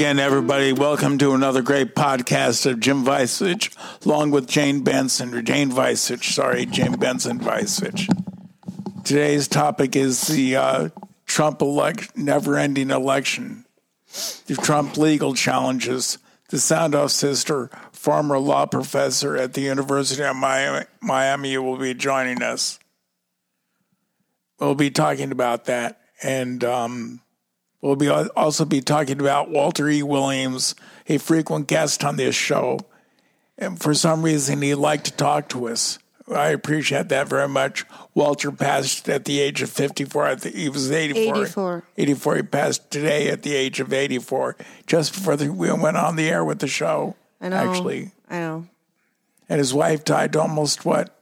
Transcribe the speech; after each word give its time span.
again, 0.00 0.18
everybody. 0.18 0.72
Welcome 0.72 1.18
to 1.18 1.34
another 1.34 1.60
great 1.60 1.94
podcast 1.94 2.64
of 2.64 2.80
Jim 2.80 3.04
Vicevich, 3.04 3.76
along 4.06 4.30
with 4.30 4.48
Jane 4.48 4.80
Benson, 4.80 5.34
or 5.34 5.42
Jane 5.42 5.70
Vicevich, 5.70 6.32
sorry, 6.32 6.64
Jane 6.64 6.96
Benson 6.96 7.38
Vicevich. 7.38 8.08
Today's 9.04 9.46
topic 9.46 9.94
is 9.94 10.26
the 10.26 10.56
uh, 10.56 10.88
Trump 11.26 11.60
elect, 11.60 12.16
never 12.16 12.56
ending 12.56 12.88
election, 12.88 13.66
the 14.46 14.56
Trump 14.56 14.96
legal 14.96 15.34
challenges. 15.34 16.16
The 16.48 16.58
sound 16.58 16.94
off 16.94 17.10
sister, 17.10 17.68
former 17.92 18.38
law 18.38 18.64
professor 18.64 19.36
at 19.36 19.52
the 19.52 19.60
University 19.60 20.22
of 20.22 20.34
Miami, 20.34 20.86
Miami, 21.02 21.58
will 21.58 21.76
be 21.76 21.92
joining 21.92 22.42
us. 22.42 22.78
We'll 24.58 24.74
be 24.74 24.90
talking 24.90 25.30
about 25.30 25.66
that. 25.66 26.00
And 26.22 26.64
um, 26.64 27.20
we'll 27.80 27.96
be 27.96 28.08
also 28.08 28.64
be 28.64 28.80
talking 28.80 29.20
about 29.20 29.50
Walter 29.50 29.88
E. 29.88 30.02
Williams, 30.02 30.74
a 31.08 31.18
frequent 31.18 31.66
guest 31.66 32.04
on 32.04 32.16
this 32.16 32.34
show. 32.34 32.80
And 33.58 33.80
for 33.80 33.92
some 33.94 34.22
reason, 34.22 34.62
he 34.62 34.74
liked 34.74 35.04
to 35.06 35.12
talk 35.12 35.48
to 35.50 35.68
us. 35.68 35.98
I 36.32 36.48
appreciate 36.50 37.08
that 37.08 37.28
very 37.28 37.48
much. 37.48 37.84
Walter 38.14 38.52
passed 38.52 39.08
at 39.08 39.24
the 39.24 39.40
age 39.40 39.62
of 39.62 39.70
54. 39.70 40.26
I 40.26 40.36
think 40.36 40.54
he 40.54 40.68
was 40.68 40.90
84. 40.90 41.36
84. 41.42 41.84
84. 41.98 42.36
He 42.36 42.42
passed 42.42 42.90
today 42.90 43.28
at 43.28 43.42
the 43.42 43.54
age 43.54 43.80
of 43.80 43.92
84, 43.92 44.56
just 44.86 45.12
before 45.12 45.36
the, 45.36 45.52
we 45.52 45.72
went 45.72 45.96
on 45.96 46.14
the 46.16 46.28
air 46.30 46.44
with 46.44 46.60
the 46.60 46.68
show. 46.68 47.16
I 47.40 47.48
know. 47.48 47.56
Actually. 47.56 48.12
I 48.28 48.38
know. 48.38 48.66
And 49.48 49.58
his 49.58 49.74
wife 49.74 50.04
died 50.04 50.36
almost, 50.36 50.84
what, 50.84 51.16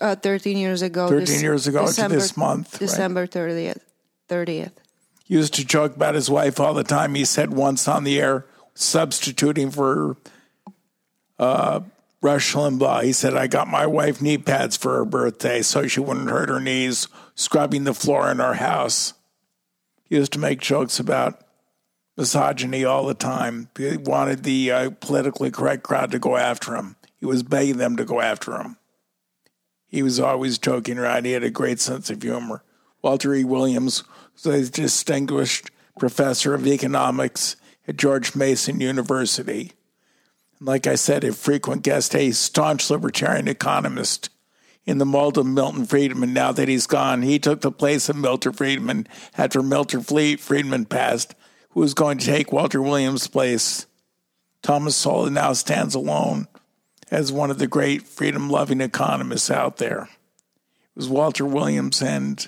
Uh, 0.00 0.14
13 0.16 0.58
years 0.58 0.82
ago. 0.82 1.08
13 1.08 1.40
years 1.40 1.66
ago 1.66 1.86
to 1.90 2.08
this 2.08 2.36
month, 2.36 2.74
right? 2.74 2.80
December 2.80 3.26
30th. 3.26 3.80
30th. 4.28 4.72
Used 5.32 5.54
to 5.54 5.64
joke 5.64 5.96
about 5.96 6.14
his 6.14 6.28
wife 6.28 6.60
all 6.60 6.74
the 6.74 6.84
time. 6.84 7.14
He 7.14 7.24
said 7.24 7.54
once 7.54 7.88
on 7.88 8.04
the 8.04 8.20
air, 8.20 8.44
substituting 8.74 9.70
for 9.70 10.18
uh, 11.38 11.80
Rush 12.20 12.52
Limbaugh, 12.52 13.02
he 13.02 13.14
said, 13.14 13.34
I 13.34 13.46
got 13.46 13.66
my 13.66 13.86
wife 13.86 14.20
knee 14.20 14.36
pads 14.36 14.76
for 14.76 14.98
her 14.98 15.06
birthday 15.06 15.62
so 15.62 15.86
she 15.86 16.00
wouldn't 16.00 16.28
hurt 16.28 16.50
her 16.50 16.60
knees 16.60 17.08
scrubbing 17.34 17.84
the 17.84 17.94
floor 17.94 18.30
in 18.30 18.42
our 18.42 18.52
house. 18.52 19.14
He 20.04 20.16
used 20.16 20.34
to 20.34 20.38
make 20.38 20.60
jokes 20.60 21.00
about 21.00 21.40
misogyny 22.14 22.84
all 22.84 23.06
the 23.06 23.14
time. 23.14 23.70
He 23.78 23.96
wanted 23.96 24.42
the 24.42 24.70
uh, 24.70 24.90
politically 25.00 25.50
correct 25.50 25.82
crowd 25.82 26.10
to 26.10 26.18
go 26.18 26.36
after 26.36 26.76
him. 26.76 26.96
He 27.18 27.24
was 27.24 27.42
begging 27.42 27.78
them 27.78 27.96
to 27.96 28.04
go 28.04 28.20
after 28.20 28.60
him. 28.60 28.76
He 29.88 30.02
was 30.02 30.20
always 30.20 30.58
joking 30.58 30.98
around. 30.98 31.24
He 31.24 31.32
had 31.32 31.42
a 31.42 31.48
great 31.48 31.80
sense 31.80 32.10
of 32.10 32.20
humor. 32.20 32.62
Walter 33.00 33.34
E. 33.34 33.44
Williams 33.44 34.04
was 34.44 34.68
a 34.68 34.72
distinguished 34.72 35.70
professor 35.98 36.54
of 36.54 36.66
economics 36.66 37.56
at 37.86 37.96
George 37.96 38.34
Mason 38.34 38.80
University. 38.80 39.72
Like 40.60 40.86
I 40.86 40.94
said, 40.94 41.24
a 41.24 41.32
frequent 41.32 41.82
guest, 41.82 42.14
a 42.14 42.30
staunch 42.30 42.88
libertarian 42.90 43.48
economist 43.48 44.30
in 44.84 44.98
the 44.98 45.06
mold 45.06 45.38
of 45.38 45.46
Milton 45.46 45.86
Friedman. 45.86 46.32
Now 46.32 46.52
that 46.52 46.68
he's 46.68 46.86
gone, 46.86 47.22
he 47.22 47.38
took 47.38 47.60
the 47.60 47.72
place 47.72 48.08
of 48.08 48.16
Milton 48.16 48.52
Friedman 48.52 49.06
after 49.36 49.62
Milton 49.62 50.02
Friedman 50.02 50.86
passed, 50.86 51.34
who 51.70 51.80
was 51.80 51.94
going 51.94 52.18
to 52.18 52.26
take 52.26 52.52
Walter 52.52 52.82
Williams' 52.82 53.26
place. 53.26 53.86
Thomas 54.62 54.96
Sowell 54.96 55.30
now 55.30 55.52
stands 55.52 55.94
alone 55.94 56.46
as 57.10 57.32
one 57.32 57.50
of 57.50 57.58
the 57.58 57.66
great 57.66 58.02
freedom 58.02 58.48
loving 58.48 58.80
economists 58.80 59.50
out 59.50 59.78
there. 59.78 60.02
It 60.02 60.96
was 60.96 61.08
Walter 61.08 61.44
Williams 61.44 62.00
and 62.00 62.46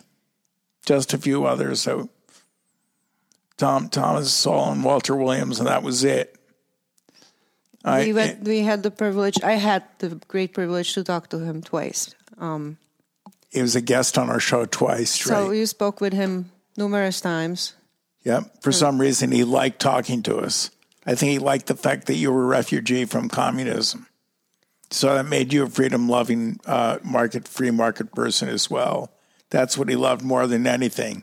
just 0.84 1.14
a 1.14 1.18
few 1.18 1.44
others. 1.44 1.80
So 1.80 2.08
Tom 3.56 3.88
Thomas 3.88 4.32
Sowell 4.32 4.72
and 4.72 4.84
Walter 4.84 5.16
Williams, 5.16 5.58
and 5.58 5.68
that 5.68 5.82
was 5.82 6.04
it. 6.04 6.36
I, 7.84 8.04
we, 8.04 8.12
went, 8.14 8.44
we 8.44 8.60
had 8.60 8.82
the 8.82 8.90
privilege, 8.90 9.42
I 9.42 9.52
had 9.52 9.84
the 9.98 10.20
great 10.26 10.54
privilege 10.54 10.94
to 10.94 11.04
talk 11.04 11.28
to 11.30 11.38
him 11.40 11.62
twice. 11.62 12.14
Um, 12.38 12.78
he 13.50 13.60
was 13.60 13.76
a 13.76 13.80
guest 13.82 14.16
on 14.16 14.30
our 14.30 14.40
show 14.40 14.64
twice. 14.64 15.20
so 15.20 15.48
right? 15.48 15.56
you 15.56 15.66
spoke 15.66 16.00
with 16.00 16.14
him 16.14 16.50
numerous 16.76 17.20
times. 17.20 17.74
Yep. 18.24 18.62
For 18.62 18.72
some 18.72 18.98
reason, 18.98 19.30
he 19.32 19.44
liked 19.44 19.80
talking 19.80 20.22
to 20.24 20.38
us. 20.38 20.70
I 21.06 21.14
think 21.14 21.32
he 21.32 21.38
liked 21.38 21.66
the 21.66 21.76
fact 21.76 22.06
that 22.06 22.14
you 22.14 22.32
were 22.32 22.44
a 22.44 22.46
refugee 22.46 23.04
from 23.04 23.28
communism. 23.28 24.06
So 24.90 25.14
that 25.14 25.26
made 25.26 25.52
you 25.52 25.64
a 25.64 25.68
freedom 25.68 26.08
loving 26.08 26.58
uh, 26.64 26.98
market, 27.04 27.46
free 27.46 27.70
market 27.70 28.14
person 28.14 28.48
as 28.48 28.70
well. 28.70 29.10
That's 29.54 29.78
what 29.78 29.88
he 29.88 29.94
loved 29.94 30.24
more 30.24 30.48
than 30.48 30.66
anything. 30.66 31.22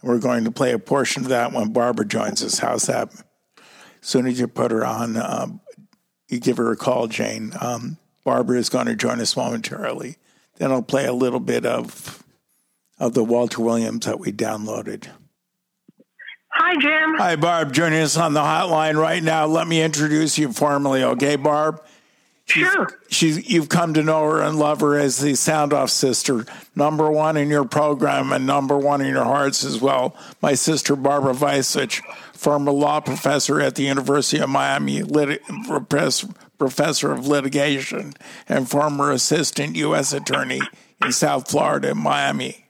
And 0.00 0.10
we're 0.10 0.18
going 0.18 0.44
to 0.44 0.50
play 0.50 0.72
a 0.72 0.78
portion 0.78 1.24
of 1.24 1.28
that 1.28 1.52
when 1.52 1.74
Barbara 1.74 2.06
joins 2.06 2.42
us. 2.42 2.60
How's 2.60 2.86
that? 2.86 3.12
As 3.12 3.62
soon 4.00 4.26
as 4.26 4.40
you 4.40 4.48
put 4.48 4.70
her 4.70 4.82
on, 4.82 5.18
um, 5.18 5.60
you 6.30 6.40
give 6.40 6.56
her 6.56 6.72
a 6.72 6.76
call, 6.76 7.06
Jane. 7.06 7.52
Um, 7.60 7.98
Barbara 8.24 8.56
is 8.56 8.70
going 8.70 8.86
to 8.86 8.96
join 8.96 9.20
us 9.20 9.36
momentarily. 9.36 10.16
Then 10.56 10.72
I'll 10.72 10.80
play 10.80 11.04
a 11.04 11.12
little 11.12 11.38
bit 11.38 11.66
of 11.66 12.24
of 12.98 13.12
the 13.12 13.22
Walter 13.22 13.60
Williams 13.60 14.06
that 14.06 14.18
we 14.18 14.32
downloaded. 14.32 15.08
Hi, 16.48 16.74
Jim. 16.80 17.16
Hi, 17.18 17.36
Barb. 17.36 17.74
Joining 17.74 18.00
us 18.00 18.16
on 18.16 18.32
the 18.32 18.40
hotline 18.40 18.96
right 18.96 19.22
now. 19.22 19.44
Let 19.44 19.68
me 19.68 19.82
introduce 19.82 20.38
you 20.38 20.50
formally, 20.50 21.04
okay, 21.04 21.36
Barb? 21.36 21.84
She's, 22.46 22.70
Sure. 22.70 22.88
She's, 23.08 23.50
you've 23.50 23.68
come 23.68 23.94
to 23.94 24.02
know 24.02 24.22
her 24.30 24.42
and 24.42 24.58
love 24.58 24.80
her 24.80 24.98
as 24.98 25.18
the 25.18 25.34
sound 25.34 25.72
off 25.72 25.90
sister, 25.90 26.44
number 26.76 27.10
one 27.10 27.36
in 27.36 27.48
your 27.48 27.64
program 27.64 28.32
and 28.32 28.46
number 28.46 28.76
one 28.76 29.00
in 29.00 29.08
your 29.08 29.24
hearts 29.24 29.64
as 29.64 29.80
well. 29.80 30.14
My 30.42 30.54
sister, 30.54 30.94
Barbara 30.94 31.32
Vicevich, 31.32 32.02
former 32.34 32.70
law 32.70 33.00
professor 33.00 33.60
at 33.60 33.76
the 33.76 33.84
University 33.84 34.42
of 34.42 34.50
Miami, 34.50 35.02
lit- 35.02 35.42
professor, 35.66 36.28
professor 36.58 37.12
of 37.12 37.26
litigation, 37.26 38.12
and 38.46 38.68
former 38.68 39.10
assistant 39.10 39.76
U.S. 39.76 40.12
attorney 40.12 40.60
in 41.02 41.12
South 41.12 41.50
Florida 41.50 41.92
and 41.92 42.00
Miami 42.00 42.64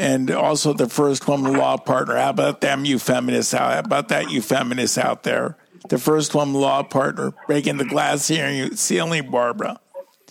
and 0.00 0.30
also 0.30 0.72
the 0.72 0.88
first 0.88 1.28
woman 1.28 1.52
law 1.52 1.76
partner. 1.76 2.16
How 2.16 2.30
about 2.30 2.62
them, 2.62 2.86
you 2.86 2.98
feminists? 2.98 3.52
How 3.52 3.78
about 3.78 4.08
that, 4.08 4.30
you 4.30 4.40
feminists 4.40 4.96
out 4.96 5.24
there? 5.24 5.58
The 5.88 5.98
first 5.98 6.34
woman 6.34 6.54
law 6.54 6.82
partner 6.82 7.32
breaking 7.46 7.78
the 7.78 7.84
glass 7.84 8.24
ceiling, 8.24 9.30
Barbara, 9.30 9.80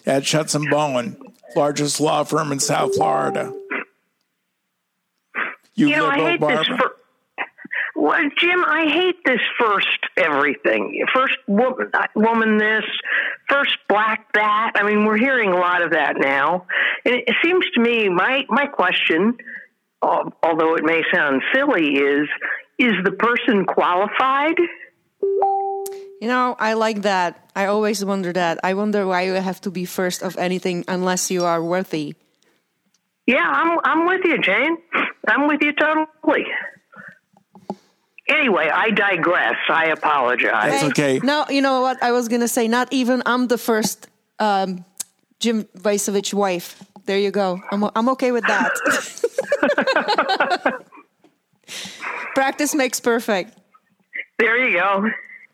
at 0.05 0.25
Shutts 0.25 0.55
and 0.55 0.69
Bowen, 0.69 1.17
largest 1.55 1.99
law 1.99 2.23
firm 2.23 2.51
in 2.51 2.59
South 2.59 2.95
Florida. 2.95 3.53
You, 5.73 5.87
You 5.89 5.95
know, 5.97 6.05
I 6.07 6.17
hate 6.17 6.39
Barbara. 6.39 6.65
this. 6.65 6.77
For, 6.77 6.95
well, 7.95 8.21
Jim, 8.37 8.63
I 8.65 8.85
hate 8.87 9.23
this 9.25 9.41
first 9.59 9.87
everything. 10.15 11.05
First 11.13 11.37
woman, 11.47 11.91
woman 12.15 12.57
this, 12.57 12.83
first 13.49 13.77
black 13.89 14.31
that. 14.33 14.73
I 14.75 14.83
mean, 14.83 15.05
we're 15.05 15.17
hearing 15.17 15.49
a 15.51 15.57
lot 15.57 15.81
of 15.81 15.91
that 15.91 16.15
now. 16.17 16.65
And 17.05 17.15
it 17.15 17.35
seems 17.43 17.65
to 17.75 17.81
me, 17.81 18.07
my, 18.07 18.45
my 18.49 18.67
question, 18.67 19.37
although 20.01 20.75
it 20.75 20.83
may 20.85 21.01
sound 21.13 21.41
silly, 21.53 21.97
is 21.97 22.27
is 22.77 22.93
the 23.03 23.11
person 23.11 23.65
qualified? 23.65 24.55
You 26.21 26.27
know, 26.27 26.55
I 26.59 26.73
like 26.73 27.03
that. 27.03 27.49
I 27.55 27.65
always 27.67 28.03
wonder 28.03 28.33
that. 28.33 28.59
I 28.63 28.73
wonder 28.73 29.07
why 29.07 29.21
you 29.23 29.33
have 29.33 29.61
to 29.61 29.71
be 29.71 29.85
first 29.85 30.21
of 30.21 30.37
anything 30.37 30.83
unless 30.87 31.31
you 31.31 31.45
are 31.45 31.63
worthy. 31.63 32.15
Yeah, 33.25 33.47
I'm 33.47 33.79
I'm 33.83 34.05
with 34.05 34.25
you, 34.25 34.37
Jane. 34.41 34.77
I'm 35.27 35.47
with 35.47 35.61
you 35.61 35.71
totally. 35.73 36.45
Anyway, 38.27 38.69
I 38.69 38.91
digress. 38.91 39.55
I 39.69 39.85
apologize. 39.87 40.71
That's 40.71 40.83
okay. 40.85 41.19
No, 41.23 41.45
you 41.49 41.61
know 41.61 41.81
what? 41.81 42.01
I 42.03 42.11
was 42.11 42.27
going 42.27 42.41
to 42.41 42.47
say, 42.47 42.67
not 42.67 42.91
even 42.91 43.23
I'm 43.25 43.47
the 43.47 43.57
first 43.57 44.07
um, 44.37 44.85
Jim 45.39 45.63
Vicevich 45.77 46.33
wife. 46.33 46.83
There 47.05 47.17
you 47.17 47.31
go. 47.31 47.59
I'm, 47.71 47.89
I'm 47.95 48.09
okay 48.09 48.31
with 48.31 48.43
that. 48.45 48.71
Practice 52.35 52.75
makes 52.75 52.99
perfect. 52.99 53.58
There 54.39 54.67
you 54.69 54.79
go. 54.79 55.09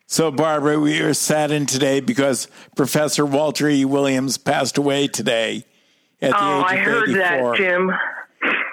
So, 0.06 0.30
Barbara, 0.30 0.78
we 0.78 1.00
are 1.00 1.12
saddened 1.12 1.68
today 1.68 1.98
because 1.98 2.46
Professor 2.76 3.26
Walter 3.26 3.68
E. 3.68 3.84
Williams 3.84 4.38
passed 4.38 4.78
away 4.78 5.08
today 5.08 5.64
at 6.22 6.30
the 6.30 6.36
Oh, 6.40 6.60
age 6.60 6.64
I 6.68 6.74
of 6.76 6.80
heard 6.84 7.08
84. 7.10 7.18
that, 7.18 7.56
Jim. 7.56 7.92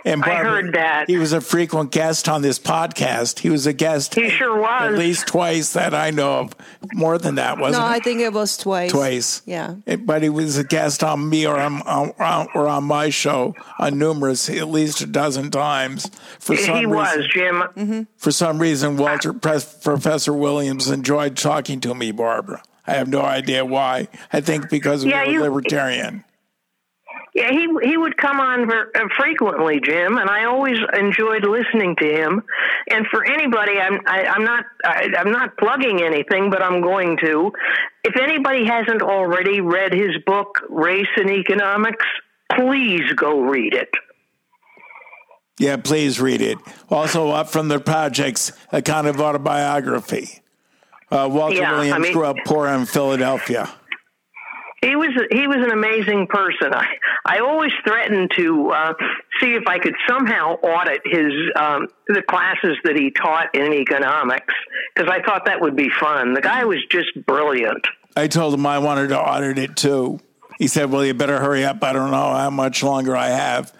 And 0.05 0.21
I 0.23 0.27
Barbara, 0.27 0.51
heard 0.51 0.73
that. 0.73 1.09
He 1.09 1.17
was 1.17 1.31
a 1.31 1.39
frequent 1.39 1.91
guest 1.91 2.27
on 2.27 2.41
this 2.41 2.59
podcast. 2.59 3.39
He 3.39 3.49
was 3.49 3.65
a 3.65 3.71
guest. 3.73 4.15
He 4.15 4.29
sure 4.29 4.59
was. 4.59 4.81
At 4.81 4.93
least 4.93 5.27
twice 5.27 5.73
that 5.73 5.93
I 5.93 6.11
know 6.11 6.39
of. 6.39 6.55
More 6.93 7.17
than 7.17 7.35
that, 7.35 7.57
wasn't 7.57 7.81
No, 7.81 7.87
it? 7.89 7.91
I 7.91 7.99
think 7.99 8.19
it 8.19 8.33
was 8.33 8.57
twice. 8.57 8.91
twice. 8.91 9.41
Yeah. 9.45 9.75
Eh, 9.87 9.95
but 9.95 10.21
he 10.21 10.29
was 10.29 10.57
a 10.57 10.63
guest 10.65 11.03
on 11.03 11.29
me 11.29 11.47
or 11.47 11.57
on, 11.57 11.81
on 11.83 12.47
or 12.53 12.67
on 12.67 12.83
my 12.83 13.09
show 13.09 13.55
on 13.79 13.97
numerous, 13.97 14.49
at 14.49 14.67
least 14.67 14.99
a 15.01 15.05
dozen 15.07 15.51
times. 15.51 16.09
For 16.39 16.57
some 16.57 16.75
He 16.77 16.85
reason, 16.85 16.89
was, 16.91 17.27
Jim. 17.33 17.55
Mm-hmm. 17.55 18.01
for 18.17 18.31
some 18.31 18.59
reason, 18.59 18.97
Walter 18.97 19.31
Pres- 19.31 19.63
Professor 19.81 20.33
Williams 20.33 20.89
enjoyed 20.89 21.37
talking 21.37 21.79
to 21.81 21.95
me, 21.95 22.11
Barbara. 22.11 22.61
I 22.85 22.95
have 22.95 23.07
no 23.07 23.21
idea 23.21 23.63
why. 23.63 24.09
I 24.33 24.41
think 24.41 24.69
because 24.69 25.05
we 25.05 25.11
Yeah, 25.11 25.25
were 25.25 25.31
you- 25.31 25.41
libertarian. 25.41 26.25
Yeah, 27.35 27.49
he 27.49 27.67
he 27.81 27.97
would 27.97 28.15
come 28.15 28.39
on 28.39 28.71
uh, 28.71 28.83
frequently, 29.17 29.79
Jim, 29.83 30.17
and 30.17 30.29
I 30.29 30.45
always 30.45 30.77
enjoyed 30.95 31.43
listening 31.47 31.95
to 31.99 32.05
him. 32.07 32.43
And 32.91 33.07
for 33.07 33.25
anybody, 33.25 33.79
I'm 33.79 33.99
I, 34.05 34.25
I'm 34.25 34.43
not 34.43 34.65
I, 34.85 35.09
I'm 35.17 35.31
not 35.31 35.57
plugging 35.57 36.03
anything, 36.03 36.51
but 36.51 36.61
I'm 36.61 36.81
going 36.81 37.17
to. 37.23 37.51
If 38.03 38.17
anybody 38.21 38.65
hasn't 38.65 39.01
already 39.01 39.61
read 39.61 39.93
his 39.93 40.11
book, 40.27 40.59
Race 40.69 41.07
and 41.15 41.31
Economics, 41.31 42.05
please 42.55 43.11
go 43.15 43.41
read 43.41 43.73
it. 43.73 43.89
Yeah, 45.59 45.77
please 45.77 46.19
read 46.21 46.41
it. 46.41 46.57
Also, 46.89 47.29
up 47.29 47.47
from 47.49 47.67
the 47.67 47.79
projects, 47.79 48.51
a 48.71 48.81
kind 48.81 49.07
of 49.07 49.19
autobiography. 49.19 50.41
Uh, 51.11 51.29
Walter 51.31 51.55
Yeah, 51.55 51.71
I 51.71 51.75
Williams 51.77 51.99
mean- 52.03 52.13
grew 52.13 52.25
up 52.25 52.37
poor 52.45 52.67
in 52.67 52.85
Philadelphia. 52.85 53.69
He 54.83 54.95
was 54.97 55.11
he 55.31 55.47
was 55.47 55.57
an 55.57 55.71
amazing 55.71 56.27
person. 56.27 56.73
I 56.73 56.87
I 57.25 57.39
always 57.39 57.71
threatened 57.85 58.31
to 58.35 58.71
uh, 58.71 58.93
see 59.39 59.53
if 59.53 59.63
I 59.65 59.79
could 59.79 59.95
somehow 60.07 60.55
audit 60.55 61.01
his 61.05 61.31
um, 61.55 61.87
the 62.07 62.21
classes 62.21 62.77
that 62.83 62.97
he 62.97 63.11
taught 63.11 63.55
in 63.55 63.71
economics 63.73 64.53
because 64.93 65.09
I 65.09 65.23
thought 65.23 65.45
that 65.45 65.61
would 65.61 65.75
be 65.75 65.89
fun. 65.99 66.33
The 66.33 66.41
guy 66.41 66.65
was 66.65 66.79
just 66.91 67.25
brilliant. 67.25 67.87
I 68.15 68.27
told 68.27 68.53
him 68.53 68.65
I 68.65 68.79
wanted 68.79 69.07
to 69.09 69.19
audit 69.19 69.57
it 69.57 69.75
too. 69.77 70.19
He 70.59 70.67
said, 70.67 70.91
Well, 70.91 71.05
you 71.05 71.13
better 71.13 71.39
hurry 71.39 71.63
up. 71.63 71.83
I 71.83 71.93
don't 71.93 72.11
know 72.11 72.33
how 72.33 72.49
much 72.49 72.83
longer 72.83 73.15
I 73.15 73.29
have. 73.29 73.73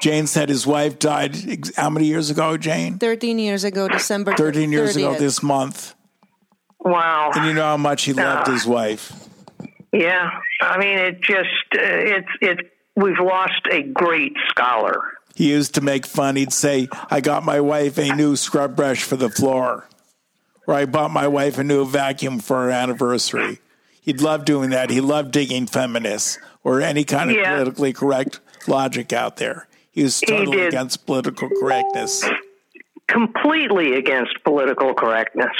Jane 0.00 0.26
said 0.26 0.48
his 0.48 0.66
wife 0.66 0.98
died 0.98 1.36
how 1.76 1.90
many 1.90 2.06
years 2.06 2.30
ago, 2.30 2.56
Jane? 2.56 2.98
13 2.98 3.38
years 3.38 3.64
ago, 3.64 3.88
December 3.88 4.34
13 4.34 4.72
years 4.72 4.96
ago 4.96 5.14
this 5.14 5.42
month. 5.42 5.94
Wow. 6.78 7.32
And 7.34 7.46
you 7.46 7.52
know 7.52 7.62
how 7.62 7.76
much 7.76 8.04
he 8.04 8.14
loved 8.14 8.46
his 8.46 8.66
wife. 8.66 9.29
Yeah, 9.92 10.30
I 10.60 10.78
mean 10.78 10.98
it 10.98 11.20
just 11.20 11.48
uh, 11.74 11.78
it's 11.80 12.28
it's 12.40 12.60
we've 12.96 13.18
lost 13.18 13.60
a 13.70 13.82
great 13.82 14.34
scholar. 14.48 15.00
He 15.34 15.50
used 15.50 15.74
to 15.76 15.80
make 15.80 16.06
fun. 16.06 16.36
He'd 16.36 16.52
say, 16.52 16.88
I 17.10 17.20
got 17.20 17.44
my 17.44 17.60
wife 17.60 17.98
a 17.98 18.14
new 18.14 18.36
scrub 18.36 18.76
brush 18.76 19.02
for 19.02 19.16
the 19.16 19.30
floor, 19.30 19.88
or 20.66 20.74
I 20.74 20.84
bought 20.86 21.10
my 21.12 21.26
wife 21.28 21.56
a 21.58 21.64
new 21.64 21.86
vacuum 21.86 22.40
for 22.40 22.64
her 22.64 22.70
anniversary. 22.70 23.58
He'd 24.02 24.20
love 24.20 24.44
doing 24.44 24.70
that. 24.70 24.90
He 24.90 25.00
loved 25.00 25.30
digging 25.32 25.66
feminists 25.66 26.38
or 26.64 26.80
any 26.82 27.04
kind 27.04 27.30
of 27.30 27.36
Yeah. 27.36 27.56
politically 27.56 27.92
correct 27.92 28.40
logic 28.66 29.12
out 29.12 29.36
there. 29.36 29.66
He 29.90 30.02
was 30.02 30.20
totally 30.20 30.56
did. 30.58 30.68
against 30.68 31.06
political 31.06 31.48
correctness. 31.60 32.24
Completely 33.06 33.94
against 33.94 34.32
political 34.44 34.94
correctness. 34.94 35.56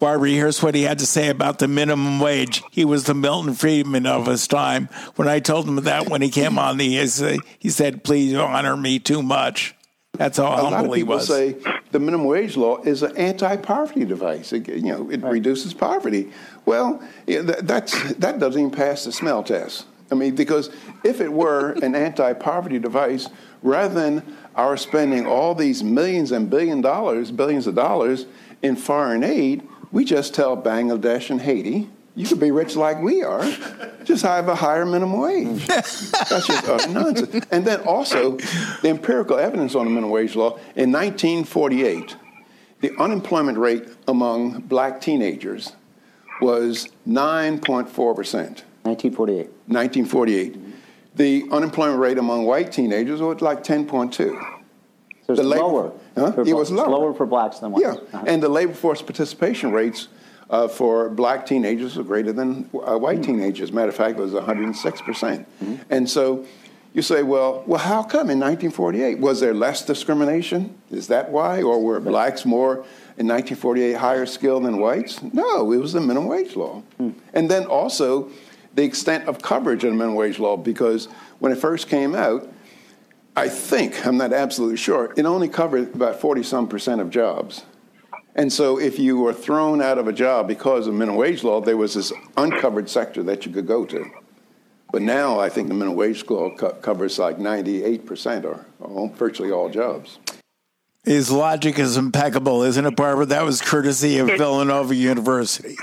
Barbara, 0.00 0.30
here's 0.30 0.62
what 0.62 0.74
he 0.74 0.82
had 0.82 0.98
to 1.00 1.06
say 1.06 1.28
about 1.28 1.58
the 1.58 1.68
minimum 1.68 2.20
wage. 2.20 2.62
He 2.70 2.86
was 2.86 3.04
the 3.04 3.14
Milton 3.14 3.52
Friedman 3.52 4.06
of 4.06 4.26
his 4.26 4.48
time. 4.48 4.88
When 5.16 5.28
I 5.28 5.40
told 5.40 5.68
him 5.68 5.76
that 5.76 6.08
when 6.08 6.22
he 6.22 6.30
came 6.30 6.58
on 6.58 6.78
the, 6.78 6.88
he 6.96 7.06
said, 7.06 7.40
he 7.58 7.68
said 7.68 8.02
please 8.02 8.34
honor 8.34 8.78
me 8.78 8.98
too 8.98 9.22
much. 9.22 9.76
That's 10.14 10.38
how 10.38 10.46
A 10.46 10.48
lot 10.48 10.58
of 10.58 10.72
humble 10.72 10.94
he 10.94 11.02
people 11.02 11.16
was. 11.16 11.28
say 11.28 11.56
the 11.92 12.00
minimum 12.00 12.26
wage 12.26 12.56
law 12.56 12.82
is 12.82 13.02
an 13.02 13.16
anti-poverty 13.16 14.06
device. 14.06 14.52
It, 14.52 14.68
you 14.68 14.82
know, 14.82 15.10
it 15.10 15.22
reduces 15.22 15.74
poverty. 15.74 16.32
Well, 16.64 17.02
that's 17.26 18.14
that 18.14 18.38
doesn't 18.38 18.60
even 18.60 18.70
pass 18.70 19.04
the 19.04 19.12
smell 19.12 19.42
test. 19.42 19.86
I 20.10 20.14
mean, 20.14 20.34
because 20.34 20.70
if 21.04 21.20
it 21.20 21.32
were 21.32 21.72
an 21.82 21.94
anti-poverty 21.94 22.78
device, 22.80 23.28
rather 23.62 23.94
than 23.94 24.36
our 24.56 24.76
spending 24.76 25.26
all 25.26 25.54
these 25.54 25.84
millions 25.84 26.32
and 26.32 26.50
billion 26.50 26.80
dollars, 26.80 27.30
billions 27.30 27.66
of 27.66 27.74
dollars 27.74 28.26
in 28.62 28.76
foreign 28.76 29.22
aid, 29.22 29.62
we 29.92 30.04
just 30.04 30.34
tell 30.34 30.56
Bangladesh 30.56 31.30
and 31.30 31.40
Haiti, 31.40 31.88
you 32.14 32.26
could 32.26 32.40
be 32.40 32.50
rich 32.50 32.76
like 32.76 33.00
we 33.00 33.22
are, 33.22 33.44
just 34.04 34.22
have 34.22 34.48
a 34.48 34.54
higher 34.54 34.84
minimum 34.84 35.20
wage. 35.20 35.66
That's 35.68 36.10
just 36.46 36.68
utter 36.68 36.88
nonsense. 36.88 37.46
And 37.50 37.64
then 37.64 37.80
also, 37.82 38.36
the 38.82 38.88
empirical 38.88 39.38
evidence 39.38 39.74
on 39.74 39.84
the 39.84 39.90
minimum 39.90 40.10
wage 40.10 40.34
law 40.34 40.58
in 40.76 40.92
1948, 40.92 42.16
the 42.80 42.92
unemployment 42.98 43.58
rate 43.58 43.88
among 44.08 44.60
black 44.62 45.00
teenagers 45.00 45.72
was 46.40 46.88
9.4 47.06 48.16
percent. 48.16 48.64
1948. 48.82 49.46
1948. 49.66 50.56
The 51.16 51.46
unemployment 51.52 52.00
rate 52.00 52.18
among 52.18 52.46
white 52.46 52.72
teenagers 52.72 53.20
was 53.20 53.42
like 53.42 53.62
10.2. 53.62 54.59
So 55.36 55.42
The 55.42 55.48
labor- 55.48 55.62
lower. 55.62 55.92
Huh? 56.16 56.32
for 56.32 56.42
It 56.42 56.54
was 56.56 56.70
lower. 56.70 56.88
lower 56.88 57.14
for 57.14 57.26
blacks 57.26 57.58
than 57.60 57.72
whites. 57.72 57.84
Yeah, 57.84 57.92
Uh-huh. 58.18 58.24
and 58.26 58.42
the 58.42 58.48
labor 58.48 58.72
force 58.74 59.02
participation 59.02 59.72
rates 59.72 60.08
uh, 60.50 60.66
for 60.68 61.08
black 61.08 61.46
teenagers 61.46 61.96
were 61.96 62.02
greater 62.04 62.32
than 62.32 62.68
uh, 62.74 62.96
white 62.98 63.22
teenagers. 63.22 63.72
Matter 63.72 63.88
of 63.90 63.94
fact, 63.94 64.18
it 64.18 64.22
was 64.22 64.32
106 64.32 65.00
percent. 65.02 65.46
And 65.88 66.08
so 66.10 66.44
you 66.92 67.02
say, 67.02 67.22
well, 67.22 67.62
well, 67.66 67.78
how 67.78 68.02
come 68.02 68.30
in 68.30 68.40
1948 68.40 69.20
was 69.20 69.38
there 69.38 69.54
less 69.54 69.84
discrimination? 69.84 70.74
Is 70.90 71.06
that 71.06 71.30
why, 71.30 71.62
or 71.62 71.78
were 71.80 72.00
blacks 72.00 72.44
more 72.44 72.78
in 73.16 73.28
1948 73.28 73.92
higher 73.96 74.26
skilled 74.26 74.64
than 74.64 74.78
whites? 74.80 75.22
No, 75.32 75.70
it 75.72 75.76
was 75.76 75.92
the 75.92 76.00
minimum 76.00 76.26
wage 76.28 76.56
law, 76.56 76.82
and 77.32 77.48
then 77.48 77.66
also 77.66 78.28
the 78.74 78.82
extent 78.82 79.28
of 79.28 79.40
coverage 79.40 79.84
of 79.84 79.90
the 79.92 79.96
minimum 79.96 80.16
wage 80.16 80.40
law 80.40 80.56
because 80.56 81.06
when 81.38 81.52
it 81.52 81.58
first 81.58 81.88
came 81.88 82.14
out. 82.16 82.48
I 83.36 83.48
think, 83.48 84.06
I'm 84.06 84.16
not 84.16 84.32
absolutely 84.32 84.76
sure, 84.76 85.12
it 85.16 85.24
only 85.24 85.48
covered 85.48 85.94
about 85.94 86.20
40 86.20 86.42
some 86.42 86.68
percent 86.68 87.00
of 87.00 87.10
jobs. 87.10 87.64
And 88.34 88.52
so 88.52 88.78
if 88.78 88.98
you 88.98 89.18
were 89.18 89.32
thrown 89.32 89.82
out 89.82 89.98
of 89.98 90.06
a 90.08 90.12
job 90.12 90.46
because 90.48 90.86
of 90.86 90.94
minimum 90.94 91.16
wage 91.16 91.42
law, 91.42 91.60
there 91.60 91.76
was 91.76 91.94
this 91.94 92.12
uncovered 92.36 92.88
sector 92.88 93.22
that 93.24 93.44
you 93.46 93.52
could 93.52 93.66
go 93.66 93.84
to. 93.86 94.04
But 94.92 95.02
now 95.02 95.38
I 95.38 95.48
think 95.48 95.68
the 95.68 95.74
minimum 95.74 95.96
wage 95.96 96.28
law 96.28 96.50
co- 96.54 96.72
covers 96.74 97.18
like 97.18 97.38
98% 97.38 98.44
or, 98.44 98.66
or 98.80 99.08
virtually 99.10 99.50
all 99.50 99.68
jobs. 99.68 100.18
His 101.04 101.30
logic 101.30 101.78
is 101.78 101.96
impeccable, 101.96 102.62
isn't 102.62 102.84
it, 102.84 102.96
Barbara? 102.96 103.26
That 103.26 103.44
was 103.44 103.60
courtesy 103.62 104.18
of 104.18 104.28
It- 104.28 104.38
Villanova 104.38 104.94
University. 104.94 105.76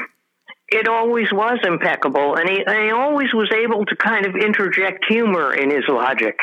It 0.69 0.87
always 0.89 1.31
was 1.31 1.59
impeccable, 1.63 2.35
and 2.35 2.49
he, 2.49 2.61
and 2.65 2.83
he 2.83 2.91
always 2.91 3.33
was 3.33 3.49
able 3.53 3.85
to 3.85 3.95
kind 3.95 4.25
of 4.25 4.35
interject 4.35 5.05
humor 5.05 5.53
in 5.53 5.69
his 5.69 5.85
logic. 5.87 6.37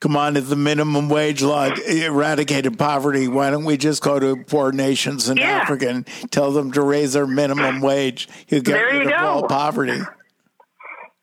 Come 0.00 0.14
on, 0.14 0.36
if 0.36 0.48
the 0.48 0.56
minimum 0.56 1.08
wage 1.08 1.42
law 1.42 1.70
eradicated 1.88 2.78
poverty, 2.78 3.28
why 3.28 3.50
don't 3.50 3.64
we 3.64 3.78
just 3.78 4.02
go 4.02 4.18
to 4.18 4.36
poor 4.44 4.70
nations 4.70 5.28
in 5.30 5.38
Yeah. 5.38 5.60
Africa 5.62 5.88
and 5.88 6.06
tell 6.30 6.52
them 6.52 6.70
to 6.72 6.82
raise 6.82 7.14
their 7.14 7.26
minimum 7.26 7.80
wage? 7.80 8.28
You 8.48 8.60
get 8.60 8.72
There 8.72 8.92
you 8.92 8.98
rid 9.00 9.06
of 9.12 9.18
go. 9.18 9.26
all 9.26 9.42
poverty. 9.48 10.00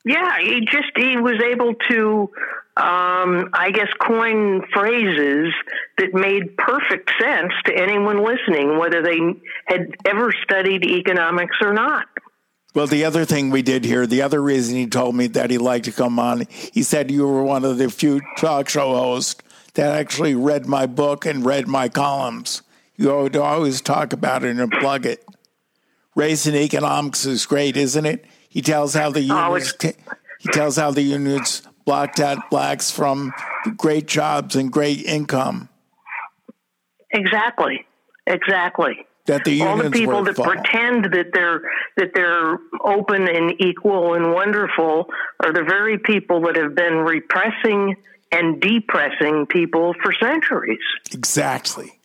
Yeah, 0.05 0.39
he 0.39 0.61
just 0.61 0.91
he 0.97 1.17
was 1.17 1.39
able 1.41 1.75
to, 1.89 2.29
um, 2.75 3.49
I 3.53 3.69
guess, 3.71 3.87
coin 4.01 4.63
phrases 4.73 5.53
that 5.99 6.13
made 6.13 6.57
perfect 6.57 7.11
sense 7.21 7.53
to 7.67 7.73
anyone 7.77 8.17
listening, 8.23 8.79
whether 8.79 9.01
they 9.03 9.19
had 9.65 9.95
ever 10.05 10.33
studied 10.43 10.83
economics 10.83 11.55
or 11.61 11.73
not. 11.73 12.05
Well, 12.73 12.87
the 12.87 13.05
other 13.05 13.23
thing 13.25 13.51
we 13.51 13.61
did 13.61 13.85
here, 13.85 14.07
the 14.07 14.23
other 14.23 14.41
reason 14.41 14.75
he 14.75 14.87
told 14.87 15.15
me 15.15 15.27
that 15.27 15.51
he 15.51 15.59
liked 15.59 15.85
to 15.85 15.91
come 15.91 16.17
on, 16.17 16.47
he 16.49 16.81
said 16.81 17.11
you 17.11 17.27
were 17.27 17.43
one 17.43 17.63
of 17.65 17.77
the 17.77 17.89
few 17.89 18.19
talk 18.37 18.67
show 18.67 18.95
hosts 18.95 19.41
that 19.75 19.93
actually 19.95 20.33
read 20.33 20.65
my 20.65 20.87
book 20.87 21.25
and 21.25 21.45
read 21.45 21.67
my 21.67 21.87
columns. 21.87 22.63
You 22.95 23.15
would 23.15 23.35
always 23.35 23.81
talk 23.81 24.11
about 24.13 24.43
it 24.43 24.57
and 24.57 24.71
plug 24.71 25.05
it. 25.05 25.23
Race 26.15 26.45
and 26.45 26.55
economics 26.55 27.25
is 27.25 27.45
great, 27.45 27.77
isn't 27.77 28.05
it? 28.05 28.25
He 28.49 28.61
tells 28.61 28.93
how 28.93 29.11
the 29.11 29.27
Oh, 29.31 29.53
unions 29.55 29.73
t- 29.73 29.93
he 30.39 30.49
tells 30.49 30.75
how 30.75 30.91
the 30.91 31.01
unions 31.01 31.63
blocked 31.85 32.19
out 32.19 32.49
blacks 32.49 32.91
from 32.91 33.33
great 33.77 34.07
jobs 34.07 34.55
and 34.55 34.71
great 34.71 35.03
income. 35.05 35.69
Exactly, 37.11 37.85
exactly. 38.27 39.05
That 39.25 39.45
the 39.45 39.61
All 39.61 39.77
the 39.77 39.89
people 39.89 40.23
that 40.25 40.35
pretend 40.35 41.05
that 41.13 41.31
they're 41.33 41.61
that 41.95 42.13
they're 42.13 42.59
open 42.83 43.29
and 43.29 43.55
equal 43.61 44.15
and 44.15 44.33
wonderful 44.33 45.09
are 45.39 45.53
the 45.53 45.63
very 45.63 45.97
people 45.97 46.41
that 46.41 46.57
have 46.57 46.75
been 46.75 46.95
repressing 46.95 47.95
and 48.33 48.59
depressing 48.59 49.45
people 49.45 49.93
for 50.03 50.13
centuries. 50.13 50.83
Exactly. 51.13 51.99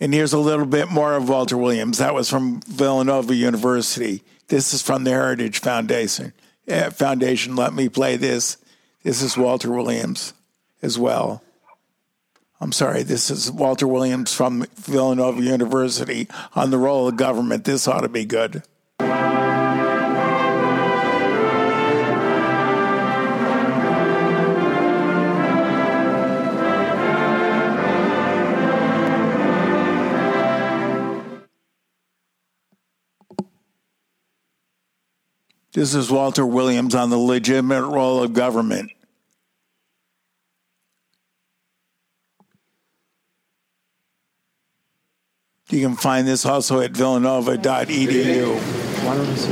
And 0.00 0.12
here's 0.12 0.32
a 0.32 0.38
little 0.38 0.66
bit 0.66 0.90
more 0.90 1.14
of 1.14 1.28
Walter 1.28 1.56
Williams. 1.56 1.98
That 1.98 2.14
was 2.14 2.28
from 2.28 2.60
Villanova 2.66 3.34
University. 3.34 4.22
This 4.48 4.74
is 4.74 4.82
from 4.82 5.04
the 5.04 5.10
Heritage 5.10 5.60
Foundation. 5.60 6.32
Uh, 6.68 6.90
Foundation. 6.90 7.54
Let 7.54 7.74
me 7.74 7.88
play 7.88 8.16
this. 8.16 8.56
This 9.02 9.22
is 9.22 9.36
Walter 9.36 9.70
Williams 9.70 10.34
as 10.82 10.98
well. 10.98 11.42
I'm 12.64 12.72
sorry. 12.72 13.02
This 13.02 13.30
is 13.30 13.50
Walter 13.52 13.86
Williams 13.86 14.32
from 14.32 14.64
Villanova 14.76 15.42
University 15.42 16.28
on 16.54 16.70
the 16.70 16.78
role 16.78 17.06
of 17.06 17.16
government. 17.16 17.64
This 17.64 17.86
ought 17.86 18.00
to 18.00 18.08
be 18.08 18.24
good. 18.24 18.62
This 35.74 35.94
is 35.94 36.10
Walter 36.10 36.46
Williams 36.46 36.94
on 36.94 37.10
the 37.10 37.18
legitimate 37.18 37.82
role 37.82 38.22
of 38.22 38.32
government. 38.32 38.93
You 45.70 45.80
can 45.80 45.96
find 45.96 46.28
this 46.28 46.44
also 46.44 46.80
at 46.80 46.90
villanova.edu. 46.90 48.54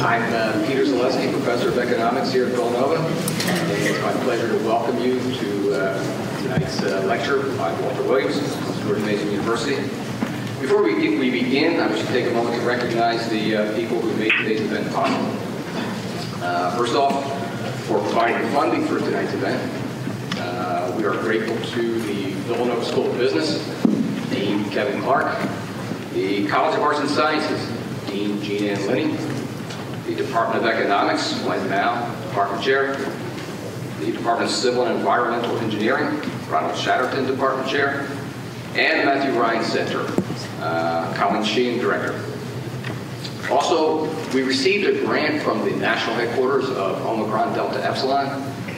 I'm 0.02 0.22
uh, 0.34 0.66
Peter 0.66 0.84
Zaleski, 0.84 1.32
professor 1.32 1.70
of 1.70 1.78
economics 1.78 2.30
here 2.30 2.44
at 2.44 2.52
Villanova, 2.52 2.96
and 2.96 3.72
it's 3.72 4.02
my 4.02 4.12
pleasure 4.22 4.46
to 4.46 4.58
welcome 4.62 5.00
you 5.00 5.18
to 5.18 5.72
uh, 5.72 6.42
tonight's 6.42 6.82
uh, 6.82 7.02
lecture 7.06 7.38
by 7.56 7.72
Walter 7.80 8.02
Williams, 8.02 8.36
George 8.82 9.00
Mason 9.04 9.30
University. 9.30 9.76
Before 10.60 10.82
we, 10.82 11.18
we 11.18 11.30
begin, 11.30 11.80
I 11.80 11.96
should 11.96 12.08
take 12.08 12.26
a 12.26 12.32
moment 12.32 12.60
to 12.60 12.68
recognize 12.68 13.26
the 13.30 13.56
uh, 13.56 13.74
people 13.74 13.98
who 13.98 14.14
made 14.18 14.32
today's 14.32 14.60
event 14.60 14.92
possible. 14.92 15.34
Uh, 16.44 16.76
first 16.76 16.94
off, 16.94 17.24
for 17.86 17.98
providing 18.00 18.46
funding 18.50 18.84
for 18.86 18.98
tonight's 18.98 19.32
event, 19.32 19.58
uh, 20.40 20.94
we 20.94 21.04
are 21.06 21.16
grateful 21.22 21.56
to 21.70 22.00
the 22.02 22.32
Villanova 22.42 22.84
School 22.84 23.10
of 23.10 23.16
Business, 23.16 23.66
Dean 24.28 24.68
Kevin 24.68 25.00
Clark, 25.00 25.34
the 26.12 26.46
College 26.46 26.76
of 26.76 26.82
Arts 26.82 27.00
and 27.00 27.08
Sciences, 27.08 27.68
Dean 28.06 28.42
Jean 28.42 28.68
Ann 28.70 28.86
Linney, 28.86 29.16
the 30.06 30.14
Department 30.14 30.64
of 30.64 30.70
Economics, 30.70 31.38
Glenn 31.40 31.68
Mao, 31.70 32.14
Department 32.26 32.62
Chair, 32.62 32.96
the 34.00 34.12
Department 34.12 34.50
of 34.50 34.56
Civil 34.56 34.84
and 34.84 34.98
Environmental 34.98 35.56
Engineering, 35.58 36.20
Ronald 36.50 36.74
Chadderton, 36.74 37.26
Department 37.26 37.68
Chair, 37.68 38.08
and 38.74 39.06
Matthew 39.06 39.38
Ryan 39.38 39.64
Center, 39.64 40.06
uh, 40.60 41.14
Colleen 41.14 41.44
Sheehan, 41.44 41.78
Director. 41.78 42.20
Also, 43.50 44.06
we 44.32 44.42
received 44.42 44.86
a 44.86 45.04
grant 45.04 45.42
from 45.42 45.64
the 45.64 45.76
national 45.76 46.16
headquarters 46.16 46.68
of 46.70 47.04
Omicron 47.06 47.54
Delta 47.54 47.84
Epsilon, 47.84 48.28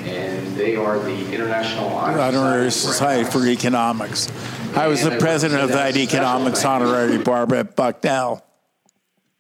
and 0.06 0.56
they 0.56 0.76
are 0.76 0.98
the 0.98 1.32
International 1.32 1.88
Honor 1.88 2.18
Honorary 2.18 2.70
Society 2.70 3.28
for 3.28 3.46
Economics. 3.46 4.28
I 4.76 4.88
was 4.88 5.02
the 5.02 5.16
president 5.18 5.62
of 5.62 5.70
that 5.70 5.96
economics 5.96 6.64
honorary 6.64 7.18
bar 7.18 7.52
at 7.54 7.76
Bucknell. 7.76 8.44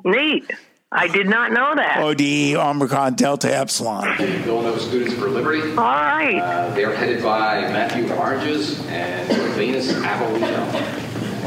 Neat. 0.04 0.50
I 0.92 1.08
did 1.08 1.26
not 1.28 1.50
know 1.50 1.74
that. 1.74 1.98
ODE 1.98 2.54
Omicron 2.54 3.14
Delta 3.14 3.52
Epsilon. 3.52 4.16
Villanova 4.16 4.78
Students 4.78 5.14
for 5.14 5.28
Liberty. 5.28 5.62
All 5.70 5.76
right. 5.76 6.38
Uh, 6.38 6.70
they're 6.74 6.94
headed 6.94 7.20
by 7.20 7.62
Matthew 7.62 8.12
Oranges 8.14 8.78
and 8.86 9.28
Venus 9.54 9.92
Avellino. 9.92 10.72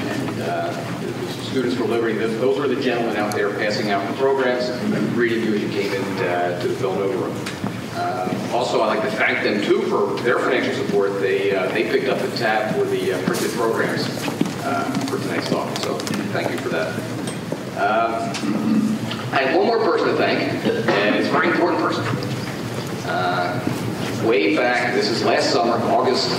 And 0.01 0.41
uh, 0.41 0.73
Students 1.43 1.77
for 1.77 1.85
Liberty, 1.85 2.17
those 2.17 2.59
are 2.59 2.67
the 2.67 2.81
gentlemen 2.81 3.15
out 3.15 3.33
there 3.33 3.49
passing 3.53 3.89
out 3.89 4.05
the 4.09 4.17
programs, 4.17 4.67
and 4.67 5.13
greeting 5.13 5.43
you 5.45 5.55
as 5.55 5.63
you 5.63 5.69
came 5.69 5.93
into 5.93 6.29
uh, 6.29 6.61
to 6.61 6.67
the 6.67 6.73
Villanova 6.75 7.17
room. 7.17 7.56
Uh, 7.97 8.51
also, 8.53 8.81
I'd 8.81 8.97
like 8.97 9.01
to 9.01 9.15
thank 9.17 9.43
them 9.43 9.59
too 9.63 9.81
for 9.83 10.21
their 10.21 10.37
financial 10.37 10.85
support. 10.85 11.19
They 11.19 11.55
uh, 11.55 11.67
they 11.69 11.89
picked 11.89 12.07
up 12.07 12.19
the 12.19 12.29
tab 12.37 12.75
for 12.75 12.85
the 12.85 13.13
uh, 13.13 13.21
printed 13.23 13.51
programs 13.53 14.05
uh, 14.63 14.83
for 15.09 15.17
tonight's 15.17 15.49
talk, 15.49 15.75
so 15.77 15.97
thank 16.31 16.51
you 16.51 16.57
for 16.59 16.69
that. 16.69 16.93
Um, 17.77 18.97
I 19.33 19.41
have 19.41 19.57
one 19.57 19.65
more 19.65 19.79
person 19.79 20.09
to 20.09 20.15
thank, 20.15 20.39
and 20.63 21.15
it's 21.15 21.27
a 21.27 21.31
very 21.31 21.49
important 21.49 21.81
person. 21.81 22.05
Uh, 23.07 24.23
way 24.25 24.55
back, 24.55 24.93
this 24.93 25.09
is 25.09 25.23
last 25.23 25.51
summer, 25.51 25.73
August, 25.85 26.29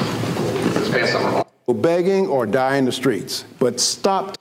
this 0.74 0.88
past 0.90 1.12
summer. 1.12 1.44
Begging 1.66 2.28
or 2.28 2.46
die 2.46 2.76
in 2.76 2.84
the 2.84 2.92
streets, 2.92 3.44
but 3.58 3.80
stopped 3.80 4.38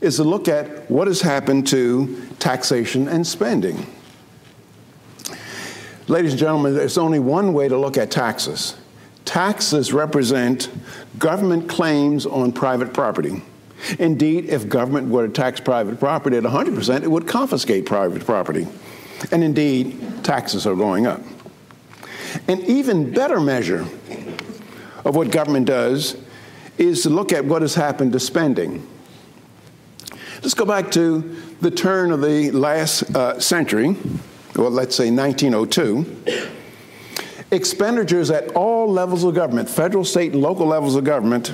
is 0.00 0.16
to 0.16 0.24
look 0.24 0.48
at 0.48 0.90
what 0.90 1.06
has 1.06 1.20
happened 1.20 1.66
to 1.68 2.22
taxation 2.38 3.08
and 3.08 3.26
spending. 3.26 3.86
Ladies 6.08 6.32
and 6.32 6.38
gentlemen, 6.38 6.74
there's 6.74 6.98
only 6.98 7.18
one 7.18 7.52
way 7.52 7.68
to 7.68 7.76
look 7.76 7.98
at 7.98 8.12
taxes. 8.12 8.76
Taxes 9.24 9.92
represent 9.92 10.70
government 11.18 11.68
claims 11.68 12.26
on 12.26 12.52
private 12.52 12.94
property. 12.94 13.42
Indeed, 13.98 14.46
if 14.46 14.68
government 14.68 15.08
were 15.08 15.26
to 15.26 15.32
tax 15.32 15.58
private 15.58 15.98
property 15.98 16.36
at 16.36 16.44
100%, 16.44 17.02
it 17.02 17.10
would 17.10 17.26
confiscate 17.26 17.86
private 17.86 18.24
property. 18.24 18.68
And 19.32 19.42
indeed, 19.42 20.22
taxes 20.22 20.64
are 20.64 20.76
going 20.76 21.06
up. 21.06 21.20
An 22.46 22.60
even 22.62 23.12
better 23.12 23.40
measure 23.40 23.84
of 25.04 25.16
what 25.16 25.32
government 25.32 25.66
does 25.66 26.16
is 26.78 27.02
to 27.02 27.10
look 27.10 27.32
at 27.32 27.44
what 27.44 27.62
has 27.62 27.74
happened 27.74 28.12
to 28.12 28.20
spending. 28.20 28.86
Let's 30.36 30.54
go 30.54 30.64
back 30.64 30.92
to 30.92 31.36
the 31.60 31.70
turn 31.70 32.12
of 32.12 32.20
the 32.20 32.52
last 32.52 33.02
uh, 33.16 33.40
century, 33.40 33.96
well, 34.56 34.70
let's 34.70 34.96
say 34.96 35.10
1902. 35.10 36.22
Expenditures 37.50 38.30
at 38.30 38.50
all 38.56 38.90
levels 38.90 39.22
of 39.24 39.34
government, 39.34 39.68
federal, 39.68 40.04
state, 40.04 40.32
and 40.32 40.42
local 40.42 40.66
levels 40.66 40.96
of 40.96 41.04
government, 41.04 41.52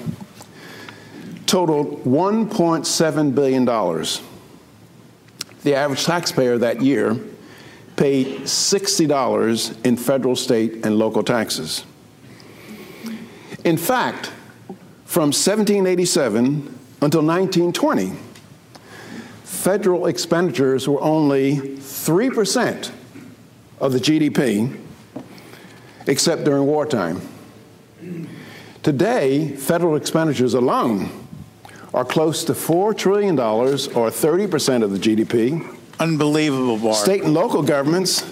totaled 1.47 2.05
$1.7 2.05 3.35
billion. 3.35 3.65
The 5.63 5.75
average 5.75 6.05
taxpayer 6.05 6.59
that 6.59 6.81
year 6.81 7.17
paid 7.97 8.43
$60 8.43 9.85
in 9.85 9.97
federal, 9.97 10.35
state, 10.35 10.85
and 10.85 10.97
local 10.97 11.23
taxes. 11.23 11.85
In 13.65 13.77
fact, 13.77 14.33
from 15.05 15.29
1787 15.29 16.79
until 17.03 17.23
1920, 17.23 18.13
federal 19.45 20.07
expenditures 20.07 20.89
were 20.89 21.01
only 21.03 21.77
3% 22.05 22.91
of 23.81 23.93
the 23.93 24.01
GDP, 24.01 24.77
except 26.09 26.43
during 26.45 26.67
wartime. 26.67 27.21
Today, 28.83 29.49
federal 29.55 29.95
expenditures 29.95 30.55
alone 30.55 31.11
are 31.95 32.05
close 32.05 32.43
to 32.45 32.55
$4 32.55 32.97
trillion, 32.99 33.39
or 33.39 33.67
30% 33.77 34.83
of 34.83 34.91
the 34.91 34.99
GDP. 34.99 35.79
Unbelievable, 36.01 36.79
Barb. 36.79 36.97
State 36.97 37.23
and 37.23 37.35
local 37.35 37.63
governments, 37.63 38.23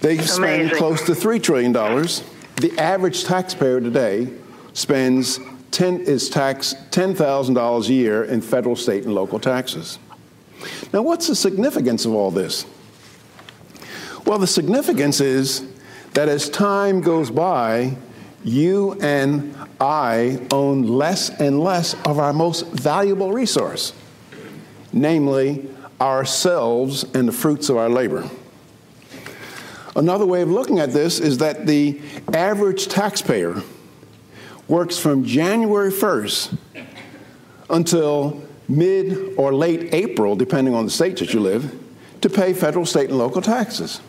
they 0.00 0.18
spend 0.18 0.62
Amazing. 0.62 0.78
close 0.78 1.04
to 1.04 1.12
$3 1.12 1.40
trillion. 1.40 1.72
The 1.72 2.72
average 2.76 3.22
taxpayer 3.22 3.80
today 3.80 4.32
spends 4.72 5.38
10, 5.70 6.00
is 6.00 6.28
taxed 6.28 6.90
$10,000 6.90 7.88
a 7.88 7.92
year 7.92 8.24
in 8.24 8.40
federal, 8.40 8.74
state, 8.74 9.04
and 9.04 9.14
local 9.14 9.38
taxes. 9.38 10.00
Now, 10.92 11.02
what's 11.02 11.28
the 11.28 11.36
significance 11.36 12.04
of 12.04 12.14
all 12.14 12.32
this? 12.32 12.66
Well, 14.30 14.38
the 14.38 14.46
significance 14.46 15.20
is 15.20 15.66
that 16.12 16.28
as 16.28 16.48
time 16.48 17.00
goes 17.00 17.32
by, 17.32 17.96
you 18.44 18.92
and 19.00 19.56
I 19.80 20.46
own 20.52 20.86
less 20.86 21.30
and 21.40 21.58
less 21.58 21.94
of 22.04 22.20
our 22.20 22.32
most 22.32 22.68
valuable 22.68 23.32
resource, 23.32 23.92
namely 24.92 25.68
ourselves 26.00 27.02
and 27.12 27.26
the 27.26 27.32
fruits 27.32 27.70
of 27.70 27.76
our 27.76 27.88
labor. 27.88 28.30
Another 29.96 30.26
way 30.26 30.42
of 30.42 30.48
looking 30.48 30.78
at 30.78 30.92
this 30.92 31.18
is 31.18 31.38
that 31.38 31.66
the 31.66 32.00
average 32.32 32.86
taxpayer 32.86 33.60
works 34.68 34.96
from 34.96 35.24
January 35.24 35.90
1st 35.90 36.56
until 37.68 38.40
mid 38.68 39.34
or 39.36 39.52
late 39.52 39.92
April, 39.92 40.36
depending 40.36 40.72
on 40.72 40.84
the 40.84 40.90
state 40.92 41.16
that 41.16 41.34
you 41.34 41.40
live, 41.40 41.76
to 42.20 42.30
pay 42.30 42.52
federal, 42.52 42.86
state, 42.86 43.08
and 43.08 43.18
local 43.18 43.42
taxes. 43.42 44.00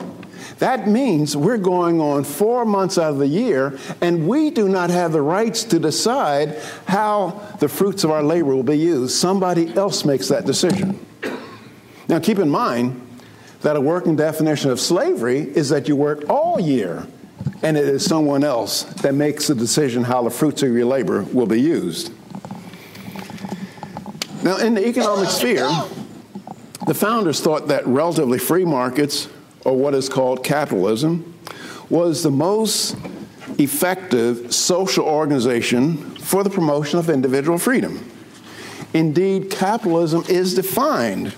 That 0.62 0.88
means 0.88 1.36
we're 1.36 1.58
going 1.58 2.00
on 2.00 2.24
four 2.24 2.66
months 2.66 3.00
out 3.00 3.14
of 3.14 3.18
the 3.18 3.26
year, 3.26 3.80
and 4.00 4.28
we 4.28 4.52
do 4.52 4.70
not 4.70 4.92
have 4.92 5.12
the 5.12 5.22
rights 5.24 5.64
to 5.64 5.80
decide 5.80 6.56
how 6.86 7.32
the 7.60 7.68
fruits 7.68 8.04
of 8.04 8.12
our 8.12 8.22
labor 8.22 8.56
will 8.56 8.62
be 8.62 8.78
used. 8.78 9.16
Somebody 9.16 9.76
else 9.76 10.06
makes 10.06 10.28
that 10.28 10.46
decision. 10.46 11.04
Now, 12.08 12.20
keep 12.20 12.38
in 12.38 12.48
mind 12.48 13.02
that 13.62 13.76
a 13.76 13.82
working 13.82 14.16
definition 14.16 14.70
of 14.70 14.80
slavery 14.80 15.40
is 15.40 15.70
that 15.70 15.88
you 15.88 15.96
work 15.96 16.30
all 16.30 16.60
year, 16.60 17.08
and 17.64 17.76
it 17.76 17.86
is 17.86 18.06
someone 18.06 18.44
else 18.44 18.84
that 19.02 19.16
makes 19.16 19.48
the 19.48 19.56
decision 19.56 20.04
how 20.04 20.22
the 20.22 20.30
fruits 20.30 20.62
of 20.62 20.72
your 20.74 20.86
labor 20.86 21.24
will 21.24 21.48
be 21.48 21.60
used. 21.60 22.14
Now, 24.44 24.58
in 24.58 24.76
the 24.76 24.88
economic 24.88 25.30
sphere, 25.30 25.68
the 26.86 26.94
founders 26.94 27.42
thought 27.42 27.70
that 27.70 27.88
relatively 27.88 28.38
free 28.38 28.66
markets, 28.66 29.28
or 29.66 29.76
what 29.76 29.94
is 29.94 30.10
called 30.10 30.44
capitalism, 30.44 31.34
was 31.90 32.24
the 32.24 32.32
most 32.32 32.96
effective 33.58 34.54
social 34.54 35.06
organization 35.06 35.98
for 36.16 36.44
the 36.44 36.50
promotion 36.50 37.00
of 37.00 37.10
individual 37.10 37.58
freedom. 37.58 38.10
Indeed, 38.94 39.52
capitalism 39.52 40.24
is 40.28 40.54
defined 40.54 41.34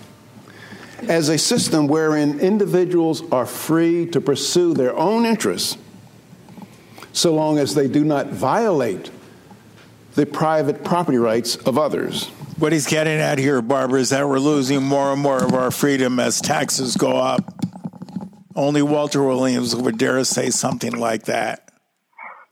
as 1.08 1.30
a 1.30 1.38
system 1.38 1.88
wherein 1.88 2.40
individuals 2.40 3.24
are 3.32 3.46
free 3.46 4.06
to 4.08 4.22
pursue 4.22 4.74
their 4.74 4.96
own 4.96 5.26
interests 5.26 5.78
so 7.12 7.34
long 7.34 7.60
as 7.60 7.76
they 7.76 7.88
do 7.88 8.04
not 8.04 8.28
violate 8.28 9.12
the 10.16 10.26
private 10.26 10.84
property 10.84 11.18
rights 11.18 11.56
of 11.56 11.78
others. 11.78 12.28
What 12.58 12.72
he's 12.72 12.88
getting 12.88 13.20
at 13.20 13.38
here, 13.38 13.62
Barbara, 13.62 14.00
is 14.00 14.10
that 14.10 14.28
we're 14.28 14.40
losing 14.40 14.84
more 14.84 15.12
and 15.12 15.22
more 15.22 15.44
of 15.44 15.54
our 15.54 15.72
freedom 15.72 16.20
as 16.20 16.40
taxes 16.42 16.96
go 16.96 17.18
up. 17.18 17.54
Only 18.56 18.82
Walter 18.82 19.24
Williams 19.24 19.76
would 19.76 19.98
dare 19.98 20.24
say 20.24 20.50
something 20.50 20.94
like 20.94 21.24
that. 21.24 21.70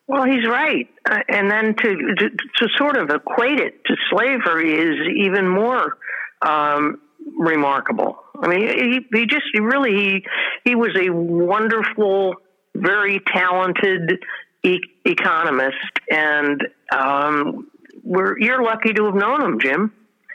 Well, 0.08 0.26
he's 0.26 0.46
right, 0.46 0.90
uh, 1.10 1.20
and 1.30 1.50
then 1.50 1.76
to, 1.76 2.16
to 2.18 2.30
to 2.30 2.68
sort 2.78 2.98
of 2.98 3.10
equate 3.12 3.60
it 3.60 3.86
to 3.86 3.96
slavery 4.10 4.74
is 4.74 4.96
even 5.26 5.48
more 5.48 5.98
um, 6.42 7.00
remarkable. 7.38 8.18
I 8.42 8.48
mean, 8.48 8.62
he, 8.62 9.20
he 9.20 9.26
just 9.26 9.46
he 9.54 9.62
really 9.62 9.94
he, 9.94 10.26
he 10.66 10.76
was 10.76 10.98
a 11.00 11.10
wonderful, 11.12 12.36
very 12.76 13.22
talented 13.34 14.20
e- 14.64 14.82
economist, 15.06 15.78
and 16.10 16.62
um, 16.94 17.70
we're 18.04 18.38
you're 18.40 18.64
lucky 18.64 18.92
to 18.94 19.06
have 19.06 19.16
known 19.16 19.42
him, 19.42 19.60
Jim, 19.62 19.94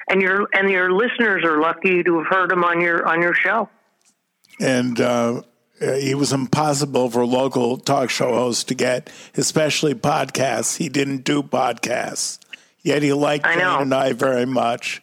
and 0.09 0.23
your 0.23 0.49
and 0.55 0.71
your 0.71 0.91
listeners 0.93 1.45
are 1.45 1.61
lucky 1.61 2.03
to 2.03 2.19
have 2.19 2.27
heard 2.29 2.53
him 2.53 2.65
on 2.65 2.81
your 2.81 3.07
on 3.07 3.21
your 3.21 3.35
show. 3.35 3.69
And 4.59 4.99
uh, 5.01 5.43
it 5.81 6.17
was 6.17 6.33
impossible 6.33 7.11
for 7.11 7.27
local 7.27 7.77
talk 7.77 8.11
show 8.11 8.35
hosts 8.35 8.65
to 8.65 8.75
get, 8.75 9.11
especially 9.37 9.95
podcasts. 9.95 10.77
He 10.77 10.89
didn't 10.89 11.25
do 11.25 11.43
podcasts, 11.43 12.39
yet 12.83 13.03
he 13.03 13.13
liked 13.13 13.45
Jane 13.45 13.61
and 13.61 13.95
I 13.95 14.13
very 14.13 14.47
much. 14.47 15.03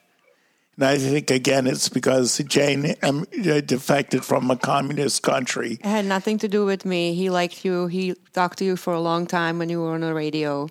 And 0.76 0.86
I 0.86 0.98
think 0.98 1.30
again, 1.30 1.68
it's 1.68 1.90
because 1.90 2.40
Jane 2.40 2.96
um, 3.04 3.26
defected 3.66 4.26
from 4.26 4.50
a 4.50 4.56
communist 4.56 5.22
country. 5.22 5.74
It 5.74 5.86
had 5.86 6.06
nothing 6.06 6.40
to 6.40 6.48
do 6.48 6.66
with 6.66 6.84
me. 6.84 7.14
He 7.14 7.30
liked 7.30 7.64
you. 7.64 7.88
He 7.88 8.16
talked 8.34 8.58
to 8.60 8.66
you 8.66 8.76
for 8.76 8.94
a 8.94 9.00
long 9.00 9.28
time 9.28 9.60
when 9.60 9.70
you 9.70 9.82
were 9.82 9.94
on 9.94 10.02
the 10.02 10.14
radio. 10.14 10.68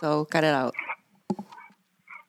So 0.00 0.26
cut 0.26 0.44
it 0.44 0.54
out. 0.54 0.74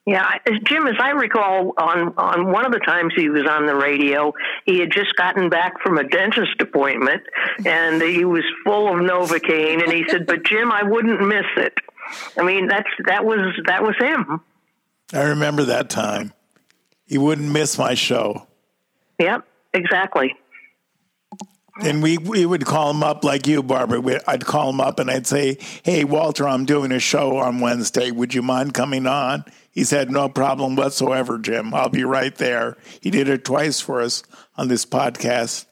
Yeah, 0.10 0.39
Jim, 0.63 0.88
as 0.88 0.96
I 1.00 1.12
recall, 1.12 1.75
on 1.78 2.16
on 2.18 2.51
one 2.51 2.66
of 2.66 2.72
the 2.72 2.80
times 2.80 3.13
he 3.16 3.30
was 3.30 3.46
on 3.48 3.68
the 3.68 3.75
radio, 3.75 4.34
he 4.66 4.80
had 4.80 4.92
just 4.92 5.16
gotten 5.16 5.50
back 5.50 5.80
from 5.84 6.00
a 6.00 6.04
dentist 6.04 6.60
appointment, 6.60 7.22
and 7.63 8.01
he 8.01 8.25
was 8.25 8.44
full 8.66 8.88
of 8.88 8.96
Novocaine, 8.96 9.84
and 9.84 9.94
he 9.94 10.04
said, 10.10 10.25
"But 10.25 10.44
Jim, 10.46 10.72
I 10.72 10.82
wouldn't 10.82 11.22
miss 11.22 11.46
it." 11.58 11.75
I 12.36 12.42
mean, 12.42 12.68
that's 12.68 12.89
that 13.06 13.24
was 13.24 13.56
that 13.68 13.84
was 13.84 13.96
him. 14.00 14.42
I 15.13 15.25
remember 15.25 15.66
that 15.66 15.92
time. 15.92 16.34
He 17.06 17.20
wouldn't 17.20 17.51
miss 17.51 17.78
my 17.78 17.94
show. 17.94 18.48
Yep, 19.20 19.46
exactly. 19.75 20.36
And 21.84 22.01
we, 22.01 22.18
we 22.18 22.46
would 22.46 22.66
call 22.66 22.92
him 22.92 23.04
up 23.04 23.24
like 23.24 23.48
you, 23.48 23.63
Barbara. 23.63 24.01
We, 24.01 24.18
I'd 24.28 24.46
call 24.46 24.72
him 24.72 24.82
up 24.82 25.00
and 25.00 25.10
I'd 25.10 25.25
say, 25.25 25.58
Hey, 25.84 26.04
Walter, 26.04 26.48
I'm 26.48 26.66
doing 26.66 26.92
a 26.92 27.00
show 27.00 27.38
on 27.38 27.62
Wednesday. 27.62 28.12
Would 28.12 28.34
you 28.34 28.42
mind 28.42 28.74
coming 28.74 29.08
on? 29.08 29.46
He 29.72 29.84
said, 29.84 30.12
No 30.12 30.30
problem 30.30 30.76
whatsoever, 30.76 31.38
Jim. 31.38 31.74
I'll 31.74 31.90
be 31.90 32.04
right 32.04 32.36
there. 32.36 32.78
He 33.02 33.10
did 33.12 33.30
it 33.30 33.46
twice 33.46 33.80
for 33.80 34.02
us 34.02 34.24
on 34.58 34.68
this 34.68 34.86
podcast. 34.86 35.66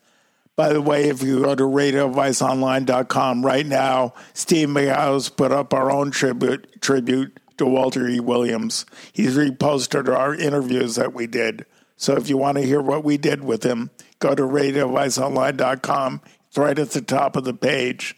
By 0.55 0.73
the 0.73 0.81
way, 0.81 1.09
if 1.09 1.21
you 1.21 1.43
go 1.43 1.53
to 1.55 1.63
radioadviceonline.com 1.63 3.45
right 3.45 3.65
now, 3.65 4.13
Steve 4.33 4.69
McHouse 4.69 5.35
put 5.35 5.51
up 5.51 5.73
our 5.73 5.91
own 5.91 6.09
tribute, 6.11 6.81
tribute 6.81 7.39
to 7.57 7.65
Walter 7.65 8.07
E. 8.07 8.19
Williams. 8.19 8.85
He's 9.13 9.35
reposted 9.37 10.07
our 10.13 10.33
interviews 10.33 10.95
that 10.95 11.13
we 11.13 11.27
did. 11.27 11.65
So 11.95 12.15
if 12.15 12.29
you 12.29 12.37
want 12.37 12.57
to 12.57 12.63
hear 12.63 12.81
what 12.81 13.03
we 13.03 13.17
did 13.17 13.43
with 13.43 13.63
him, 13.63 13.91
go 14.19 14.35
to 14.35 14.43
radioadviceonline.com. 14.43 16.21
It's 16.47 16.57
right 16.57 16.77
at 16.79 16.91
the 16.91 17.01
top 17.01 17.35
of 17.35 17.43
the 17.43 17.53
page. 17.53 18.15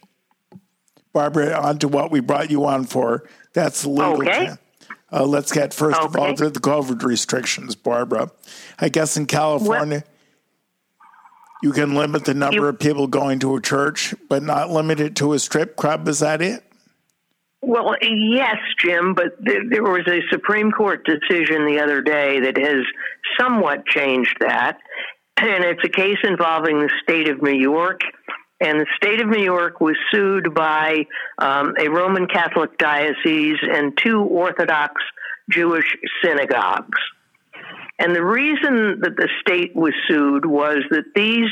Barbara, 1.12 1.58
on 1.60 1.78
to 1.78 1.88
what 1.88 2.10
we 2.10 2.20
brought 2.20 2.50
you 2.50 2.64
on 2.66 2.84
for. 2.84 3.28
That's 3.52 3.82
the 3.82 3.88
legal. 3.90 4.22
Okay. 4.22 4.46
cha- 4.46 4.56
Uh, 5.12 5.24
let's 5.24 5.52
get 5.52 5.74
first 5.74 6.00
of 6.00 6.16
all 6.16 6.34
to 6.34 6.50
the 6.50 6.60
COVID 6.60 7.02
restrictions, 7.02 7.74
Barbara. 7.74 8.30
I 8.78 8.88
guess 8.88 9.16
in 9.16 9.26
California, 9.26 10.04
you 11.62 11.72
can 11.72 11.94
limit 11.94 12.24
the 12.24 12.34
number 12.34 12.56
You- 12.56 12.66
of 12.66 12.78
people 12.78 13.06
going 13.06 13.40
to 13.40 13.56
a 13.56 13.60
church, 13.60 14.14
but 14.28 14.42
not 14.42 14.70
limit 14.70 15.00
it 15.00 15.16
to 15.16 15.32
a 15.32 15.38
strip 15.38 15.76
club. 15.76 16.06
Is 16.08 16.20
that 16.20 16.40
it? 16.40 16.62
Well, 17.62 17.94
yes, 18.00 18.56
Jim, 18.78 19.12
but 19.12 19.36
there, 19.38 19.62
there 19.68 19.82
was 19.82 20.06
a 20.08 20.22
Supreme 20.30 20.70
Court 20.72 21.04
decision 21.04 21.66
the 21.66 21.80
other 21.80 22.00
day 22.00 22.40
that 22.40 22.56
has 22.56 22.84
somewhat 23.38 23.84
changed 23.84 24.36
that. 24.40 24.78
And 25.36 25.64
it's 25.64 25.84
a 25.84 25.88
case 25.88 26.18
involving 26.22 26.80
the 26.80 26.90
state 27.02 27.28
of 27.28 27.42
New 27.42 27.52
York. 27.52 28.00
And 28.60 28.80
the 28.80 28.86
state 28.96 29.20
of 29.20 29.28
New 29.28 29.42
York 29.42 29.80
was 29.80 29.96
sued 30.10 30.54
by 30.54 31.06
um, 31.38 31.74
a 31.78 31.88
Roman 31.88 32.26
Catholic 32.26 32.76
diocese 32.76 33.56
and 33.62 33.96
two 33.96 34.20
Orthodox 34.20 35.02
Jewish 35.50 35.96
synagogues. 36.22 36.98
And 37.98 38.14
the 38.14 38.24
reason 38.24 39.00
that 39.00 39.16
the 39.16 39.28
state 39.40 39.74
was 39.74 39.92
sued 40.08 40.44
was 40.44 40.78
that 40.90 41.04
these, 41.14 41.50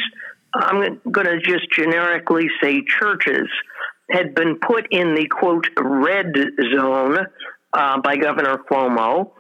I'm 0.55 1.01
going 1.11 1.27
to 1.27 1.41
just 1.41 1.71
generically 1.73 2.49
say 2.63 2.83
churches, 2.85 3.49
had 4.11 4.35
been 4.35 4.59
put 4.59 4.87
in 4.91 5.15
the 5.15 5.27
quote 5.27 5.69
red 5.79 6.35
zone 6.75 7.19
uh, 7.73 8.01
by 8.01 8.17
Governor 8.17 8.59
Cuomo. 8.71 9.33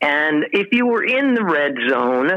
And 0.00 0.44
if 0.52 0.68
you 0.72 0.86
were 0.86 1.04
in 1.04 1.34
the 1.34 1.44
red 1.44 1.74
zone, 1.88 2.30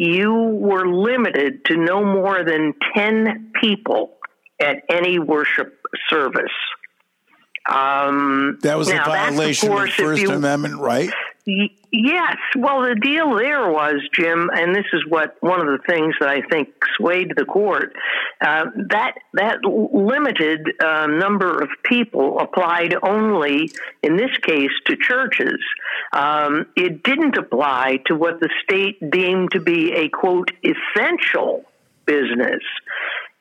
you 0.00 0.32
were 0.32 0.86
limited 0.88 1.62
to 1.66 1.76
no 1.76 2.02
more 2.02 2.42
than 2.42 2.72
10 2.94 3.52
people 3.60 4.16
at 4.58 4.82
any 4.88 5.18
worship 5.18 5.78
service. 6.08 6.44
Um, 7.70 8.58
That 8.62 8.78
was 8.78 8.88
now, 8.88 9.02
a 9.02 9.04
violation 9.04 9.68
of, 9.68 9.74
course, 9.76 9.90
if 9.90 9.96
First 9.96 10.22
you- 10.22 10.30
Amendment, 10.32 10.80
right? 10.80 11.10
Yes. 11.92 12.36
Well, 12.56 12.82
the 12.82 12.94
deal 12.94 13.34
there 13.34 13.70
was, 13.70 13.96
Jim, 14.14 14.50
and 14.52 14.74
this 14.74 14.84
is 14.92 15.04
what 15.08 15.36
one 15.40 15.60
of 15.60 15.66
the 15.66 15.84
things 15.88 16.14
that 16.20 16.28
I 16.28 16.42
think 16.42 16.68
swayed 16.96 17.32
the 17.36 17.44
court. 17.44 17.94
Uh, 18.40 18.66
that 18.88 19.14
that 19.34 19.64
limited 19.64 20.68
uh, 20.82 21.06
number 21.06 21.60
of 21.62 21.68
people 21.84 22.38
applied 22.38 22.94
only, 23.02 23.72
in 24.02 24.16
this 24.16 24.30
case, 24.42 24.70
to 24.86 24.96
churches. 24.96 25.58
Um, 26.12 26.66
it 26.76 27.02
didn't 27.02 27.36
apply 27.36 28.00
to 28.06 28.14
what 28.14 28.40
the 28.40 28.50
state 28.62 29.10
deemed 29.10 29.52
to 29.52 29.60
be 29.60 29.92
a 29.92 30.08
quote 30.08 30.52
essential 30.62 31.64
business, 32.06 32.62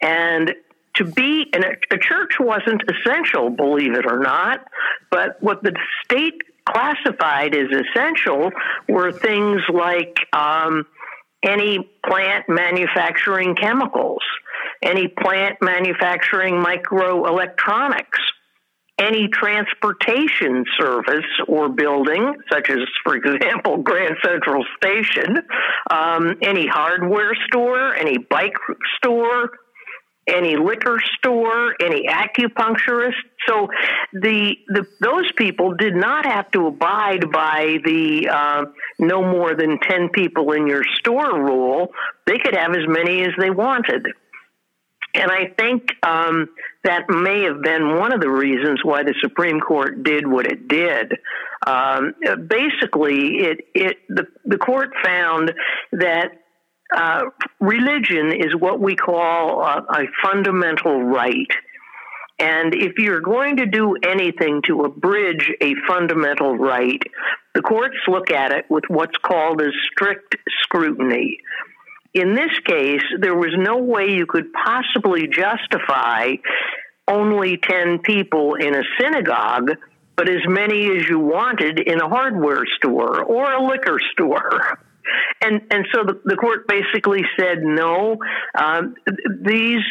and 0.02 0.54
to 0.96 1.06
be 1.06 1.52
a 1.54 1.98
church 1.98 2.34
wasn't 2.40 2.84
essential, 2.90 3.50
believe 3.50 3.94
it 3.94 4.06
or 4.06 4.20
not. 4.20 4.66
But 5.12 5.42
what 5.42 5.64
the 5.64 5.74
state 6.04 6.42
classified 6.70 7.56
as 7.56 7.68
essential 7.72 8.52
were 8.88 9.12
things 9.12 9.62
like 9.74 10.18
um, 10.34 10.86
any 11.44 11.90
plant 12.06 12.46
manufacturing 12.48 13.56
chemicals, 13.56 14.22
any 14.84 15.08
plant 15.08 15.58
manufacturing 15.62 16.64
microelectronics, 16.64 18.20
any 19.00 19.30
transportation 19.30 20.66
service 20.78 21.26
or 21.48 21.70
building, 21.70 22.34
such 22.52 22.70
as, 22.70 22.80
for 23.04 23.16
example, 23.16 23.78
Grand 23.84 24.16
Central 24.24 24.66
Station, 24.78 25.38
um, 25.90 26.36
any 26.42 26.68
hardware 26.68 27.34
store, 27.48 27.96
any 27.96 28.18
bike 28.18 28.58
store, 28.98 29.52
any 30.28 30.58
liquor 30.58 31.00
store, 31.18 31.76
any 31.82 32.08
acupuncturist. 32.08 33.14
So 33.50 33.68
the, 34.14 34.56
the 34.68 34.86
those 35.02 35.32
people 35.36 35.74
did 35.74 35.96
not 35.96 36.26
have 36.26 36.52
to 36.52 36.68
abide 36.68 37.32
by 37.32 37.80
the 37.84 38.30
uh, 38.32 38.66
no 39.00 39.24
more 39.24 39.56
than 39.56 39.80
ten 39.80 40.10
people 40.10 40.52
in 40.52 40.68
your 40.68 40.84
store 41.00 41.44
rule. 41.44 41.88
They 42.28 42.38
could 42.38 42.56
have 42.56 42.72
as 42.72 42.88
many 42.88 43.24
as 43.24 43.32
they 43.40 43.50
wanted. 43.50 44.06
And 45.16 45.32
I 45.32 45.48
think 45.58 45.90
um, 46.04 46.50
that 46.84 47.10
may 47.10 47.42
have 47.44 47.64
been 47.64 47.98
one 47.98 48.14
of 48.14 48.22
the 48.22 48.30
reasons 48.30 48.82
why 48.84 49.04
the 49.04 49.16
Supreme 49.22 49.60
Court 49.60 50.04
did 50.04 50.28
what 50.28 50.46
it 50.46 50.68
did. 50.68 51.14
Um, 51.66 52.14
basically, 52.48 53.40
it 53.40 53.58
it 53.74 53.98
the 54.10 54.28
the 54.46 54.58
court 54.58 54.92
found 55.04 55.52
that 55.94 56.34
uh, 56.96 57.24
religion 57.60 58.32
is 58.32 58.56
what 58.58 58.80
we 58.80 58.96
call 58.96 59.62
a, 59.62 59.84
a 59.90 60.04
fundamental 60.24 61.02
right. 61.04 61.48
And 62.40 62.74
if 62.74 62.94
you're 62.98 63.22
going 63.22 63.58
to 63.58 63.66
do 63.66 63.98
anything 64.02 64.62
to 64.68 64.84
abridge 64.84 65.52
a 65.62 65.74
fundamental 65.88 66.58
right, 66.58 67.02
the 67.54 67.62
courts 67.62 67.98
look 68.08 68.32
at 68.32 68.52
it 68.52 68.66
with 68.70 68.86
what's 68.88 69.18
called 69.22 69.62
as 69.62 69.74
strict 69.92 70.38
scrutiny. 70.64 71.40
In 72.14 72.34
this 72.34 72.58
case, 72.66 73.04
there 73.20 73.36
was 73.36 73.52
no 73.58 73.78
way 73.78 74.12
you 74.12 74.26
could 74.26 74.52
possibly 74.54 75.28
justify 75.28 76.36
only 77.08 77.58
10 77.58 78.00
people 78.00 78.56
in 78.56 78.74
a 78.74 78.84
synagogue, 79.00 79.72
but 80.16 80.30
as 80.30 80.42
many 80.48 80.98
as 80.98 81.10
you 81.10 81.20
wanted 81.20 81.80
in 81.80 82.00
a 82.00 82.08
hardware 82.08 82.64
store 82.78 83.24
or 83.24 83.52
a 83.52 83.64
liquor 83.64 84.00
store. 84.14 84.80
And 85.42 85.62
and 85.72 85.88
so 85.94 86.04
the, 86.04 86.22
the 86.26 86.36
court 86.36 86.68
basically 86.68 87.24
said 87.38 87.64
no. 87.64 88.18
Um, 88.54 88.96
these 89.42 89.82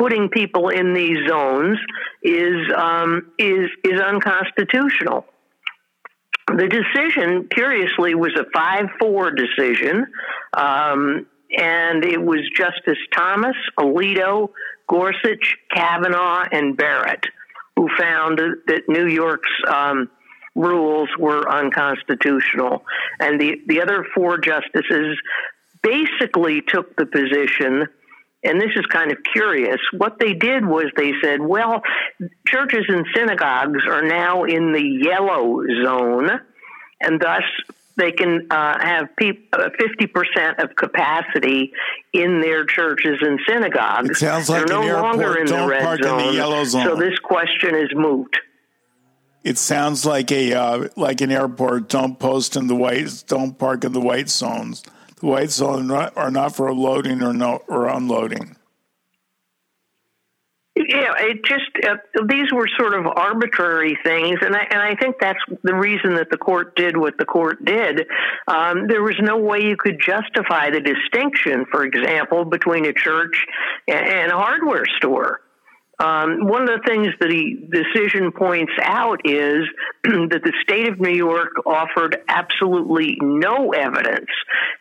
putting 0.00 0.30
people 0.30 0.70
in 0.70 0.94
these 0.94 1.18
zones 1.28 1.78
is 2.22 2.56
um, 2.76 3.32
is 3.38 3.68
is 3.84 4.00
unconstitutional. 4.00 5.26
The 6.48 6.66
decision, 6.66 7.48
curiously, 7.54 8.14
was 8.14 8.32
a 8.34 8.44
five-four 8.52 9.32
decision. 9.32 10.06
Um, 10.56 11.26
and 11.56 12.04
it 12.04 12.20
was 12.22 12.40
Justice 12.56 12.98
Thomas, 13.12 13.56
Alito, 13.78 14.50
Gorsuch, 14.88 15.56
Kavanaugh, 15.72 16.44
and 16.50 16.76
Barrett 16.76 17.26
who 17.80 17.88
found 17.98 18.38
that 18.66 18.82
New 18.88 19.06
York's 19.06 19.48
um, 19.66 20.10
rules 20.54 21.08
were 21.18 21.48
unconstitutional. 21.48 22.84
And 23.18 23.40
the, 23.40 23.62
the 23.66 23.80
other 23.80 24.04
four 24.14 24.38
justices 24.38 25.18
basically 25.82 26.60
took 26.60 26.94
the 26.96 27.06
position 27.06 27.86
and 28.42 28.60
this 28.60 28.70
is 28.76 28.86
kind 28.86 29.12
of 29.12 29.18
curious. 29.32 29.78
What 29.96 30.18
they 30.18 30.32
did 30.32 30.64
was 30.64 30.86
they 30.96 31.12
said, 31.22 31.40
well, 31.40 31.82
churches 32.46 32.86
and 32.88 33.06
synagogues 33.14 33.84
are 33.86 34.02
now 34.02 34.44
in 34.44 34.72
the 34.72 34.82
yellow 34.82 35.62
zone, 35.84 36.30
and 37.00 37.20
thus 37.20 37.42
they 37.96 38.12
can 38.12 38.46
uh, 38.50 38.78
have 38.80 39.08
uh, 39.52 39.68
fifty 39.78 40.06
percent 40.06 40.58
of 40.58 40.74
capacity 40.74 41.72
in 42.14 42.40
their 42.40 42.64
churches 42.64 43.18
and 43.20 43.38
synagogues. 43.46 44.10
It 44.10 44.16
sounds 44.16 44.48
like 44.48 44.66
They're 44.66 44.80
no 44.80 44.96
an 44.96 45.02
longer 45.02 45.22
airport. 45.22 45.40
in 45.40 45.46
Don't 45.46 45.60
the 45.62 45.68
red 45.68 45.82
park 45.82 46.02
zone, 46.02 46.20
in 46.20 46.26
the 46.28 46.32
yellow 46.34 46.64
zone. 46.64 46.86
So 46.86 46.96
this 46.96 47.18
question 47.18 47.74
is 47.74 47.90
moot. 47.94 48.34
It 49.42 49.58
sounds 49.58 50.04
like 50.04 50.30
a 50.32 50.54
uh, 50.54 50.88
like 50.96 51.20
an 51.20 51.30
airport. 51.30 51.88
Don't 51.88 52.18
post 52.18 52.56
in 52.56 52.68
the 52.68 52.74
white. 52.74 53.24
Don't 53.26 53.58
park 53.58 53.84
in 53.84 53.92
the 53.92 54.00
white 54.00 54.28
zones. 54.28 54.82
The 55.20 55.26
white 55.26 55.50
zones 55.50 55.90
are 55.90 56.30
not 56.30 56.56
for 56.56 56.72
loading 56.74 57.22
or 57.22 57.32
no 57.34 57.62
or 57.68 57.88
unloading. 57.88 58.56
Yeah, 60.76 61.12
it 61.18 61.44
just 61.44 61.70
uh, 61.86 61.96
these 62.26 62.50
were 62.52 62.66
sort 62.78 62.94
of 62.94 63.06
arbitrary 63.06 63.98
things, 64.02 64.38
and 64.40 64.56
I 64.56 64.66
and 64.70 64.80
I 64.80 64.94
think 64.94 65.16
that's 65.20 65.38
the 65.62 65.74
reason 65.74 66.14
that 66.14 66.30
the 66.30 66.38
court 66.38 66.74
did 66.74 66.96
what 66.96 67.18
the 67.18 67.26
court 67.26 67.62
did. 67.64 68.06
Um, 68.48 68.86
there 68.86 69.02
was 69.02 69.16
no 69.20 69.36
way 69.36 69.62
you 69.62 69.76
could 69.76 70.00
justify 70.00 70.70
the 70.70 70.80
distinction, 70.80 71.66
for 71.70 71.84
example, 71.84 72.44
between 72.46 72.86
a 72.86 72.94
church 72.94 73.44
and 73.88 74.32
a 74.32 74.36
hardware 74.36 74.86
store. 74.96 75.40
Um, 76.00 76.46
one 76.46 76.62
of 76.62 76.68
the 76.68 76.82
things 76.86 77.08
that 77.20 77.28
the 77.28 77.68
decision 77.70 78.32
points 78.32 78.72
out 78.82 79.20
is 79.24 79.64
that 80.04 80.40
the 80.42 80.52
state 80.62 80.88
of 80.88 80.98
New 80.98 81.14
York 81.14 81.50
offered 81.66 82.16
absolutely 82.26 83.18
no 83.20 83.72
evidence 83.72 84.30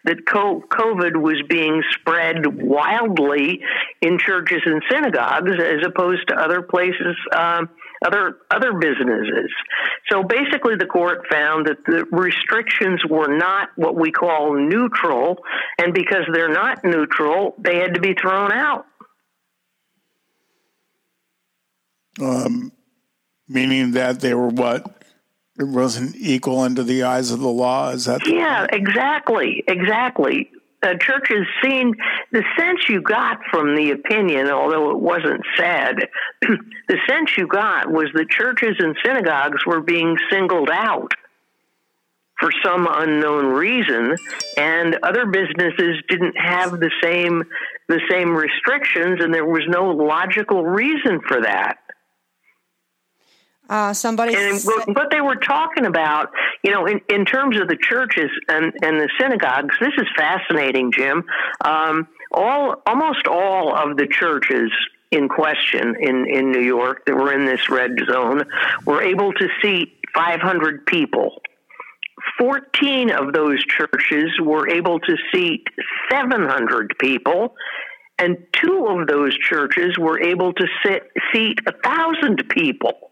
that 0.05 0.23
COVID 0.25 1.21
was 1.21 1.43
being 1.49 1.83
spread 1.99 2.45
wildly 2.45 3.59
in 4.01 4.17
churches 4.17 4.61
and 4.65 4.81
synagogues 4.89 5.51
as 5.59 5.85
opposed 5.85 6.25
to 6.29 6.35
other 6.35 6.61
places. 6.61 7.17
Um, 7.35 7.69
other 8.05 8.37
other 8.49 8.73
businesses. 8.79 9.51
So 10.09 10.23
basically, 10.23 10.75
the 10.79 10.85
court 10.85 11.25
found 11.29 11.67
that 11.67 11.83
the 11.85 12.05
restrictions 12.11 13.01
were 13.09 13.27
not 13.27 13.69
what 13.75 13.95
we 13.95 14.11
call 14.11 14.55
neutral, 14.55 15.39
and 15.77 15.93
because 15.93 16.23
they're 16.31 16.53
not 16.53 16.85
neutral, 16.85 17.55
they 17.59 17.75
had 17.75 17.95
to 17.95 17.99
be 17.99 18.13
thrown 18.13 18.53
out. 18.53 18.85
Um, 22.21 22.71
meaning 23.47 23.91
that 23.91 24.19
they 24.21 24.33
were 24.33 24.49
what 24.49 25.03
it 25.59 25.67
wasn't 25.67 26.15
equal 26.15 26.59
under 26.59 26.83
the 26.83 27.03
eyes 27.03 27.31
of 27.31 27.39
the 27.39 27.49
law. 27.49 27.89
Is 27.89 28.05
that 28.05 28.27
yeah, 28.27 28.65
exactly, 28.71 29.63
exactly. 29.67 30.49
The 30.81 30.97
church 31.01 31.27
has 31.27 31.45
seen 31.61 31.93
the 32.31 32.43
sense 32.57 32.79
you 32.87 33.01
got 33.01 33.39
from 33.51 33.75
the 33.75 33.91
opinion, 33.91 34.49
although 34.49 34.91
it 34.91 34.99
wasn't 34.99 35.41
said. 35.57 36.07
the 36.41 36.97
sense 37.05 37.37
you 37.37 37.47
got 37.47 37.91
was 37.91 38.07
that 38.13 38.29
churches 38.29 38.77
and 38.79 38.95
synagogues 39.03 39.65
were 39.65 39.81
being 39.81 40.15
singled 40.31 40.69
out 40.71 41.11
for 42.39 42.49
some 42.63 42.87
unknown 42.89 43.47
reason, 43.47 44.15
and 44.55 44.97
other 45.03 45.25
businesses 45.25 46.01
didn't 46.07 46.37
have 46.37 46.71
the 46.71 46.91
same 47.03 47.43
the 47.89 47.99
same 48.09 48.33
restrictions, 48.33 49.19
and 49.21 49.33
there 49.33 49.45
was 49.45 49.63
no 49.67 49.89
logical 49.89 50.63
reason 50.63 51.19
for 51.27 51.41
that. 51.41 51.79
Uh, 53.69 53.93
somebody 53.93 54.33
and 54.35 54.59
what 54.95 55.11
they 55.11 55.21
were 55.21 55.35
talking 55.35 55.85
about, 55.85 56.31
you 56.63 56.71
know, 56.71 56.87
in, 56.87 56.99
in 57.07 57.23
terms 57.23 57.59
of 57.61 57.67
the 57.67 57.77
churches 57.77 58.31
and, 58.47 58.73
and 58.81 58.99
the 58.99 59.07
synagogues, 59.19 59.75
this 59.79 59.93
is 59.95 60.07
fascinating, 60.17 60.91
Jim. 60.91 61.23
Um, 61.63 62.07
all 62.31 62.81
almost 62.87 63.27
all 63.27 63.75
of 63.75 63.95
the 63.95 64.07
churches 64.07 64.71
in 65.11 65.29
question 65.29 65.95
in, 65.99 66.25
in 66.27 66.51
New 66.51 66.61
York 66.61 67.05
that 67.05 67.15
were 67.15 67.31
in 67.31 67.45
this 67.45 67.69
red 67.69 67.91
zone 68.09 68.43
were 68.85 69.03
able 69.03 69.33
to 69.33 69.47
seat 69.61 69.93
500 70.15 70.85
people. 70.87 71.41
14 72.39 73.11
of 73.11 73.33
those 73.33 73.63
churches 73.65 74.31
were 74.41 74.67
able 74.67 74.99
to 74.99 75.15
seat 75.31 75.67
700 76.11 76.95
people, 76.99 77.55
and 78.17 78.37
two 78.51 78.87
of 78.89 79.07
those 79.07 79.37
churches 79.37 79.97
were 79.97 80.19
able 80.19 80.53
to 80.53 80.67
sit, 80.83 81.03
seat 81.31 81.59
1,000 81.65 82.49
people 82.49 83.08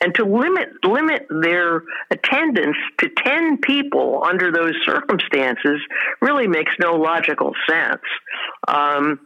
and 0.00 0.14
to 0.14 0.24
limit 0.24 0.68
limit 0.84 1.26
their 1.28 1.82
attendance 2.10 2.76
to 2.98 3.08
10 3.08 3.58
people 3.58 4.22
under 4.24 4.50
those 4.50 4.74
circumstances 4.84 5.80
really 6.20 6.46
makes 6.46 6.72
no 6.80 6.94
logical 6.94 7.52
sense. 7.68 8.02
Um, 8.66 9.20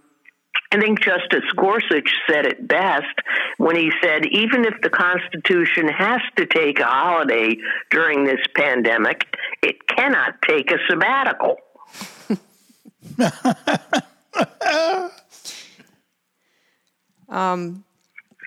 I 0.73 0.81
think 0.81 1.01
Justice 1.01 1.45
Gorsuch 1.57 2.11
said 2.29 2.47
it 2.47 2.67
best 2.67 3.15
when 3.59 3.77
he 3.77 3.93
said, 4.03 4.27
even 4.27 4.65
if 4.65 4.75
the 4.83 4.91
Constitution 4.91 5.87
has 5.87 6.21
to 6.37 6.47
take 6.47 6.81
a 6.81 6.85
holiday 6.85 7.57
during 7.91 8.25
this 8.25 8.41
pandemic, 8.57 9.25
it 9.63 9.87
cannot 9.87 10.43
take 10.43 10.73
a 10.73 10.79
sabbatical. 10.89 11.59
um, 17.29 17.85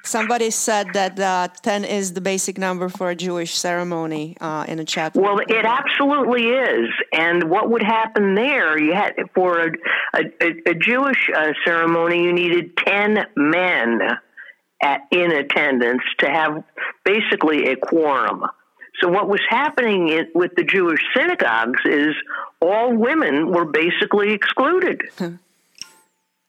Somebody 0.08 0.52
said 0.52 0.94
that 0.94 1.20
uh, 1.20 1.50
10 1.62 1.84
is 1.84 2.14
the 2.14 2.22
basic 2.22 2.58
number 2.58 2.88
for 2.88 3.10
a 3.10 3.16
Jewish 3.16 3.58
ceremony 3.58 4.38
uh, 4.40 4.64
in 4.66 4.80
a 4.80 4.86
chat. 4.86 5.16
Well, 5.16 5.40
it 5.40 5.66
absolutely 5.66 6.44
is. 6.44 6.90
And 7.12 7.50
what 7.50 7.70
would 7.70 7.84
happen 7.84 8.34
there? 8.34 8.80
You 8.80 8.94
had 8.94 9.16
for 9.36 9.60
a, 9.60 9.72
a, 10.16 10.72
a 10.72 10.74
Jewish 10.76 11.30
uh, 11.36 11.52
ceremony, 11.66 12.24
you 12.24 12.32
needed 12.32 12.78
10 12.78 13.18
men 13.36 14.00
at, 14.82 15.02
in 15.12 15.32
attendance 15.34 16.04
to 16.20 16.30
have 16.30 16.64
basically 17.04 17.68
a 17.68 17.76
quorum. 17.76 18.44
So 19.02 19.10
what 19.10 19.28
was 19.28 19.42
happening 19.50 20.08
in, 20.08 20.28
with 20.34 20.52
the 20.56 20.64
Jewish 20.64 21.02
synagogues 21.16 21.82
is 21.84 22.16
all 22.62 22.96
women 22.96 23.52
were 23.52 23.66
basically 23.66 24.32
excluded. 24.32 25.02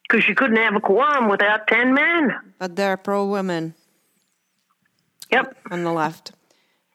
because 0.08 0.28
you 0.28 0.34
couldn't 0.34 0.56
have 0.56 0.74
a 0.74 0.80
quorum 0.80 1.28
without 1.28 1.66
10 1.68 1.94
men. 1.94 2.34
But 2.58 2.76
they're 2.76 2.96
pro 2.96 3.26
women. 3.26 3.74
Yep. 5.30 5.56
On 5.70 5.84
the 5.84 5.92
left. 5.92 6.32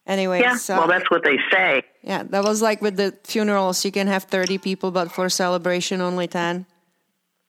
Anyway, 0.06 0.42
yeah, 0.42 0.58
so, 0.58 0.76
well, 0.78 0.88
that's 0.88 1.10
what 1.10 1.24
they 1.24 1.38
say. 1.50 1.84
Yeah, 2.02 2.24
that 2.24 2.44
was 2.44 2.62
like 2.62 2.82
with 2.82 2.98
the 2.98 3.16
funerals. 3.24 3.86
You 3.86 3.92
can 3.92 4.08
have 4.08 4.24
30 4.24 4.58
people, 4.58 4.92
but 4.92 5.12
for 5.12 5.30
celebration, 5.30 6.02
only 6.02 6.28
10. 6.28 6.66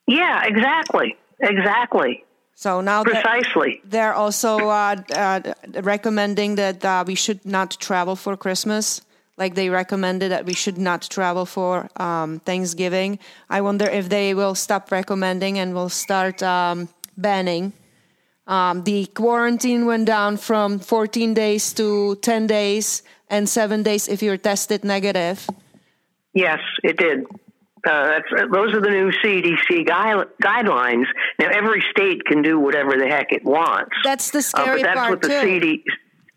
Yeah, 0.06 0.44
exactly. 0.44 1.16
Exactly. 1.40 2.24
So 2.54 2.80
now 2.80 3.02
precisely, 3.02 3.80
they're, 3.82 3.90
they're 3.90 4.14
also 4.14 4.68
uh, 4.68 4.96
uh, 5.12 5.40
recommending 5.82 6.54
that 6.54 6.84
uh, 6.84 7.02
we 7.04 7.16
should 7.16 7.44
not 7.44 7.76
travel 7.80 8.14
for 8.14 8.36
Christmas 8.36 9.02
like 9.36 9.54
they 9.54 9.68
recommended 9.68 10.30
that 10.30 10.46
we 10.46 10.54
should 10.54 10.78
not 10.78 11.02
travel 11.02 11.46
for 11.46 11.88
um, 11.96 12.40
Thanksgiving. 12.40 13.18
I 13.50 13.60
wonder 13.60 13.86
if 13.86 14.08
they 14.08 14.34
will 14.34 14.54
stop 14.54 14.92
recommending 14.92 15.58
and 15.58 15.74
will 15.74 15.88
start 15.88 16.42
um, 16.42 16.88
banning. 17.16 17.72
Um, 18.46 18.84
the 18.84 19.06
quarantine 19.06 19.86
went 19.86 20.06
down 20.06 20.36
from 20.36 20.78
14 20.78 21.34
days 21.34 21.72
to 21.74 22.16
10 22.16 22.46
days 22.46 23.02
and 23.30 23.48
seven 23.48 23.82
days 23.82 24.06
if 24.06 24.22
you're 24.22 24.36
tested 24.36 24.84
negative. 24.84 25.48
Yes, 26.34 26.60
it 26.82 26.98
did. 26.98 27.24
Uh, 27.86 28.20
those 28.50 28.74
are 28.74 28.80
the 28.80 28.90
new 28.90 29.10
CDC 29.22 29.68
gui- 29.68 30.30
guidelines. 30.42 31.04
Now, 31.38 31.48
every 31.48 31.84
state 31.90 32.24
can 32.24 32.42
do 32.42 32.58
whatever 32.58 32.96
the 32.96 33.06
heck 33.06 33.32
it 33.32 33.44
wants. 33.44 33.94
That's 34.04 34.30
the 34.30 34.42
scary 34.42 34.68
uh, 34.68 34.74
but 34.76 34.82
that's 34.82 34.98
part 34.98 35.10
what 35.10 35.22
the 35.22 35.28
too. 35.28 35.40
CD- 35.40 35.84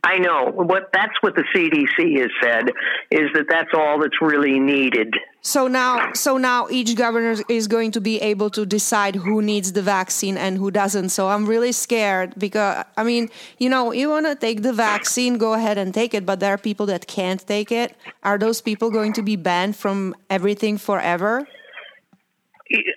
I 0.03 0.19
know 0.19 0.51
what 0.53 0.89
that's 0.93 1.13
what 1.21 1.35
the 1.35 1.43
CDC 1.53 2.21
has 2.21 2.31
said 2.41 2.69
is 3.11 3.29
that 3.33 3.45
that's 3.49 3.71
all 3.73 3.99
that's 3.99 4.21
really 4.21 4.59
needed. 4.59 5.13
So 5.41 5.67
now, 5.67 6.13
so 6.13 6.37
now 6.37 6.67
each 6.69 6.95
governor 6.95 7.35
is 7.49 7.67
going 7.67 7.91
to 7.91 8.01
be 8.01 8.19
able 8.21 8.49
to 8.51 8.65
decide 8.65 9.15
who 9.15 9.41
needs 9.41 9.71
the 9.71 9.81
vaccine 9.81 10.37
and 10.37 10.57
who 10.57 10.71
doesn't. 10.71 11.09
So 11.09 11.29
I'm 11.29 11.45
really 11.45 11.71
scared 11.71 12.33
because 12.37 12.85
I 12.95 13.03
mean, 13.03 13.29
you 13.57 13.69
know, 13.69 13.91
you 13.91 14.09
want 14.09 14.27
to 14.27 14.35
take 14.35 14.61
the 14.61 14.73
vaccine, 14.73 15.37
go 15.37 15.53
ahead 15.53 15.77
and 15.77 15.93
take 15.93 16.13
it, 16.13 16.25
but 16.25 16.39
there 16.39 16.53
are 16.53 16.57
people 16.57 16.85
that 16.87 17.07
can't 17.07 17.45
take 17.45 17.71
it. 17.71 17.95
Are 18.23 18.37
those 18.37 18.61
people 18.61 18.91
going 18.91 19.13
to 19.13 19.21
be 19.21 19.35
banned 19.35 19.75
from 19.75 20.15
everything 20.29 20.77
forever? 20.77 21.47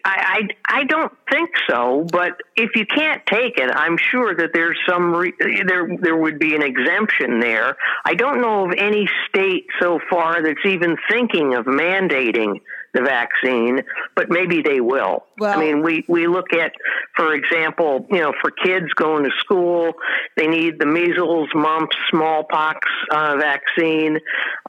I, 0.05 0.49
I, 0.69 0.81
I 0.81 0.85
don't 0.85 1.13
think 1.31 1.51
so, 1.69 2.07
but 2.11 2.33
if 2.57 2.71
you 2.75 2.87
can't 2.87 3.25
take 3.27 3.59
it, 3.59 3.71
I'm 3.75 3.97
sure 3.97 4.35
that 4.35 4.51
there's 4.53 4.79
some 4.89 5.15
re- 5.15 5.35
there 5.67 5.89
there 6.01 6.17
would 6.17 6.39
be 6.39 6.55
an 6.55 6.63
exemption 6.63 7.41
there. 7.41 7.77
I 8.05 8.15
don't 8.15 8.41
know 8.41 8.67
of 8.67 8.75
any 8.77 9.09
state 9.29 9.67
so 9.81 10.01
far 10.11 10.43
that's 10.43 10.65
even 10.65 10.97
thinking 11.09 11.55
of 11.55 11.67
mandating 11.67 12.61
the 12.93 13.03
vaccine, 13.03 13.83
but 14.17 14.31
maybe 14.31 14.63
they 14.63 14.81
will. 14.81 15.25
Well- 15.39 15.57
I 15.57 15.61
mean, 15.63 15.83
we, 15.83 16.05
we 16.09 16.27
look 16.27 16.53
at, 16.53 16.73
for 17.15 17.33
example, 17.35 18.07
you 18.11 18.19
know, 18.19 18.33
for 18.41 18.51
kids 18.51 18.93
going 18.95 19.23
to 19.25 19.31
school, 19.39 19.93
they 20.37 20.49
need 20.49 20.81
the 20.81 20.87
measles, 20.87 21.49
mumps, 21.55 21.97
smallpox 22.11 22.89
uh, 23.13 23.37
vaccine, 23.37 24.19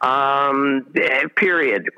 um, 0.01 0.85
eh, 0.95 1.23
period. 1.35 1.89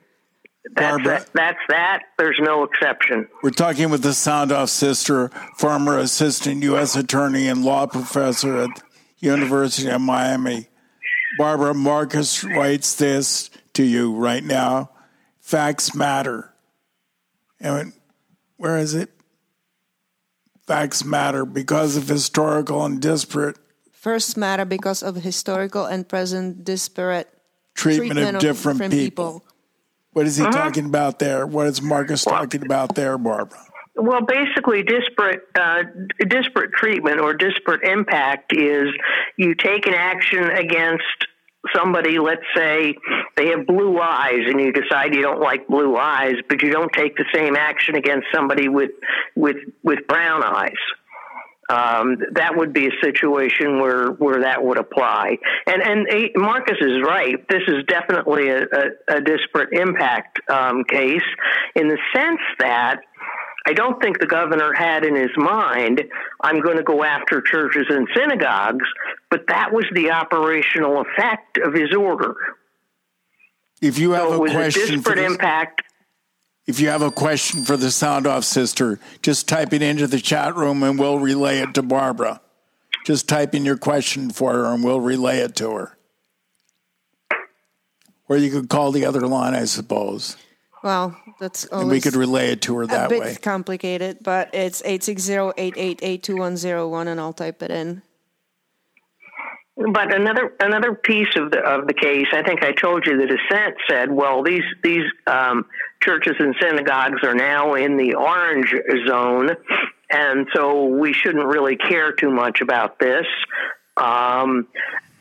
That's 0.76 0.76
Barbara- 0.76 1.20
that, 1.20 1.30
that's 1.34 1.60
that. 1.70 2.04
There's 2.18 2.40
no 2.42 2.64
exception. 2.64 3.28
We're 3.42 3.50
talking 3.50 3.90
with 3.90 4.02
the 4.02 4.14
sound 4.14 4.52
off 4.52 4.70
sister, 4.70 5.30
former 5.58 5.98
assistant 5.98 6.64
U.S. 6.64 6.96
attorney 6.96 7.48
and 7.48 7.66
law 7.66 7.86
professor 7.86 8.58
at 8.58 8.82
University 9.20 9.90
of 9.90 10.02
Miami. 10.02 10.70
Barbara 11.38 11.74
Marcus 11.74 12.44
writes 12.44 12.96
this 12.96 13.50
to 13.74 13.84
you 13.84 14.16
right 14.16 14.44
now. 14.44 14.92
Facts 15.42 15.94
matter. 15.94 16.54
And 17.60 17.94
where 18.58 18.78
is 18.78 18.94
it? 18.94 19.10
Facts 20.66 21.04
matter 21.04 21.46
because 21.46 21.98
of 21.98 22.08
historical 22.08 22.86
and 22.86 23.02
disparate 23.02 23.58
First 24.04 24.36
matter 24.36 24.66
because 24.66 25.02
of 25.02 25.16
historical 25.16 25.86
and 25.86 26.06
present 26.06 26.66
disparate 26.66 27.30
treatment, 27.74 28.36
of 28.36 28.42
different, 28.42 28.92
people. 28.92 29.46
What 30.14 30.28
is 30.28 30.38
he 30.38 30.44
talking 30.44 30.86
about 30.86 31.20
there? 31.20 31.46
What 31.46 31.68
is 31.68 31.82
Marcus 31.82 32.24
talking 32.24 32.64
about 32.64 32.96
there, 32.96 33.18
Barbara? 33.18 33.60
Well, 33.96 34.22
basically, 34.26 34.84
disparate 34.84 35.42
uh, 35.56 35.84
disparate 36.28 36.72
treatment 36.74 37.20
or 37.20 37.34
disparate 37.34 37.84
impact 37.84 38.54
is 38.56 38.88
you 39.38 39.54
take 39.56 39.86
an 39.86 39.94
action 39.94 40.44
against 40.44 41.04
somebody. 41.76 42.18
Let's 42.18 42.46
say 42.56 42.96
they 43.38 43.50
have 43.50 43.68
blue 43.68 44.00
eyes, 44.00 44.42
and 44.48 44.60
you 44.60 44.72
decide 44.72 45.14
you 45.14 45.22
don't 45.22 45.40
like 45.40 45.68
blue 45.68 45.96
eyes, 45.96 46.36
but 46.50 46.62
you 46.64 46.72
don't 46.72 46.92
take 46.92 47.16
the 47.18 47.26
same 47.34 47.56
action 47.56 47.96
against 47.96 48.28
somebody 48.34 48.68
with 48.68 48.92
with 49.36 49.58
with 49.84 50.08
brown 50.08 50.44
eyes. 50.44 50.72
Um, 51.70 52.18
that 52.34 52.58
would 52.58 52.74
be 52.74 52.88
a 52.88 52.92
situation 53.02 53.80
where, 53.80 54.10
where 54.10 54.42
that 54.42 54.64
would 54.64 54.78
apply. 54.78 55.38
And 55.66 55.82
and 55.82 56.08
eh, 56.10 56.28
Marcus 56.36 56.78
is 56.82 57.02
right. 57.06 57.48
This 57.48 57.64
is 57.68 57.86
definitely 57.88 58.50
a, 58.50 58.64
a, 58.64 59.18
a 59.18 59.22
disparate 59.22 59.72
impact 59.72 60.40
um, 60.50 60.84
case 60.84 61.22
in 61.76 61.88
the 61.88 61.98
sense 62.14 62.42
that 62.60 63.00
I 63.66 63.74
don't 63.74 64.02
think 64.02 64.20
the 64.20 64.28
governor 64.28 64.74
had 64.74 65.06
in 65.06 65.16
his 65.16 65.32
mind, 65.38 66.04
I'm 66.42 66.62
going 66.62 66.78
to 66.78 66.84
go 66.84 67.04
after 67.04 67.42
churches 67.42 67.86
and 67.90 68.08
synagogues, 68.14 68.86
but 69.30 69.48
that 69.48 69.72
was 69.72 69.86
the 69.94 70.12
operational 70.12 71.02
effect 71.02 71.58
of 71.58 71.74
his 71.74 71.96
order. 71.96 72.36
If 73.82 73.98
you 74.00 74.12
have 74.12 74.28
So 74.28 74.34
it 74.34 74.36
a 74.36 74.40
was 74.40 74.52
a 74.52 74.56
question 74.56 74.96
disparate 74.96 75.20
impact. 75.20 75.84
If 76.66 76.80
you 76.80 76.88
have 76.90 77.02
a 77.02 77.12
question 77.12 77.64
for 77.64 77.76
the 77.78 77.92
sound 77.92 78.26
off 78.28 78.44
sister, 78.46 79.00
just 79.22 79.48
type 79.50 79.74
it 79.74 79.82
into 79.82 80.08
the 80.08 80.20
chat 80.20 80.56
room 80.56 80.82
and 80.84 80.98
we'll 80.98 81.20
relay 81.20 81.60
it 81.60 81.74
to 81.74 81.82
Barbara. 81.82 82.40
Just 83.06 83.28
type 83.28 83.54
in 83.54 83.66
your 83.66 83.76
question 83.78 84.30
for 84.30 84.54
her 84.54 84.66
and 84.74 84.82
we'll 84.84 85.02
relay 85.02 85.40
it 85.40 85.56
to 85.58 85.72
her. 85.76 85.98
Or 88.30 88.38
you 88.38 88.50
could 88.50 88.70
call 88.70 88.94
the 88.94 89.06
other 89.06 89.28
line, 89.28 89.54
I 89.54 89.66
suppose, 89.66 90.38
Well, 90.84 91.18
that's 91.40 91.66
and 91.66 91.90
we 91.90 92.00
could 92.00 92.16
relay 92.16 92.52
it 92.54 92.62
to 92.64 92.78
her 92.78 92.88
that 92.88 93.08
a 93.08 93.10
bit 93.10 93.20
way. 93.20 93.36
complicated, 93.42 94.20
but 94.22 94.50
it's 94.54 94.82
860-888-2101 94.84 97.08
and 97.08 97.20
I'll 97.20 97.34
type 97.34 97.62
it 97.62 97.72
in. 97.72 98.02
But 99.76 100.14
another 100.14 100.54
another 100.60 100.94
piece 100.94 101.36
of 101.36 101.50
the 101.50 101.60
of 101.60 101.88
the 101.88 101.96
case, 101.96 102.28
I 102.32 102.44
think 102.44 102.64
I 102.64 102.74
told 102.74 103.08
you 103.08 103.18
the 103.18 103.26
dissent 103.26 103.76
said, 103.90 104.12
well, 104.12 104.44
these 104.44 104.64
these 104.84 105.06
um, 105.26 105.66
churches 106.02 106.36
and 106.38 106.56
synagogues 106.62 107.24
are 107.24 107.34
now 107.34 107.74
in 107.74 107.98
the 107.98 108.14
orange 108.14 108.74
zone, 109.08 109.50
and 110.12 110.48
so 110.54 110.86
we 110.86 111.12
shouldn't 111.12 111.46
really 111.46 111.76
care 111.76 112.12
too 112.12 112.30
much 112.30 112.62
about 112.62 113.00
this. 113.00 113.26
Um, 113.98 114.68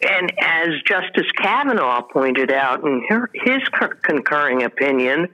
and 0.02 0.32
as 0.40 0.68
Justice 0.84 1.30
Kavanaugh 1.40 2.02
pointed 2.02 2.50
out 2.50 2.84
in 2.84 3.04
her, 3.08 3.30
his 3.32 3.62
cur- 3.72 3.94
concurring 4.02 4.64
opinion, 4.64 5.28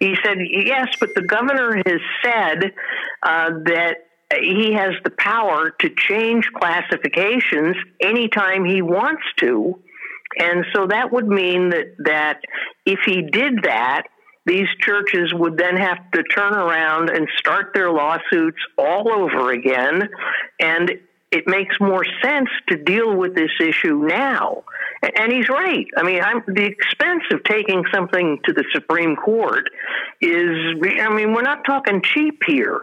he 0.00 0.16
said, 0.24 0.38
yes, 0.40 0.88
but 0.98 1.14
the 1.14 1.22
governor 1.22 1.76
has 1.86 2.00
said 2.24 2.72
uh, 3.22 3.50
that 3.64 4.07
he 4.36 4.74
has 4.74 4.92
the 5.04 5.10
power 5.10 5.70
to 5.80 5.90
change 5.96 6.50
classifications 6.54 7.76
anytime 8.00 8.64
he 8.64 8.82
wants 8.82 9.22
to. 9.38 9.78
And 10.38 10.66
so 10.74 10.86
that 10.88 11.10
would 11.12 11.26
mean 11.26 11.70
that, 11.70 11.94
that 12.04 12.40
if 12.84 13.00
he 13.06 13.22
did 13.22 13.62
that, 13.62 14.02
these 14.44 14.68
churches 14.80 15.32
would 15.34 15.56
then 15.56 15.76
have 15.76 16.10
to 16.12 16.22
turn 16.22 16.54
around 16.54 17.10
and 17.10 17.28
start 17.36 17.72
their 17.74 17.90
lawsuits 17.90 18.58
all 18.76 19.10
over 19.12 19.52
again. 19.52 20.08
And 20.60 20.92
it 21.30 21.46
makes 21.46 21.76
more 21.80 22.04
sense 22.22 22.48
to 22.68 22.76
deal 22.76 23.14
with 23.14 23.34
this 23.34 23.50
issue 23.60 24.06
now. 24.06 24.64
And 25.02 25.32
he's 25.32 25.48
right. 25.48 25.86
I 25.96 26.02
mean, 26.02 26.22
I'm, 26.22 26.42
the 26.46 26.64
expense 26.64 27.24
of 27.30 27.44
taking 27.44 27.84
something 27.92 28.38
to 28.44 28.52
the 28.52 28.64
Supreme 28.72 29.16
Court 29.16 29.68
is, 30.20 30.76
I 31.00 31.14
mean, 31.14 31.34
we're 31.34 31.42
not 31.42 31.64
talking 31.64 32.02
cheap 32.02 32.40
here. 32.46 32.82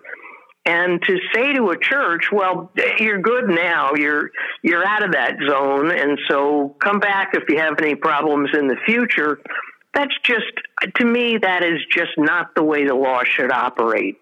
And 0.66 1.00
to 1.04 1.18
say 1.34 1.54
to 1.54 1.70
a 1.70 1.78
church, 1.78 2.32
well, 2.32 2.72
you're 2.98 3.22
good 3.22 3.50
now, 3.50 3.92
you're, 3.96 4.32
you're 4.64 4.86
out 4.86 5.04
of 5.04 5.12
that 5.12 5.34
zone, 5.48 5.92
and 5.92 6.20
so 6.28 6.76
come 6.84 7.00
back 7.00 7.34
if 7.34 7.44
you 7.50 7.60
have 7.60 7.80
any 7.80 7.94
problems 7.94 8.50
in 8.58 8.68
the 8.68 8.78
future, 8.84 9.40
that's 9.94 10.16
just, 10.24 10.52
to 10.96 11.06
me, 11.06 11.38
that 11.38 11.64
is 11.64 11.80
just 11.92 12.12
not 12.18 12.56
the 12.56 12.64
way 12.64 12.86
the 12.86 12.96
law 12.96 13.24
should 13.24 13.52
operate. 13.52 14.18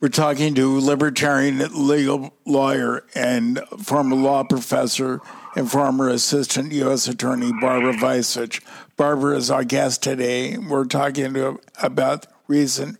We're 0.00 0.10
talking 0.10 0.54
to 0.54 0.78
libertarian 0.78 1.58
legal 1.74 2.32
lawyer 2.46 3.04
and 3.16 3.58
former 3.82 4.14
law 4.14 4.44
professor 4.44 5.20
and 5.56 5.68
former 5.68 6.08
assistant 6.08 6.70
U.S. 6.70 7.08
Attorney 7.08 7.50
Barbara 7.60 7.94
Vicevich. 7.94 8.62
Barbara 8.96 9.36
is 9.36 9.50
our 9.50 9.64
guest 9.64 10.04
today. 10.04 10.56
We're 10.56 10.84
talking 10.84 11.34
to, 11.34 11.58
about 11.82 12.28
recent 12.46 12.98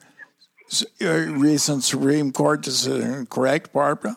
recent 1.01 1.85
Supreme 1.85 2.33
Court 2.33 2.61
decision. 2.63 3.27
Correct, 3.27 3.73
Barbara? 3.73 4.17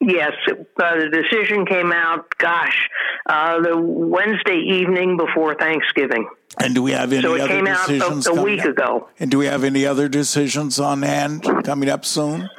Yes, 0.00 0.32
uh, 0.48 0.96
the 0.96 1.08
decision 1.10 1.64
came 1.64 1.90
out. 1.92 2.26
Gosh, 2.38 2.88
uh, 3.26 3.60
the 3.62 3.78
Wednesday 3.80 4.58
evening 4.58 5.16
before 5.16 5.54
Thanksgiving. 5.54 6.28
And 6.58 6.74
do 6.74 6.82
we 6.82 6.92
have 6.92 7.12
any 7.12 7.22
So 7.22 7.34
it 7.34 7.40
other 7.40 7.48
came 7.54 7.66
out 7.66 7.86
decisions 7.88 8.26
a, 8.26 8.32
a 8.32 8.42
week 8.42 8.60
up? 8.60 8.66
ago. 8.66 9.08
And 9.18 9.30
do 9.30 9.38
we 9.38 9.46
have 9.46 9.64
any 9.64 9.86
other 9.86 10.08
decisions 10.08 10.78
on 10.78 11.02
hand 11.02 11.42
coming 11.64 11.88
up 11.88 12.04
soon 12.04 12.50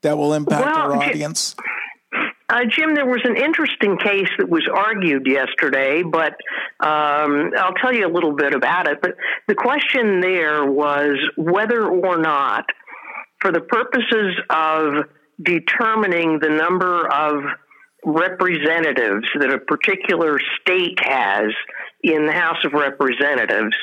that 0.00 0.16
will 0.16 0.32
impact 0.32 0.64
Well, 0.64 0.92
our 0.92 0.98
J- 0.98 1.10
audience? 1.10 1.54
Uh, 2.48 2.60
Jim, 2.68 2.94
there 2.94 3.06
was 3.06 3.22
an 3.24 3.36
interesting 3.36 3.96
case 3.96 4.28
that 4.38 4.48
was 4.48 4.68
argued 4.72 5.26
yesterday, 5.26 6.02
but 6.02 6.32
um, 6.78 7.52
I'll 7.56 7.74
tell 7.80 7.94
you 7.94 8.06
a 8.06 8.12
little 8.12 8.34
bit 8.34 8.54
about 8.54 8.86
it. 8.86 9.00
But 9.00 9.16
the 9.48 9.54
question 9.54 10.20
there 10.20 10.70
was 10.70 11.16
whether 11.36 11.86
or 11.86 12.18
not, 12.18 12.66
for 13.40 13.50
the 13.50 13.60
purposes 13.60 14.36
of 14.50 15.04
determining 15.42 16.38
the 16.38 16.50
number 16.50 17.10
of 17.10 17.42
representatives 18.04 19.26
that 19.40 19.50
a 19.50 19.58
particular 19.58 20.38
state 20.60 20.98
has 21.02 21.46
in 22.02 22.26
the 22.26 22.32
House 22.32 22.62
of 22.64 22.74
Representatives, 22.74 23.74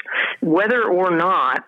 whether 0.42 0.84
or 0.84 1.16
not 1.16 1.66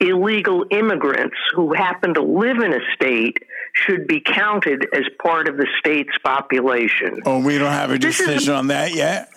illegal 0.00 0.64
immigrants 0.70 1.36
who 1.54 1.72
happen 1.72 2.14
to 2.14 2.22
live 2.22 2.58
in 2.58 2.72
a 2.72 2.80
state 2.94 3.38
should 3.74 4.06
be 4.06 4.20
counted 4.20 4.86
as 4.92 5.04
part 5.22 5.48
of 5.48 5.56
the 5.56 5.66
state's 5.78 6.16
population. 6.22 7.20
Oh, 7.24 7.40
we 7.40 7.58
don't 7.58 7.72
have 7.72 7.90
a 7.90 7.98
decision 7.98 8.54
on 8.54 8.68
that 8.68 8.94
yet. 8.94 9.28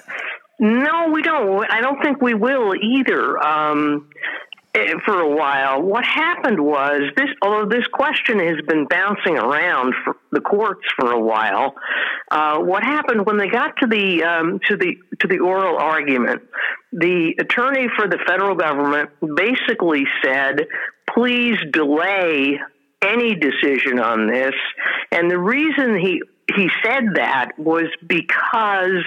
No, 0.59 1.09
we 1.11 1.21
don't. 1.21 1.71
I 1.71 1.81
don't 1.81 2.01
think 2.01 2.21
we 2.21 2.33
will 2.33 2.73
either. 2.75 3.37
Um, 3.37 4.09
eh, 4.73 4.93
for 5.05 5.19
a 5.19 5.35
while, 5.35 5.81
what 5.81 6.03
happened 6.03 6.59
was 6.59 7.01
this. 7.15 7.29
Although 7.43 7.69
this 7.69 7.85
question 7.93 8.39
has 8.39 8.57
been 8.67 8.85
bouncing 8.87 9.37
around 9.37 9.93
for 10.03 10.15
the 10.31 10.41
courts 10.41 10.81
for 10.97 11.11
a 11.11 11.19
while, 11.19 11.75
uh, 12.31 12.57
what 12.59 12.83
happened 12.83 13.25
when 13.25 13.37
they 13.37 13.47
got 13.47 13.77
to 13.77 13.87
the 13.87 14.23
um, 14.23 14.59
to 14.67 14.77
the 14.77 14.97
to 15.19 15.27
the 15.27 15.39
oral 15.39 15.77
argument? 15.77 16.41
The 16.91 17.35
attorney 17.39 17.87
for 17.97 18.07
the 18.07 18.19
federal 18.25 18.55
government 18.55 19.09
basically 19.35 20.05
said, 20.23 20.67
"Please 21.09 21.57
delay 21.71 22.59
any 23.01 23.35
decision 23.35 23.99
on 23.99 24.27
this." 24.27 24.55
And 25.11 25.29
the 25.29 25.39
reason 25.39 25.97
he 25.97 26.21
he 26.55 26.69
said 26.81 27.15
that 27.15 27.51
was 27.57 27.87
because 28.07 29.03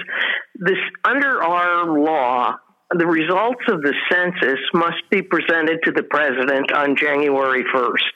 this 0.55 0.77
under 1.03 1.41
our 1.43 1.99
law 1.99 2.55
the 2.93 3.07
results 3.07 3.63
of 3.69 3.81
the 3.81 3.93
census 4.11 4.59
must 4.73 5.01
be 5.09 5.21
presented 5.21 5.79
to 5.83 5.91
the 5.91 6.03
president 6.03 6.71
on 6.73 6.95
January 6.95 7.63
1st. 7.73 8.15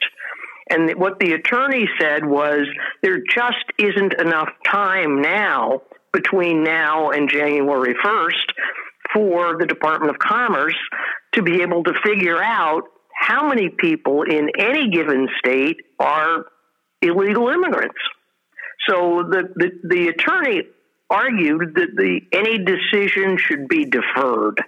And 0.69 0.99
what 0.99 1.19
the 1.19 1.33
attorney 1.33 1.87
said 1.99 2.25
was 2.25 2.67
there 3.01 3.19
just 3.29 3.65
isn't 3.77 4.13
enough 4.19 4.49
time 4.65 5.21
now 5.21 5.81
between 6.11 6.63
now 6.63 7.11
and 7.11 7.29
January 7.29 7.93
1st 8.03 8.51
for 9.15 9.57
the 9.57 9.65
Department 9.65 10.11
of 10.11 10.19
Commerce 10.19 10.75
to 11.33 11.41
be 11.41 11.61
able 11.61 11.83
to 11.83 11.93
figure 12.03 12.41
out 12.43 12.83
how 13.17 13.47
many 13.47 13.69
people 13.69 14.23
in 14.23 14.49
any 14.59 14.89
given 14.89 15.27
state 15.39 15.77
are 15.99 16.45
illegal 17.01 17.47
immigrants. 17.47 17.95
So 18.87 19.23
the, 19.23 19.43
the, 19.55 19.71
the 19.87 20.07
attorney 20.09 20.63
argued 21.09 21.75
that 21.75 21.95
the 21.95 22.19
any 22.33 22.57
decision 22.63 23.37
should 23.37 23.67
be 23.67 23.85
deferred. 23.85 24.61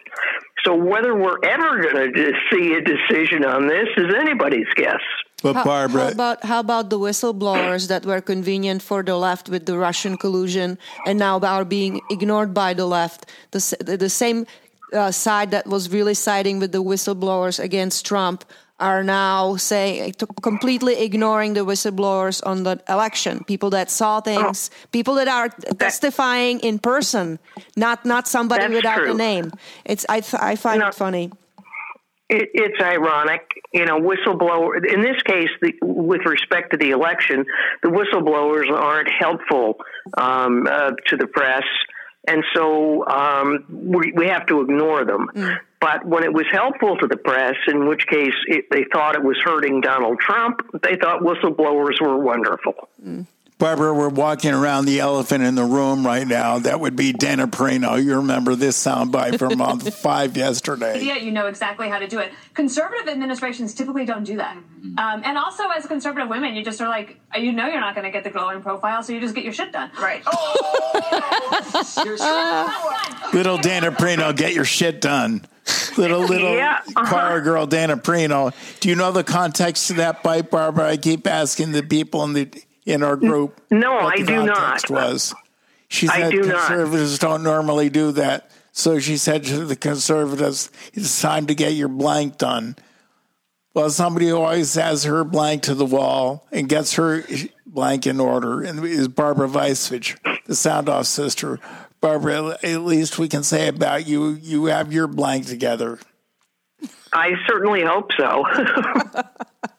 So 0.66 0.76
whether 0.76 1.16
we're 1.16 1.40
ever 1.44 1.82
going 1.82 2.14
to 2.14 2.32
see 2.52 2.74
a 2.74 2.82
decision 2.82 3.46
on 3.46 3.68
this 3.68 3.88
is 3.98 4.14
anybody's 4.14 4.68
guess. 4.76 5.02
But 5.44 5.56
How, 5.56 5.64
Barbara, 5.64 6.02
how 6.06 6.12
about 6.12 6.44
how 6.44 6.60
about 6.60 6.90
the 6.90 6.98
whistleblowers 6.98 7.88
that 7.90 8.06
were 8.06 8.22
convenient 8.22 8.82
for 8.82 9.04
the 9.04 9.16
left 9.16 9.50
with 9.50 9.68
the 9.68 9.78
Russian 9.78 10.18
collusion 10.18 10.80
and 11.06 11.20
now 11.20 11.40
are 11.40 11.64
being 11.64 12.02
ignored 12.10 12.56
by 12.56 12.74
the 12.74 12.88
left? 12.88 13.28
The 13.52 13.78
the, 13.86 13.98
the 13.98 14.10
same 14.10 14.48
uh, 14.94 15.12
side 15.12 15.52
that 15.52 15.68
was 15.68 15.92
really 15.92 16.16
siding 16.16 16.60
with 16.60 16.72
the 16.72 16.84
whistleblowers 16.84 17.60
against 17.60 18.06
Trump 18.06 18.46
are 18.80 19.04
now 19.04 19.56
saying 19.56 20.14
completely 20.42 21.02
ignoring 21.04 21.54
the 21.54 21.66
whistleblowers 21.66 22.46
on 22.46 22.64
the 22.64 22.80
election. 22.88 23.44
People 23.46 23.72
that 23.72 23.90
saw 23.90 24.22
things, 24.22 24.70
people 24.92 25.16
that 25.16 25.28
are 25.28 25.50
testifying 25.80 26.60
in 26.60 26.78
person, 26.80 27.40
not 27.76 28.06
not 28.06 28.28
somebody 28.28 28.74
without 28.74 29.08
a 29.08 29.14
name. 29.14 29.52
It's 29.86 30.06
I 30.10 30.20
th- 30.22 30.42
I 30.42 30.56
find 30.56 30.80
No. 30.80 30.88
it 30.90 30.96
funny. 30.96 31.32
It, 32.30 32.50
it's 32.54 32.82
ironic, 32.82 33.42
you 33.74 33.86
know, 33.86 34.00
whistleblower. 34.02 34.86
In 34.86 35.02
this 35.02 35.22
case, 35.24 35.48
the, 35.62 35.74
with 35.82 36.26
respect 36.26 36.72
to 36.72 36.78
the 36.78 36.92
election, 36.92 37.46
the 37.84 37.90
whistleblowers 37.90 38.70
aren't 38.70 39.10
helpful 39.10 39.78
um, 40.18 40.68
uh, 40.68 40.92
to 41.08 41.16
the 41.16 41.26
press, 41.28 41.64
and 42.28 42.44
so 42.54 43.08
um, 43.08 43.66
we, 43.70 44.12
we 44.16 44.28
have 44.28 44.46
to 44.48 44.62
ignore 44.62 45.06
them. 45.06 45.30
But 45.80 46.06
when 46.06 46.24
it 46.24 46.34
was 46.34 46.46
helpful 46.52 46.98
to 46.98 47.08
the 47.08 47.18
press, 47.18 47.56
in 47.68 47.88
which 47.88 48.06
case 48.08 48.34
it, 48.48 48.66
they 48.72 48.84
thought 48.92 49.16
it 49.16 49.24
was 49.24 49.38
hurting 49.44 49.82
Donald 49.82 50.20
Trump, 50.20 50.62
they 50.82 50.96
thought 50.98 51.22
whistleblowers 51.22 52.02
were 52.02 52.18
wonderful. 52.18 52.90
Barbara, 53.60 53.92
we're 53.92 54.10
walking 54.10 54.54
around 54.54 54.86
the 54.86 55.00
elephant 55.00 55.44
in 55.44 55.56
the 55.56 55.64
room 55.64 56.06
right 56.06 56.28
now. 56.28 56.60
That 56.60 56.80
would 56.80 56.96
be 56.96 57.12
Dana 57.12 57.48
Perino. 57.48 58.02
You 58.02 58.18
remember 58.18 58.54
this 58.54 58.78
soundbite 58.78 59.40
from 59.40 59.58
month 59.58 59.92
five 59.96 60.38
yesterday. 60.38 61.02
Yeah, 61.02 61.16
you 61.16 61.32
know 61.32 61.48
exactly 61.48 61.90
how 61.90 61.98
to 61.98 62.08
do 62.08 62.20
it. 62.20 62.32
Conservative 62.54 63.08
administrations 63.08 63.74
typically 63.74 64.06
don't 64.06 64.26
do 64.26 64.38
that. 64.38 64.58
Um, 65.00 65.24
and 65.26 65.40
also, 65.40 65.64
as 65.70 65.88
conservative 65.88 66.30
women, 66.30 66.54
you 66.54 66.64
just 66.64 66.80
are 66.82 66.88
like, 66.88 67.20
you 67.36 67.52
know, 67.52 67.68
you're 67.68 67.82
not 67.82 67.96
going 67.96 68.06
to 68.06 68.12
get 68.12 68.24
the 68.24 68.30
glowing 68.30 68.62
profile, 68.62 69.02
so 69.02 69.12
you 69.12 69.20
just 69.20 69.34
get 69.34 69.44
your 69.44 69.54
shit 69.54 69.72
done. 69.72 69.90
Right. 70.00 70.24
Little 73.34 73.58
Dana 73.58 73.92
Perino, 73.92 74.36
get 74.36 74.54
your 74.54 74.66
shit 74.66 75.02
done. 75.02 75.46
Little 75.98 76.20
little 76.22 76.56
Yeah, 76.56 76.82
uh-huh. 76.96 77.10
car 77.10 77.42
girl 77.42 77.66
Dana 77.66 77.98
Perino. 77.98 78.54
Do 78.80 78.90
you 78.90 78.96
know 78.96 79.12
the 79.12 79.24
context 79.24 79.90
of 79.90 79.98
that 79.98 80.24
bite, 80.24 80.52
Barbara? 80.52 80.90
I 80.90 80.98
keep 80.98 81.28
asking 81.28 81.72
the 81.72 81.84
people 81.84 82.24
in 82.24 82.34
the 82.34 82.50
in 82.88 83.04
our 83.04 83.18
group. 83.18 83.62
No, 83.70 83.98
I 84.00 84.16
do 84.16 84.46
not. 84.46 84.90
Was 84.90 85.36
she 85.90 86.08
said 86.08 86.32
do 86.32 86.44
not. 86.44 86.68
conservatives 86.68 87.20
don't 87.20 87.44
normally 87.44 87.90
do 87.90 88.12
that. 88.14 88.50
So 88.72 89.00
she 89.00 89.18
said 89.18 89.44
to 89.46 89.66
the 89.66 89.76
conservatives, 89.76 90.72
"It's 90.94 91.22
time 91.22 91.48
to 91.48 91.56
get 91.56 91.74
your 91.74 91.90
blank 91.90 92.38
done." 92.38 92.76
Well, 93.74 93.90
somebody 93.90 94.30
who 94.30 94.38
always 94.38 94.74
has 94.76 95.04
her 95.04 95.24
blank 95.24 95.64
to 95.64 95.76
the 95.76 95.86
wall 95.86 96.48
and 96.52 96.68
gets 96.68 96.94
her 96.94 97.24
blank 97.66 98.08
in 98.08 98.20
order, 98.20 98.64
and 98.64 98.84
is 98.84 99.08
Barbara 99.08 99.48
Vicevich, 99.48 100.18
the 100.46 100.56
sound 100.56 100.90
off 100.90 101.06
sister. 101.06 101.60
Barbara, 102.00 102.58
at 102.64 102.82
least 102.82 103.20
we 103.20 103.28
can 103.28 103.44
say 103.44 103.68
about 103.68 104.08
you, 104.08 104.30
you 104.30 104.66
have 104.66 104.94
your 104.94 105.08
blank 105.08 105.46
together. 105.48 106.00
I 107.14 107.34
certainly 107.48 107.84
hope 107.84 108.12
so. 108.18 108.44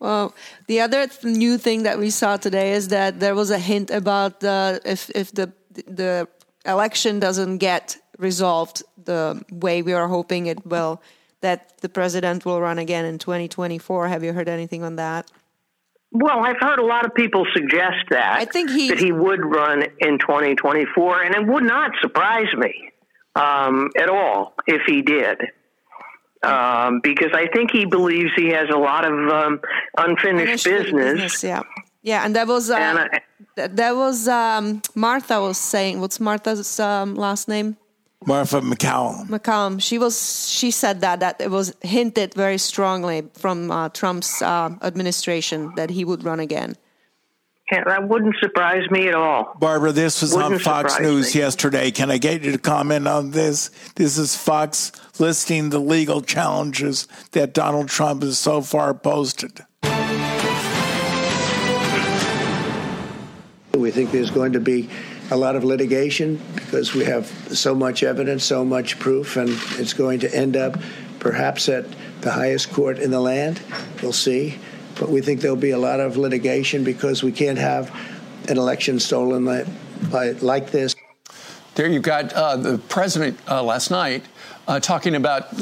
Well, 0.00 0.34
the 0.68 0.80
other 0.80 1.06
th- 1.08 1.24
new 1.24 1.58
thing 1.58 1.82
that 1.82 1.98
we 1.98 2.10
saw 2.10 2.36
today 2.36 2.72
is 2.72 2.88
that 2.88 3.18
there 3.20 3.34
was 3.34 3.50
a 3.50 3.58
hint 3.58 3.90
about 3.90 4.40
the, 4.40 4.80
if 4.84 5.10
if 5.10 5.32
the 5.32 5.52
the 5.86 6.28
election 6.64 7.18
doesn't 7.20 7.58
get 7.58 7.96
resolved 8.18 8.82
the 9.04 9.42
way 9.50 9.82
we 9.82 9.92
are 9.92 10.08
hoping 10.08 10.46
it 10.46 10.64
will, 10.66 11.00
that 11.40 11.78
the 11.80 11.88
president 11.88 12.44
will 12.44 12.60
run 12.60 12.78
again 12.78 13.04
in 13.04 13.18
2024. 13.18 14.08
Have 14.08 14.22
you 14.24 14.32
heard 14.32 14.48
anything 14.48 14.82
on 14.84 14.96
that? 14.96 15.30
Well, 16.10 16.40
I've 16.44 16.58
heard 16.58 16.78
a 16.78 16.84
lot 16.86 17.04
of 17.04 17.14
people 17.14 17.46
suggest 17.54 18.08
that. 18.10 18.38
I 18.38 18.44
think 18.44 18.70
he- 18.70 18.88
that 18.88 18.98
he 18.98 19.12
would 19.12 19.44
run 19.44 19.84
in 20.00 20.18
2024, 20.18 21.22
and 21.22 21.34
it 21.34 21.46
would 21.46 21.64
not 21.64 21.92
surprise 22.00 22.52
me 22.56 22.90
um, 23.34 23.90
at 24.00 24.08
all 24.08 24.54
if 24.66 24.82
he 24.86 25.02
did. 25.02 25.38
Um, 26.42 27.00
because 27.02 27.32
I 27.34 27.48
think 27.48 27.70
he 27.72 27.84
believes 27.84 28.30
he 28.36 28.48
has 28.50 28.68
a 28.70 28.76
lot 28.78 29.04
of 29.04 29.28
um, 29.28 29.60
unfinished 29.98 30.64
Finished 30.64 30.92
business. 30.94 31.42
yeah, 31.42 31.62
yeah, 32.02 32.24
and 32.24 32.36
that 32.36 32.46
was 32.46 32.70
uh, 32.70 32.76
And 32.76 32.98
I- 32.98 33.20
th- 33.56 33.70
that 33.72 33.96
was 33.96 34.28
um, 34.28 34.80
Martha 34.94 35.40
was 35.40 35.58
saying. 35.58 36.00
What's 36.00 36.20
Martha's 36.20 36.78
um, 36.78 37.16
last 37.16 37.48
name? 37.48 37.76
Martha 38.26 38.60
McCallum. 38.60 39.28
McCallum. 39.28 39.80
She 39.82 39.98
was. 39.98 40.48
She 40.48 40.70
said 40.70 41.00
that 41.00 41.20
that 41.20 41.40
it 41.40 41.50
was 41.50 41.74
hinted 41.82 42.34
very 42.34 42.58
strongly 42.58 43.22
from 43.34 43.70
uh, 43.70 43.88
Trump's 43.90 44.40
uh, 44.42 44.70
administration 44.82 45.72
that 45.76 45.90
he 45.90 46.04
would 46.04 46.24
run 46.24 46.40
again. 46.40 46.76
Yeah, 47.70 47.84
that 47.84 48.08
wouldn't 48.08 48.36
surprise 48.40 48.90
me 48.90 49.08
at 49.08 49.14
all. 49.14 49.54
Barbara, 49.60 49.92
this 49.92 50.22
was 50.22 50.34
on 50.34 50.44
Wouldn't 50.44 50.62
Fox 50.62 50.98
News 51.00 51.34
me. 51.34 51.40
yesterday. 51.42 51.90
Can 51.90 52.10
I 52.10 52.16
get 52.16 52.42
you 52.42 52.52
to 52.52 52.58
comment 52.58 53.06
on 53.06 53.32
this? 53.32 53.70
This 53.94 54.16
is 54.16 54.34
Fox 54.34 54.90
listing 55.20 55.68
the 55.68 55.78
legal 55.78 56.22
challenges 56.22 57.06
that 57.32 57.52
Donald 57.52 57.88
Trump 57.88 58.22
has 58.22 58.38
so 58.38 58.62
far 58.62 58.94
posted. 58.94 59.66
We 63.74 63.90
think 63.90 64.12
there's 64.12 64.30
going 64.30 64.54
to 64.54 64.60
be 64.60 64.88
a 65.30 65.36
lot 65.36 65.54
of 65.54 65.62
litigation 65.62 66.40
because 66.54 66.94
we 66.94 67.04
have 67.04 67.26
so 67.54 67.74
much 67.74 68.02
evidence, 68.02 68.44
so 68.44 68.64
much 68.64 68.98
proof, 68.98 69.36
and 69.36 69.50
it's 69.78 69.92
going 69.92 70.20
to 70.20 70.34
end 70.34 70.56
up 70.56 70.78
perhaps 71.20 71.68
at 71.68 71.84
the 72.22 72.32
highest 72.32 72.72
court 72.72 72.98
in 72.98 73.10
the 73.10 73.20
land. 73.20 73.60
We'll 74.02 74.12
see. 74.12 74.58
But 74.98 75.10
we 75.10 75.20
think 75.20 75.40
there'll 75.40 75.56
be 75.56 75.70
a 75.70 75.78
lot 75.78 76.00
of 76.00 76.16
litigation 76.16 76.84
because 76.84 77.22
we 77.22 77.32
can't 77.32 77.58
have 77.58 77.94
an 78.48 78.58
election 78.58 78.98
stolen 78.98 79.44
like, 79.44 79.66
by, 80.10 80.30
like 80.32 80.70
this. 80.70 80.94
There 81.74 81.88
you've 81.88 82.02
got 82.02 82.32
uh, 82.32 82.56
the 82.56 82.78
president 82.78 83.38
uh, 83.48 83.62
last 83.62 83.90
night 83.90 84.24
uh, 84.66 84.80
talking 84.80 85.14
about 85.14 85.54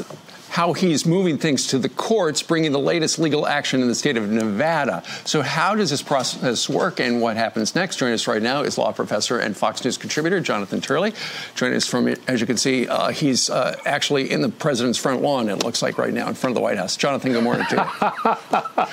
how 0.57 0.73
he's 0.73 1.05
moving 1.05 1.37
things 1.37 1.67
to 1.67 1.77
the 1.77 1.87
courts, 1.87 2.41
bringing 2.41 2.71
the 2.71 2.79
latest 2.79 3.19
legal 3.19 3.45
action 3.45 3.79
in 3.79 3.87
the 3.87 3.93
state 3.93 4.17
of 4.17 4.27
Nevada. 4.27 5.03
So, 5.23 5.43
how 5.43 5.75
does 5.75 5.91
this 5.91 6.01
process 6.01 6.67
work 6.67 6.99
and 6.99 7.21
what 7.21 7.37
happens 7.37 7.75
next? 7.75 7.97
Joining 7.97 8.15
us 8.15 8.25
right 8.25 8.41
now 8.41 8.63
is 8.63 8.75
law 8.75 8.91
professor 8.91 9.37
and 9.37 9.55
Fox 9.55 9.85
News 9.85 9.99
contributor 9.99 10.39
Jonathan 10.39 10.81
Turley. 10.81 11.13
Joining 11.53 11.77
us 11.77 11.85
from, 11.85 12.07
as 12.27 12.41
you 12.41 12.47
can 12.47 12.57
see, 12.57 12.87
uh, 12.87 13.09
he's 13.09 13.51
uh, 13.51 13.79
actually 13.85 14.31
in 14.31 14.41
the 14.41 14.49
president's 14.49 14.97
front 14.97 15.21
lawn, 15.21 15.47
it 15.47 15.63
looks 15.63 15.83
like 15.83 15.99
right 15.99 16.11
now, 16.11 16.27
in 16.27 16.33
front 16.33 16.53
of 16.53 16.55
the 16.55 16.61
White 16.61 16.79
House. 16.79 16.97
Jonathan, 16.97 17.33
good 17.33 17.43
morning 17.43 17.67
to 17.69 17.75
you. 17.75 18.83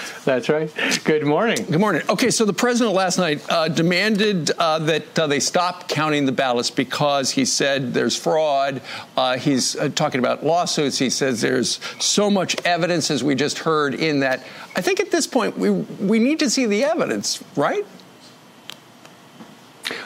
That's 0.24 0.48
right. 0.48 0.70
Good 1.04 1.24
morning. 1.24 1.64
Good 1.64 1.80
morning. 1.80 2.02
Okay, 2.08 2.30
so 2.30 2.44
the 2.44 2.52
president 2.52 2.94
last 2.94 3.18
night 3.18 3.42
uh, 3.48 3.68
demanded 3.68 4.50
uh, 4.58 4.78
that 4.80 5.18
uh, 5.18 5.26
they 5.26 5.40
stop 5.40 5.88
counting 5.88 6.26
the 6.26 6.32
ballots 6.32 6.70
because 6.70 7.30
he 7.30 7.44
said 7.44 7.94
there's 7.94 8.16
fraud. 8.16 8.82
Uh, 9.16 9.38
he's 9.38 9.76
uh, 9.76 9.88
talking 9.94 10.18
about 10.18 10.44
lawsuits. 10.44 10.98
He 10.98 11.08
says 11.08 11.40
there's 11.40 11.80
so 11.98 12.30
much 12.30 12.60
evidence, 12.66 13.10
as 13.10 13.24
we 13.24 13.34
just 13.34 13.60
heard, 13.60 13.94
in 13.94 14.20
that. 14.20 14.44
I 14.76 14.82
think 14.82 15.00
at 15.00 15.10
this 15.10 15.26
point 15.26 15.56
we 15.56 15.70
we 15.70 16.18
need 16.18 16.38
to 16.40 16.50
see 16.50 16.66
the 16.66 16.84
evidence, 16.84 17.42
right? 17.56 17.86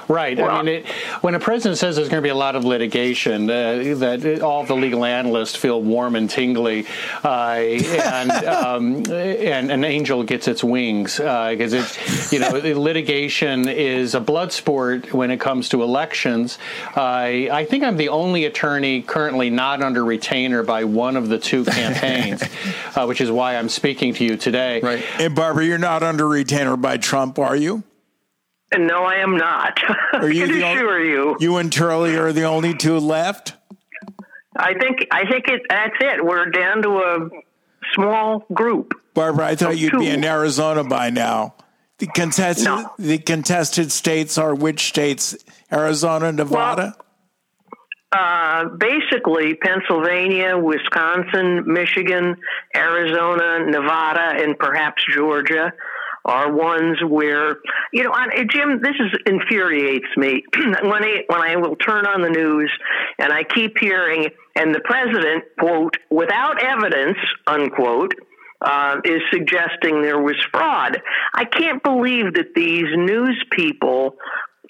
Right. 0.08 0.38
I 0.38 0.62
mean, 0.62 0.74
it, 0.76 0.86
when 1.20 1.34
a 1.34 1.40
president 1.40 1.78
says 1.78 1.96
there's 1.96 2.08
going 2.08 2.22
to 2.22 2.26
be 2.26 2.30
a 2.30 2.34
lot 2.34 2.56
of 2.56 2.64
litigation, 2.64 3.48
uh, 3.48 3.94
that 3.96 4.40
all 4.42 4.64
the 4.64 4.74
legal 4.74 5.04
analysts 5.04 5.56
feel 5.56 5.80
warm 5.80 6.16
and 6.16 6.28
tingly, 6.28 6.86
uh, 7.22 7.28
and, 7.28 8.30
um, 8.46 8.96
and 9.10 9.70
an 9.70 9.84
angel 9.84 10.22
gets 10.22 10.48
its 10.48 10.62
wings 10.62 11.16
because 11.16 11.72
it, 11.72 12.32
you 12.32 12.38
know, 12.38 12.50
litigation 12.80 13.68
is 13.68 14.14
a 14.14 14.20
blood 14.20 14.52
sport 14.52 15.12
when 15.12 15.30
it 15.30 15.40
comes 15.40 15.68
to 15.70 15.82
elections. 15.82 16.58
I 16.96 17.48
I 17.52 17.64
think 17.64 17.84
I'm 17.84 17.96
the 17.96 18.08
only 18.08 18.44
attorney 18.44 19.02
currently 19.02 19.50
not 19.50 19.82
under 19.82 20.04
retainer 20.04 20.62
by 20.62 20.84
one 20.84 21.16
of 21.16 21.28
the 21.28 21.38
two 21.38 21.64
campaigns, 21.80 22.42
uh, 22.94 23.04
which 23.06 23.20
is 23.20 23.30
why 23.30 23.56
I'm 23.56 23.68
speaking 23.68 24.14
to 24.14 24.24
you 24.24 24.36
today. 24.36 24.80
Right. 24.80 25.04
And 25.18 25.34
Barbara, 25.34 25.64
you're 25.64 25.78
not 25.78 26.02
under 26.02 26.26
retainer 26.28 26.76
by 26.76 26.96
Trump, 26.96 27.38
are 27.38 27.56
you? 27.56 27.84
No, 28.78 29.04
I 29.04 29.16
am 29.16 29.36
not. 29.36 29.80
Are 30.14 30.30
you 30.30 30.44
I 30.44 30.46
can 30.46 30.56
the 30.58 30.64
only- 30.64 30.76
assure 30.76 31.04
you. 31.04 31.36
You 31.40 31.56
and 31.56 31.72
Turley 31.72 32.16
are 32.16 32.32
the 32.32 32.44
only 32.44 32.74
two 32.74 32.98
left. 32.98 33.54
I 34.56 34.74
think 34.74 35.06
I 35.10 35.28
think 35.30 35.48
it, 35.48 35.62
that's 35.68 35.96
it. 36.00 36.24
We're 36.24 36.46
down 36.46 36.82
to 36.82 36.90
a 36.98 37.28
small 37.94 38.44
group. 38.52 38.94
Barbara, 39.14 39.46
I 39.46 39.54
thought 39.56 39.76
you'd 39.78 39.98
be 39.98 40.08
in 40.08 40.24
Arizona 40.24 40.84
by 40.84 41.10
now. 41.10 41.54
The 41.98 42.06
contested 42.08 42.64
No. 42.66 42.90
the 42.98 43.18
contested 43.18 43.90
states 43.92 44.38
are 44.38 44.54
which 44.54 44.86
states? 44.88 45.36
Arizona, 45.72 46.30
Nevada. 46.32 46.94
uh, 48.12 48.64
basically 48.76 49.54
Pennsylvania, 49.54 50.56
Wisconsin, 50.56 51.64
Michigan, 51.66 52.36
Arizona, 52.76 53.64
Nevada, 53.66 54.34
and 54.42 54.56
perhaps 54.58 55.02
Georgia 55.12 55.72
are 56.24 56.52
ones 56.52 56.98
where 57.06 57.56
you 57.92 58.02
know, 58.02 58.12
I, 58.12 58.44
Jim, 58.50 58.80
this 58.82 58.94
is 58.98 59.18
infuriates 59.26 60.08
me 60.16 60.42
when 60.56 61.04
I 61.04 61.24
when 61.26 61.42
I 61.42 61.56
will 61.56 61.76
turn 61.76 62.06
on 62.06 62.22
the 62.22 62.30
news 62.30 62.72
and 63.18 63.32
I 63.32 63.44
keep 63.44 63.78
hearing 63.78 64.28
and 64.56 64.74
the 64.74 64.80
president 64.80 65.44
quote 65.58 65.96
without 66.10 66.62
evidence 66.62 67.18
unquote 67.46 68.14
uh, 68.60 68.96
is 69.04 69.20
suggesting 69.30 70.02
there 70.02 70.20
was 70.20 70.36
fraud. 70.50 71.00
I 71.34 71.44
can't 71.44 71.82
believe 71.82 72.34
that 72.34 72.54
these 72.54 72.86
news 72.96 73.44
people 73.52 74.16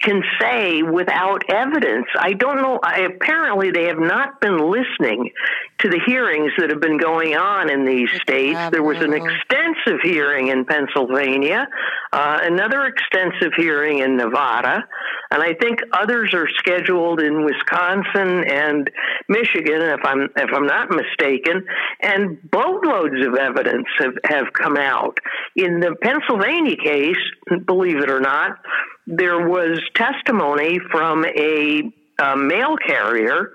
can 0.01 0.21
say 0.41 0.83
without 0.83 1.43
evidence. 1.49 2.05
I 2.19 2.33
don't 2.33 2.57
know. 2.57 2.79
I, 2.83 3.01
apparently, 3.01 3.71
they 3.71 3.85
have 3.85 3.99
not 3.99 4.41
been 4.41 4.57
listening 4.57 5.31
to 5.79 5.89
the 5.89 5.99
hearings 6.05 6.51
that 6.57 6.69
have 6.69 6.79
been 6.79 6.97
going 6.97 7.35
on 7.35 7.69
in 7.69 7.85
these 7.85 8.09
states. 8.21 8.57
There 8.71 8.83
was 8.83 8.97
an 9.01 9.13
extensive 9.13 9.99
hearing 10.03 10.47
in 10.47 10.65
Pennsylvania, 10.65 11.67
uh, 12.13 12.39
another 12.43 12.85
extensive 12.85 13.53
hearing 13.57 13.99
in 13.99 14.15
Nevada, 14.17 14.83
and 15.31 15.43
I 15.43 15.53
think 15.53 15.79
others 15.91 16.33
are 16.33 16.47
scheduled 16.57 17.19
in 17.19 17.43
Wisconsin 17.43 18.43
and 18.45 18.89
Michigan, 19.27 19.81
if 19.81 19.99
I'm 20.03 20.29
if 20.35 20.49
I'm 20.53 20.65
not 20.65 20.89
mistaken. 20.89 21.65
And 22.01 22.39
boatloads 22.49 23.25
of 23.25 23.35
evidence 23.35 23.87
have 23.99 24.13
have 24.25 24.53
come 24.53 24.77
out 24.77 25.19
in 25.55 25.79
the 25.79 25.95
Pennsylvania 26.01 26.77
case. 26.77 27.17
Believe 27.65 27.97
it 27.97 28.09
or 28.09 28.21
not 28.21 28.59
there 29.07 29.47
was 29.47 29.79
testimony 29.93 30.79
from 30.91 31.25
a, 31.25 31.91
a 32.19 32.35
mail 32.35 32.75
carrier 32.85 33.51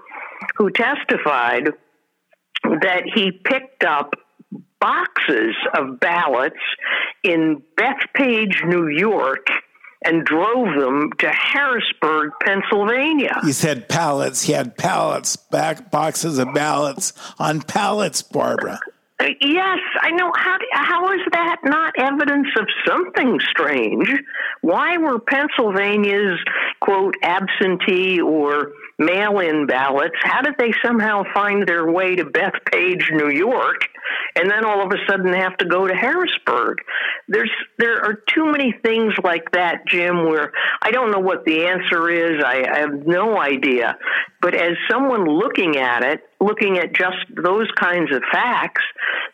who 0.56 0.70
testified 0.70 1.70
that 2.64 3.02
he 3.14 3.32
picked 3.32 3.84
up 3.84 4.14
boxes 4.80 5.54
of 5.76 6.00
ballots 6.00 6.56
in 7.22 7.62
Bethpage, 7.76 8.66
New 8.66 8.88
York, 8.88 9.46
and 10.04 10.24
drove 10.24 10.78
them 10.78 11.10
to 11.18 11.30
Harrisburg, 11.30 12.32
Pennsylvania. 12.42 13.38
He 13.44 13.52
said 13.52 13.88
pallets. 13.88 14.42
He 14.42 14.52
had 14.52 14.76
pallets, 14.76 15.36
back 15.36 15.90
boxes 15.90 16.38
of 16.38 16.54
ballots 16.54 17.12
on 17.38 17.60
pallets, 17.60 18.22
Barbara. 18.22 18.80
Yes, 19.20 19.78
I 20.00 20.10
know. 20.12 20.32
How 20.34 20.58
how 20.72 21.12
is 21.12 21.20
that 21.32 21.56
not 21.64 21.92
evidence 21.98 22.48
of 22.58 22.66
something 22.86 23.38
strange? 23.50 24.08
Why 24.62 24.96
were 24.96 25.18
Pennsylvania's 25.18 26.38
quote 26.80 27.14
absentee 27.22 28.20
or 28.20 28.72
mail-in 28.98 29.66
ballots? 29.66 30.16
How 30.22 30.40
did 30.42 30.54
they 30.58 30.72
somehow 30.84 31.24
find 31.34 31.66
their 31.66 31.90
way 31.90 32.16
to 32.16 32.24
Bethpage, 32.24 33.10
New 33.10 33.30
York, 33.30 33.88
and 34.36 34.50
then 34.50 34.64
all 34.64 34.82
of 34.84 34.92
a 34.92 34.98
sudden 35.10 35.32
have 35.34 35.56
to 35.58 35.66
go 35.66 35.86
to 35.86 35.94
Harrisburg? 35.94 36.78
There's 37.28 37.50
there 37.78 38.02
are 38.02 38.14
too 38.34 38.50
many 38.50 38.72
things 38.82 39.12
like 39.22 39.50
that, 39.52 39.86
Jim. 39.86 40.24
Where 40.24 40.52
I 40.82 40.92
don't 40.92 41.10
know 41.10 41.20
what 41.20 41.44
the 41.44 41.66
answer 41.66 42.08
is. 42.08 42.42
I, 42.44 42.64
I 42.72 42.78
have 42.80 43.06
no 43.06 43.38
idea. 43.38 43.98
But 44.40 44.54
as 44.54 44.72
someone 44.90 45.26
looking 45.26 45.76
at 45.76 46.02
it, 46.02 46.20
looking 46.40 46.78
at 46.78 46.94
just 46.94 47.16
those 47.36 47.68
kinds 47.78 48.10
of 48.14 48.22
facts, 48.32 48.82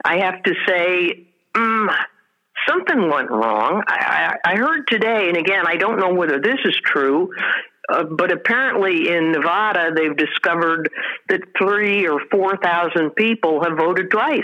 I 0.04 0.18
have 0.18 0.42
to 0.42 0.54
say, 0.66 1.26
mm, 1.54 1.94
something 2.68 3.10
went 3.10 3.30
wrong. 3.30 3.82
I, 3.86 4.36
I, 4.44 4.52
I 4.52 4.56
heard 4.56 4.86
today, 4.88 5.28
and 5.28 5.36
again, 5.36 5.64
I 5.66 5.76
don't 5.76 5.98
know 5.98 6.14
whether 6.14 6.40
this 6.40 6.58
is 6.64 6.76
true. 6.84 7.30
Uh, 7.88 8.02
but 8.02 8.32
apparently 8.32 9.08
in 9.14 9.30
Nevada, 9.30 9.92
they've 9.94 10.16
discovered 10.16 10.90
that 11.28 11.40
three 11.56 12.08
or 12.08 12.20
four 12.32 12.56
thousand 12.56 13.10
people 13.10 13.62
have 13.62 13.78
voted 13.78 14.10
twice. 14.10 14.42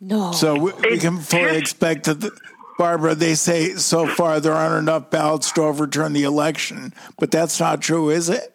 No. 0.00 0.32
So 0.32 0.58
we, 0.58 0.72
we 0.80 0.98
can 0.98 1.18
fully 1.18 1.58
expect 1.58 2.04
that, 2.04 2.20
the, 2.20 2.30
Barbara, 2.78 3.14
they 3.14 3.34
say 3.34 3.74
so 3.74 4.06
far 4.06 4.40
there 4.40 4.54
aren't 4.54 4.88
enough 4.88 5.10
ballots 5.10 5.52
to 5.52 5.62
overturn 5.62 6.14
the 6.14 6.24
election, 6.24 6.94
but 7.18 7.30
that's 7.30 7.60
not 7.60 7.82
true, 7.82 8.08
is 8.08 8.30
it? 8.30 8.51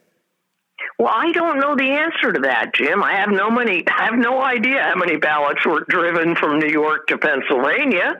Well, 0.99 1.13
I 1.13 1.31
don't 1.31 1.59
know 1.59 1.75
the 1.75 1.91
answer 1.91 2.33
to 2.33 2.39
that, 2.41 2.73
Jim. 2.73 3.03
I 3.03 3.15
have 3.15 3.29
no 3.29 3.51
money. 3.51 3.83
I 3.99 4.05
have 4.05 4.17
no 4.17 4.41
idea 4.41 4.81
how 4.81 4.95
many 4.95 5.17
ballots 5.17 5.65
were 5.65 5.85
driven 5.87 6.35
from 6.35 6.59
New 6.59 6.69
York 6.69 7.07
to 7.07 7.17
Pennsylvania. 7.17 8.19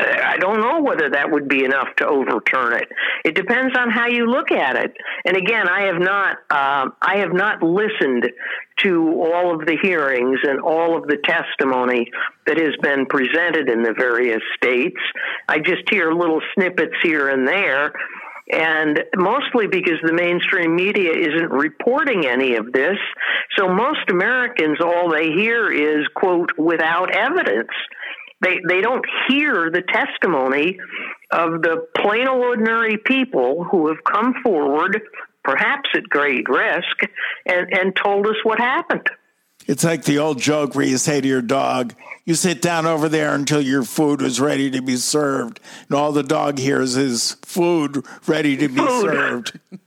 I 0.00 0.36
don't 0.38 0.60
know 0.60 0.80
whether 0.80 1.10
that 1.10 1.30
would 1.32 1.48
be 1.48 1.64
enough 1.64 1.88
to 1.96 2.06
overturn 2.06 2.74
it. 2.74 2.88
It 3.24 3.34
depends 3.34 3.76
on 3.76 3.90
how 3.90 4.06
you 4.06 4.26
look 4.26 4.52
at 4.52 4.76
it. 4.76 4.96
And 5.24 5.36
again, 5.36 5.68
I 5.68 5.86
have 5.86 6.00
not, 6.00 6.36
uh, 6.50 6.90
I 7.02 7.16
have 7.16 7.32
not 7.32 7.64
listened 7.64 8.30
to 8.84 9.20
all 9.20 9.52
of 9.52 9.66
the 9.66 9.76
hearings 9.82 10.38
and 10.44 10.60
all 10.60 10.96
of 10.96 11.08
the 11.08 11.16
testimony 11.16 12.12
that 12.46 12.58
has 12.58 12.76
been 12.80 13.06
presented 13.06 13.68
in 13.68 13.82
the 13.82 13.92
various 13.92 14.42
states. 14.56 15.00
I 15.48 15.58
just 15.58 15.82
hear 15.90 16.12
little 16.12 16.40
snippets 16.54 16.94
here 17.02 17.28
and 17.28 17.46
there 17.46 17.92
and 18.50 19.04
mostly 19.16 19.66
because 19.66 19.98
the 20.02 20.12
mainstream 20.12 20.74
media 20.74 21.12
isn't 21.12 21.50
reporting 21.50 22.26
any 22.26 22.56
of 22.56 22.72
this. 22.72 22.96
So 23.56 23.68
most 23.68 24.10
Americans, 24.10 24.78
all 24.80 25.10
they 25.10 25.30
hear 25.32 25.70
is, 25.70 26.06
quote, 26.14 26.50
without 26.56 27.14
evidence. 27.14 27.70
They, 28.40 28.58
they 28.68 28.80
don't 28.80 29.04
hear 29.28 29.70
the 29.70 29.82
testimony 29.82 30.78
of 31.32 31.60
the 31.62 31.86
plain 31.96 32.28
ordinary 32.28 32.96
people 32.96 33.64
who 33.64 33.88
have 33.88 33.98
come 34.04 34.34
forward, 34.42 35.00
perhaps 35.42 35.90
at 35.94 36.04
great 36.04 36.48
risk, 36.48 37.02
and, 37.46 37.72
and 37.72 37.96
told 37.96 38.26
us 38.26 38.36
what 38.44 38.58
happened. 38.58 39.08
It's 39.68 39.84
like 39.84 40.04
the 40.04 40.18
old 40.18 40.40
joke 40.40 40.74
where 40.74 40.86
you 40.86 40.96
say 40.96 41.20
to 41.20 41.28
your 41.28 41.42
dog, 41.42 41.94
you 42.24 42.34
sit 42.34 42.60
down 42.62 42.86
over 42.86 43.08
there 43.08 43.34
until 43.34 43.60
your 43.60 43.84
food 43.84 44.22
is 44.22 44.40
ready 44.40 44.70
to 44.70 44.80
be 44.80 44.96
served. 44.96 45.60
And 45.88 45.96
all 45.96 46.10
the 46.10 46.22
dog 46.22 46.58
hears 46.58 46.96
is 46.96 47.32
food 47.42 48.04
ready 48.26 48.56
to 48.56 48.68
be 48.68 48.76
food. 48.80 49.02
served. 49.02 49.60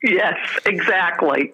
Yes, 0.00 0.38
exactly. 0.64 1.52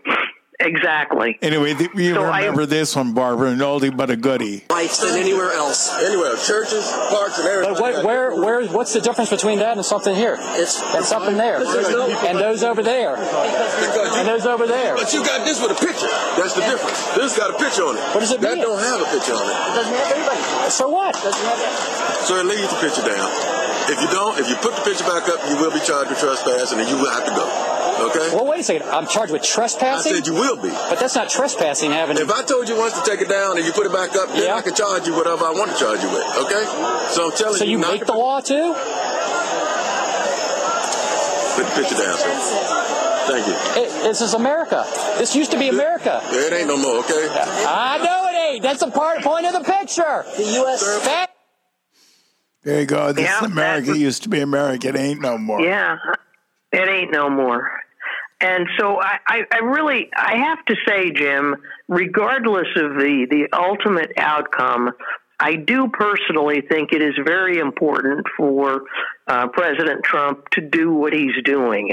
Exactly. 0.60 1.38
Anyway, 1.42 1.74
th- 1.74 1.90
you 1.94 2.14
so 2.14 2.22
remember 2.22 2.62
I, 2.62 2.66
this 2.66 2.94
one, 2.94 3.12
Barbara, 3.12 3.50
an 3.50 3.58
oldie 3.58 3.94
but 3.94 4.10
a 4.10 4.16
goodie. 4.16 4.62
Life 4.70 5.00
than 5.00 5.18
anywhere 5.18 5.52
else. 5.52 5.90
Anywhere, 5.98 6.36
churches, 6.36 6.86
parks, 7.10 7.38
and 7.38 7.48
everything. 7.48 7.74
But 7.74 7.82
what, 7.82 8.04
where, 8.04 8.34
where, 8.36 8.66
what's 8.68 8.92
the 8.94 9.00
difference 9.00 9.30
between 9.30 9.58
that 9.58 9.76
and 9.76 9.84
something 9.84 10.14
here? 10.14 10.36
It's 10.54 10.80
and 10.94 11.04
something 11.04 11.36
there, 11.36 11.58
no, 11.58 12.06
and 12.06 12.38
those 12.38 12.62
over 12.62 12.82
there, 12.82 13.16
you, 13.16 14.14
and 14.14 14.28
those 14.28 14.46
over 14.46 14.66
there. 14.66 14.94
But 14.94 15.12
you 15.12 15.24
got 15.24 15.44
this 15.44 15.60
with 15.60 15.72
a 15.72 15.80
picture. 15.80 16.06
That's 16.38 16.54
the 16.54 16.62
difference. 16.62 17.02
This 17.16 17.36
got 17.36 17.50
a 17.50 17.58
picture 17.58 17.82
on 17.82 17.96
it. 17.96 18.02
What 18.14 18.20
does 18.20 18.30
it 18.30 18.40
that 18.40 18.54
mean? 18.54 18.58
That 18.58 18.70
don't 18.70 18.78
have 18.78 19.00
a 19.02 19.10
picture 19.10 19.34
on 19.34 19.42
it. 19.42 19.54
It 19.54 19.74
doesn't 19.74 19.94
have 19.94 20.12
anybody. 20.14 20.70
So 20.70 20.88
what? 20.88 21.14
Doesn't 21.14 21.46
have 21.50 21.58
that. 21.58 22.24
So 22.30 22.38
leave 22.42 22.70
the 22.70 22.78
picture 22.78 23.02
down. 23.02 23.26
If 23.90 24.00
you 24.00 24.08
don't, 24.08 24.38
if 24.38 24.48
you 24.48 24.56
put 24.62 24.72
the 24.76 24.82
picture 24.86 25.04
back 25.04 25.28
up, 25.28 25.42
you 25.50 25.56
will 25.58 25.74
be 25.74 25.82
charged 25.84 26.08
with 26.08 26.20
trespass, 26.20 26.72
and 26.72 26.80
then 26.80 26.88
you 26.88 26.96
will 26.96 27.10
have 27.10 27.26
to 27.26 27.34
go. 27.34 27.44
Okay. 28.00 28.34
Well, 28.34 28.46
wait 28.46 28.60
a 28.60 28.64
second. 28.64 28.88
I'm 28.88 29.06
charged 29.06 29.32
with 29.32 29.42
trespassing. 29.42 30.12
I 30.12 30.16
said 30.16 30.26
you 30.26 30.34
will 30.34 30.56
be. 30.56 30.68
But 30.68 30.98
that's 30.98 31.14
not 31.14 31.30
trespassing. 31.30 31.90
Having. 31.90 32.18
If 32.18 32.30
I 32.30 32.42
told 32.42 32.68
you 32.68 32.76
once 32.76 33.00
to 33.00 33.08
take 33.08 33.20
it 33.20 33.28
down 33.28 33.56
and 33.56 33.64
you 33.64 33.72
put 33.72 33.86
it 33.86 33.92
back 33.92 34.14
up, 34.16 34.28
then 34.30 34.44
yeah. 34.44 34.54
I 34.54 34.62
can 34.62 34.74
charge 34.74 35.06
you 35.06 35.14
whatever 35.14 35.44
I 35.44 35.52
want 35.52 35.70
to 35.70 35.78
charge 35.78 36.02
you 36.02 36.10
with. 36.10 36.26
Okay. 36.46 36.64
So 37.14 37.30
I'm 37.30 37.36
telling 37.36 37.58
so 37.58 37.64
you. 37.64 37.64
So 37.64 37.64
you 37.64 37.78
make 37.78 38.06
the 38.06 38.14
law 38.14 38.40
too. 38.40 38.74
Put 41.54 41.66
the 41.66 41.82
picture 41.82 41.96
down, 41.96 42.18
sir. 42.18 42.94
Thank 43.26 43.46
you. 43.46 43.54
It, 43.82 43.88
this 44.02 44.20
is 44.20 44.34
America. 44.34 44.84
This 45.18 45.34
used 45.34 45.52
to 45.52 45.58
be 45.58 45.68
America. 45.68 46.20
It 46.24 46.52
ain't 46.52 46.68
no 46.68 46.76
more, 46.76 46.98
okay? 46.98 47.28
I 47.30 47.98
know 47.98 48.28
it 48.28 48.54
ain't. 48.54 48.62
That's 48.62 48.80
the 48.80 48.90
part 48.90 49.22
point 49.22 49.46
of 49.46 49.52
the 49.52 49.60
picture. 49.60 50.24
The 50.36 50.44
U.S. 50.44 50.82
That- 51.04 51.30
there 52.64 52.80
you 52.80 52.86
go. 52.86 53.12
This 53.12 53.24
yeah, 53.24 53.44
America 53.44 53.96
used 53.96 54.22
to 54.22 54.30
be 54.30 54.40
America. 54.40 54.88
It 54.88 54.96
ain't 54.96 55.20
no 55.20 55.36
more. 55.36 55.60
Yeah, 55.60 55.98
it 56.72 56.88
ain't 56.88 57.12
no 57.12 57.28
more. 57.28 57.83
And 58.44 58.68
so 58.78 59.00
I, 59.00 59.18
I, 59.26 59.40
I 59.50 59.58
really 59.60 60.10
I 60.14 60.36
have 60.36 60.62
to 60.66 60.76
say, 60.86 61.10
Jim, 61.12 61.56
regardless 61.88 62.68
of 62.76 62.96
the, 62.96 63.26
the 63.30 63.48
ultimate 63.56 64.12
outcome, 64.18 64.90
I 65.40 65.56
do 65.56 65.88
personally 65.88 66.60
think 66.60 66.92
it 66.92 67.00
is 67.00 67.14
very 67.24 67.58
important 67.58 68.26
for 68.36 68.82
uh, 69.26 69.48
President 69.48 70.04
Trump 70.04 70.46
to 70.50 70.60
do 70.60 70.92
what 70.92 71.14
he's 71.14 71.42
doing. 71.42 71.92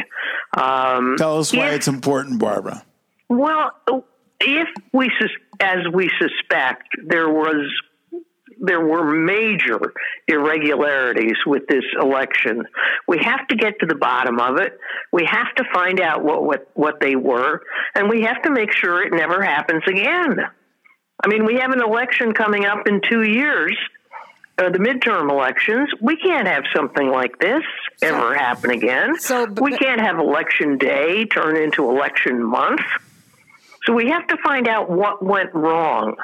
Um, 0.58 1.16
Tell 1.18 1.39
us 1.39 1.54
why 1.54 1.70
if, 1.70 1.76
it's 1.76 1.88
important, 1.88 2.39
Barbara. 2.39 2.84
Well, 3.30 3.72
if 4.41 4.68
we, 4.91 5.10
as 5.62 5.80
we 5.93 6.12
suspect, 6.20 6.89
there 7.08 7.30
was 7.30 7.66
there 8.62 8.80
were 8.80 9.03
major 9.03 9.80
irregularities 10.28 11.38
with 11.45 11.68
this 11.68 11.84
election. 11.99 12.64
We 13.07 13.20
have 13.24 13.47
to 13.47 13.55
get 13.55 13.80
to 13.80 13.86
the 13.88 13.95
bottom 13.95 14.39
of 14.39 14.57
it. 14.57 14.78
We 15.12 15.26
have 15.26 15.53
to 15.55 15.64
find 15.74 15.99
out 15.99 16.24
what, 16.24 16.43
what, 16.43 16.72
what 16.76 16.99
they 17.01 17.16
were, 17.16 17.62
and 17.95 18.09
we 18.09 18.22
have 18.22 18.41
to 18.43 18.51
make 18.51 18.72
sure 18.72 19.03
it 19.03 19.14
never 19.14 19.41
happens 19.41 19.84
again. 19.88 20.38
I 21.24 21.28
mean, 21.28 21.45
we 21.45 21.55
have 21.55 21.72
an 21.72 21.82
election 21.82 22.34
coming 22.34 22.66
up 22.66 22.88
in 22.88 23.01
two 23.07 23.24
years, 23.24 23.78
uh, 24.57 24.70
the 24.70 24.80
midterm 24.80 25.30
elections. 25.30 25.89
We 25.99 26.18
can't 26.18 26.47
have 26.47 26.64
something 26.76 27.09
like 27.09 27.39
this. 27.39 27.64
ever 28.01 28.36
happen 28.36 28.72
again. 28.72 29.20
So 29.20 29.45
we 29.45 29.78
can't 29.78 30.01
have 30.01 30.20
election 30.20 30.78
day 30.78 31.26
turn 31.26 31.57
into 31.57 31.89
election 31.89 32.43
month. 32.43 32.82
So 33.86 33.93
we 33.93 34.09
have 34.09 34.28
to 34.28 34.38
find 34.43 34.68
out 34.68 34.89
what 34.89 35.24
went 35.24 35.53
wrong. 35.53 36.16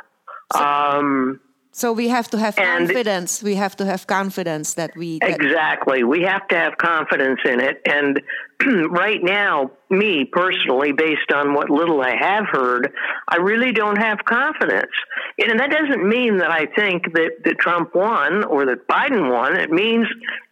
Um, 0.53 1.39
So 1.77 1.93
we 1.93 2.07
have 2.07 2.27
to 2.31 2.39
have 2.39 2.57
And- 2.57 2.87
confidence. 2.87 3.43
We 3.43 3.53
have 3.53 3.75
to 3.75 3.85
have 3.85 4.07
confidence 4.07 4.73
that 4.73 4.97
we 4.97 5.19
that- 5.19 5.29
Exactly. 5.29 6.03
We 6.03 6.23
have 6.23 6.47
to 6.47 6.55
have 6.57 6.75
confidence 6.79 7.39
in 7.45 7.59
it. 7.59 7.83
And 7.85 8.19
right 8.89 9.21
now, 9.21 9.69
me 9.91 10.25
personally, 10.25 10.91
based 10.91 11.31
on 11.31 11.53
what 11.53 11.69
little 11.69 12.01
I 12.01 12.15
have 12.15 12.47
heard, 12.51 12.91
I 13.27 13.35
really 13.35 13.73
don't 13.73 13.97
have 13.97 14.25
confidence. 14.25 14.89
And 15.37 15.59
that 15.59 15.69
doesn't 15.69 16.03
mean 16.03 16.37
that 16.37 16.49
I 16.49 16.65
think 16.65 17.13
that, 17.13 17.43
that 17.45 17.59
Trump 17.59 17.93
won 17.93 18.43
or 18.45 18.65
that 18.65 18.87
Biden 18.87 19.31
won. 19.31 19.55
It 19.55 19.69
means 19.69 20.07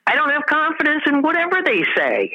I 0.05 0.13
don't 0.13 0.30
have 0.30 0.45
confidence 0.45 1.01
in 1.07 1.23
whatever 1.23 1.63
they 1.65 1.84
say. 1.97 2.34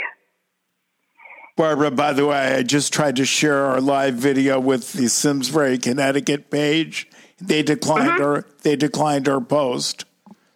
Barbara, 1.56 1.92
by 1.92 2.12
the 2.12 2.26
way, 2.26 2.56
I 2.56 2.64
just 2.64 2.92
tried 2.92 3.14
to 3.16 3.24
share 3.24 3.66
our 3.66 3.80
live 3.80 4.14
video 4.14 4.58
with 4.58 4.94
the 4.94 5.08
Simsbury, 5.08 5.78
Connecticut 5.78 6.50
page. 6.50 7.06
They 7.40 7.62
declined 7.62 8.20
our 8.20 8.44
they 8.62 8.76
declined 8.76 9.28
our 9.28 9.40
post. 9.40 10.04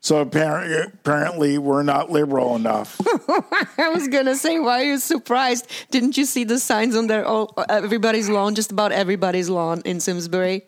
So 0.01 0.19
apparently, 0.19 0.77
apparently 0.83 1.57
we're 1.57 1.83
not 1.83 2.11
liberal 2.11 2.57
enough. 2.57 3.01
I 3.79 3.89
was 3.89 4.07
gonna 4.09 4.37
say, 4.37 4.59
why 4.59 4.83
are 4.83 4.85
you 4.85 4.99
surprised? 4.99 5.67
Didn't 5.91 6.19
you 6.19 6.27
see 6.27 6.45
the 6.45 6.59
signs 6.59 6.95
on 6.95 7.07
their 7.07 7.25
all, 7.25 7.55
everybody's 7.71 8.29
lawn? 8.29 8.55
Just 8.55 8.71
about 8.71 8.93
everybody's 8.93 9.49
lawn 9.49 9.81
in 9.87 10.01
Simsbury. 10.01 10.65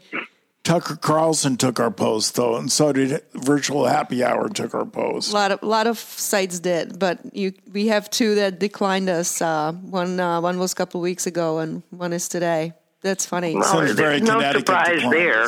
Tucker 0.67 0.97
Carlson 0.97 1.57
took 1.57 1.79
our 1.79 1.93
post 1.93 2.35
though, 2.35 2.57
and 2.57 2.73
so 2.73 2.93
did 2.93 3.23
Virtual 3.35 3.87
Happy 3.87 4.25
Hour 4.25 4.49
took 4.49 4.75
our 4.75 4.85
post. 4.85 5.31
A 5.31 5.35
lot 5.35 5.53
of 5.53 5.63
lot 5.63 5.87
of 5.87 5.99
sites 5.99 6.59
did, 6.59 6.99
but 6.99 7.21
you 7.37 7.53
we 7.73 7.87
have 7.87 8.11
two 8.11 8.35
that 8.35 8.59
declined 8.59 9.09
us. 9.09 9.41
Uh, 9.41 9.73
one 9.73 10.19
uh, 10.19 10.41
one 10.41 10.59
was 10.59 10.73
a 10.73 10.75
couple 10.75 11.01
weeks 11.01 11.27
ago, 11.27 11.59
and 11.59 11.85
one 11.91 12.13
is 12.13 12.27
today. 12.27 12.73
That's 13.03 13.25
funny. 13.27 13.55
Well, 13.55 13.95
there's 13.95 14.23
no 14.23 14.41
surprise 14.51 15.03
there. 15.11 15.47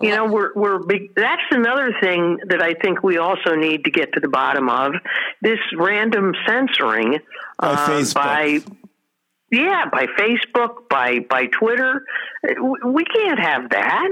You 0.00 0.10
know, 0.10 0.26
we're 0.26 0.52
we're 0.54 0.78
big, 0.78 1.14
that's 1.14 1.42
another 1.50 1.94
thing 2.02 2.38
that 2.48 2.60
I 2.62 2.74
think 2.74 3.02
we 3.02 3.16
also 3.16 3.54
need 3.54 3.84
to 3.84 3.90
get 3.90 4.12
to 4.12 4.20
the 4.20 4.28
bottom 4.28 4.68
of 4.68 4.92
this 5.40 5.58
random 5.74 6.34
censoring 6.46 7.20
By 7.58 7.68
uh, 7.68 7.88
Facebook. 7.88 8.14
by 8.14 8.58
yeah 9.50 9.84
by 9.90 10.06
Facebook 10.06 10.88
by 10.90 11.20
by 11.20 11.46
Twitter. 11.46 12.04
We- 12.60 12.80
We 12.92 13.04
can't 13.04 13.38
have 13.38 13.70
that. 13.70 14.08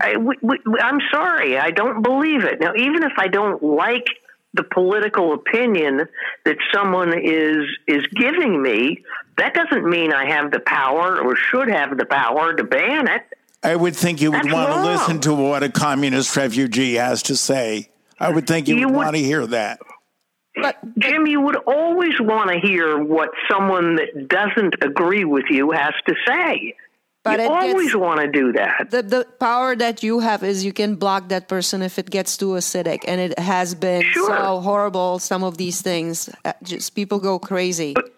I, 0.00 0.16
we, 0.16 0.36
we, 0.42 0.58
I'm 0.80 0.98
sorry, 1.12 1.58
I 1.58 1.70
don't 1.70 2.02
believe 2.02 2.44
it. 2.44 2.60
Now, 2.60 2.72
even 2.76 3.02
if 3.04 3.12
I 3.18 3.28
don't 3.28 3.62
like 3.62 4.06
the 4.54 4.62
political 4.64 5.32
opinion 5.32 6.06
that 6.44 6.56
someone 6.74 7.12
is 7.18 7.66
is 7.86 8.04
giving 8.16 8.60
me, 8.60 9.04
that 9.38 9.54
doesn't 9.54 9.88
mean 9.88 10.12
I 10.12 10.26
have 10.26 10.50
the 10.50 10.60
power 10.60 11.20
or 11.20 11.36
should 11.36 11.68
have 11.68 11.96
the 11.96 12.04
power 12.06 12.52
to 12.54 12.64
ban 12.64 13.06
it. 13.06 13.22
I 13.62 13.76
would 13.76 13.94
think 13.94 14.20
you 14.20 14.32
would 14.32 14.42
That's 14.44 14.52
want 14.52 14.72
to 14.72 14.82
listen 14.82 15.20
to 15.20 15.34
what 15.34 15.62
a 15.62 15.68
communist 15.68 16.36
refugee 16.36 16.94
has 16.94 17.22
to 17.24 17.36
say. 17.36 17.90
I 18.18 18.30
would 18.30 18.46
think 18.46 18.68
you, 18.68 18.76
You 18.76 18.86
would 18.88 18.96
would- 18.96 19.04
want 19.04 19.16
to 19.16 19.22
hear 19.22 19.46
that. 19.46 19.80
But 20.60 20.76
Jim, 20.98 21.26
you 21.26 21.40
would 21.40 21.56
always 21.56 22.20
want 22.20 22.50
to 22.50 22.58
hear 22.58 23.02
what 23.02 23.30
someone 23.50 23.96
that 23.96 24.28
doesn't 24.28 24.74
agree 24.82 25.24
with 25.24 25.44
you 25.48 25.70
has 25.70 25.94
to 26.06 26.14
say. 26.26 26.74
But 27.24 27.40
you 27.40 27.46
always 27.48 27.94
want 27.96 28.20
to 28.20 28.26
do 28.28 28.52
that. 28.52 28.90
The 28.90 29.02
the 29.02 29.24
power 29.38 29.76
that 29.76 30.02
you 30.02 30.18
have 30.20 30.42
is 30.42 30.64
you 30.64 30.72
can 30.72 30.96
block 30.96 31.28
that 31.28 31.46
person 31.48 31.80
if 31.80 31.98
it 31.98 32.10
gets 32.10 32.36
too 32.36 32.48
acidic, 32.60 32.98
and 33.06 33.18
it 33.20 33.38
has 33.38 33.74
been 33.76 34.02
so 34.12 34.60
horrible. 34.60 35.20
Some 35.20 35.44
of 35.44 35.56
these 35.56 35.80
things, 35.80 36.28
uh, 36.44 36.52
just 36.64 36.96
people 36.96 37.18
go 37.20 37.38
crazy. 37.38 37.92
But 37.94 38.12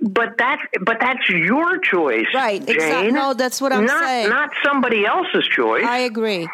that's 0.00 0.62
but 0.80 0.98
that's 1.00 1.28
your 1.28 1.78
choice, 1.78 2.26
Right, 2.34 2.64
Jane. 2.64 2.74
exact- 2.76 3.12
no, 3.12 3.34
that's 3.34 3.60
what 3.60 3.72
I'm 3.72 3.84
not, 3.84 4.02
saying. 4.04 4.28
Not 4.30 4.50
somebody 4.64 5.04
else's 5.04 5.46
choice. 5.46 5.84
I 5.84 5.98
agree. 5.98 6.48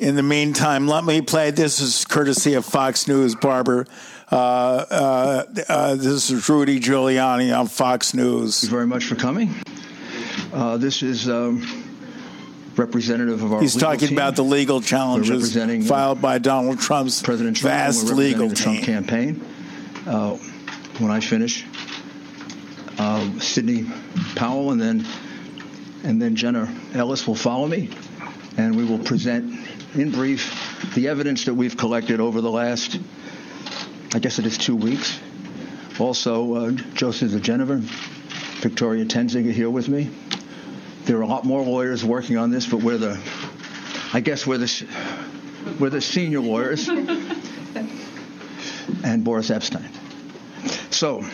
In 0.00 0.16
the 0.16 0.24
meantime, 0.24 0.88
let 0.88 1.04
me 1.04 1.20
play. 1.22 1.52
This 1.52 1.78
is 1.80 2.04
courtesy 2.04 2.54
of 2.54 2.64
Fox 2.64 3.06
News, 3.06 3.36
Barber. 3.36 3.86
Uh, 4.30 4.34
uh, 4.34 5.44
uh, 5.68 5.94
this 5.94 6.30
is 6.30 6.48
Rudy 6.48 6.80
Giuliani 6.80 7.56
on 7.56 7.68
Fox 7.68 8.12
News. 8.12 8.60
Thank 8.60 8.70
you 8.72 8.76
very 8.76 8.86
much 8.88 9.04
for 9.04 9.14
coming. 9.14 9.54
Uh, 10.52 10.78
this 10.78 11.02
is 11.04 11.28
um, 11.28 11.64
representative 12.74 13.40
of 13.44 13.52
our. 13.52 13.60
He's 13.60 13.76
legal 13.76 13.92
talking 13.92 14.08
team. 14.08 14.18
about 14.18 14.34
the 14.34 14.42
legal 14.42 14.78
We're 14.80 14.82
challenges 14.86 15.86
filed 15.86 16.20
by 16.20 16.38
Donald 16.38 16.80
Trump's 16.80 17.22
President 17.22 17.56
Trump. 17.58 17.72
vast 17.72 18.06
legal 18.06 18.48
representing 18.48 18.82
Trump 18.82 19.06
campaign. 19.06 19.44
Uh, 20.08 20.38
when 20.98 21.10
I 21.10 21.20
finish, 21.20 21.64
uh, 22.98 23.40
Sidney 23.40 23.86
Powell 24.36 24.70
and 24.70 24.80
then 24.80 25.04
and 26.04 26.20
then 26.20 26.36
Jenna 26.36 26.72
Ellis 26.92 27.26
will 27.26 27.34
follow 27.34 27.66
me, 27.66 27.88
and 28.56 28.76
we 28.76 28.84
will 28.84 28.98
present 28.98 29.58
in 29.94 30.10
brief 30.10 30.92
the 30.94 31.08
evidence 31.08 31.46
that 31.46 31.54
we've 31.54 31.76
collected 31.76 32.20
over 32.20 32.40
the 32.40 32.50
last, 32.50 32.98
I 34.12 34.18
guess 34.18 34.38
it 34.38 34.46
is 34.46 34.58
two 34.58 34.76
weeks. 34.76 35.18
Also, 35.98 36.54
uh, 36.54 36.70
Joseph 36.94 37.32
diGenova, 37.32 37.80
Victoria 38.60 39.04
Toensing 39.06 39.48
are 39.48 39.52
here 39.52 39.70
with 39.70 39.88
me. 39.88 40.10
There 41.04 41.16
are 41.18 41.22
a 41.22 41.26
lot 41.26 41.44
more 41.44 41.62
lawyers 41.62 42.04
working 42.04 42.36
on 42.36 42.50
this, 42.50 42.66
but 42.66 42.82
we're 42.82 42.98
the, 42.98 43.18
I 44.12 44.20
guess 44.20 44.46
we're 44.46 44.58
the, 44.58 44.86
we're 45.80 45.90
the 45.90 46.00
senior 46.00 46.40
lawyers, 46.40 46.88
and 46.88 47.34
Boris 49.24 49.50
Epshteyn. 49.50 50.03
So, 50.94 51.24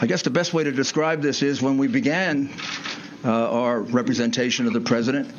I 0.00 0.06
guess 0.06 0.22
the 0.22 0.30
best 0.30 0.52
way 0.52 0.64
to 0.64 0.72
describe 0.72 1.22
this 1.22 1.42
is 1.42 1.62
when 1.62 1.78
we 1.78 1.86
began 1.86 2.50
uh, 3.24 3.30
our 3.30 3.82
representation 3.82 4.66
of 4.66 4.72
the 4.72 4.80
president, 4.80 5.32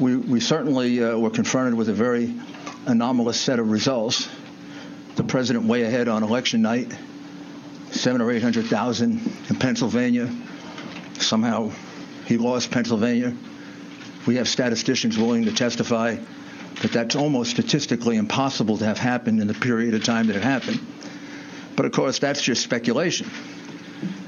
we, 0.00 0.16
we 0.16 0.40
certainly 0.40 1.04
uh, 1.04 1.18
were 1.18 1.28
confronted 1.28 1.74
with 1.74 1.90
a 1.90 1.92
very 1.92 2.34
anomalous 2.86 3.38
set 3.38 3.58
of 3.58 3.70
results. 3.70 4.26
The 5.16 5.22
president 5.22 5.66
way 5.66 5.82
ahead 5.82 6.08
on 6.08 6.22
election 6.22 6.62
night, 6.62 6.96
seven 7.90 8.22
or 8.22 8.32
eight 8.32 8.42
hundred 8.42 8.66
thousand 8.68 9.20
in 9.50 9.56
Pennsylvania. 9.56 10.34
Somehow 11.18 11.72
he 12.24 12.38
lost 12.38 12.70
Pennsylvania. 12.70 13.36
We 14.26 14.36
have 14.36 14.48
statisticians 14.48 15.18
willing 15.18 15.44
to 15.44 15.52
testify 15.52 16.16
that 16.80 16.90
that's 16.90 17.16
almost 17.16 17.50
statistically 17.50 18.16
impossible 18.16 18.78
to 18.78 18.86
have 18.86 18.96
happened 18.96 19.42
in 19.42 19.46
the 19.46 19.54
period 19.54 19.92
of 19.92 20.04
time 20.04 20.28
that 20.28 20.36
it 20.36 20.42
happened. 20.42 20.80
But 21.76 21.86
of 21.86 21.92
course, 21.92 22.18
that's 22.18 22.40
just 22.42 22.62
speculation. 22.62 23.28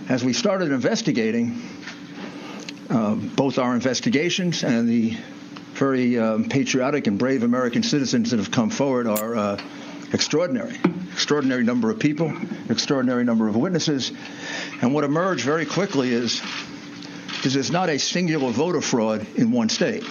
As 0.09 0.25
we 0.25 0.33
started 0.33 0.73
investigating, 0.73 1.61
uh, 2.91 3.15
both 3.15 3.59
our 3.59 3.75
investigations 3.75 4.63
and 4.65 4.89
the 4.89 5.17
very 5.75 6.19
um, 6.19 6.49
patriotic 6.49 7.07
and 7.07 7.19
brave 7.19 7.43
American 7.43 7.83
citizens 7.83 8.31
that 8.31 8.39
have 8.39 8.51
come 8.51 8.71
forward 8.71 9.07
are 9.07 9.37
uh, 9.37 9.63
extraordinary. 10.13 10.79
Extraordinary 11.13 11.65
number 11.65 11.91
of 11.91 11.99
people, 11.99 12.33
extraordinary 12.69 13.25
number 13.25 13.49
of 13.49 13.57
witnesses. 13.57 14.13
And 14.81 14.95
what 14.95 15.05
emerged 15.05 15.45
very 15.45 15.67
quickly 15.67 16.13
is, 16.13 16.43
is 17.45 17.55
there's 17.55 17.71
not 17.71 17.89
a 17.89 17.99
singular 17.99 18.51
voter 18.51 18.81
fraud 18.81 19.27
in 19.37 19.51
one 19.51 19.69
state. 19.69 20.05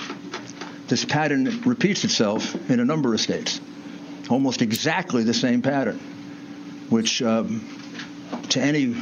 This 0.87 1.05
pattern 1.05 1.61
repeats 1.61 2.03
itself 2.03 2.69
in 2.69 2.79
a 2.79 2.85
number 2.85 3.13
of 3.13 3.21
states. 3.21 3.59
Almost 4.29 4.61
exactly 4.61 5.23
the 5.23 5.33
same 5.33 5.61
pattern, 5.61 5.99
which 6.89 7.21
um, 7.21 7.61
to 8.49 8.61
any 8.61 8.95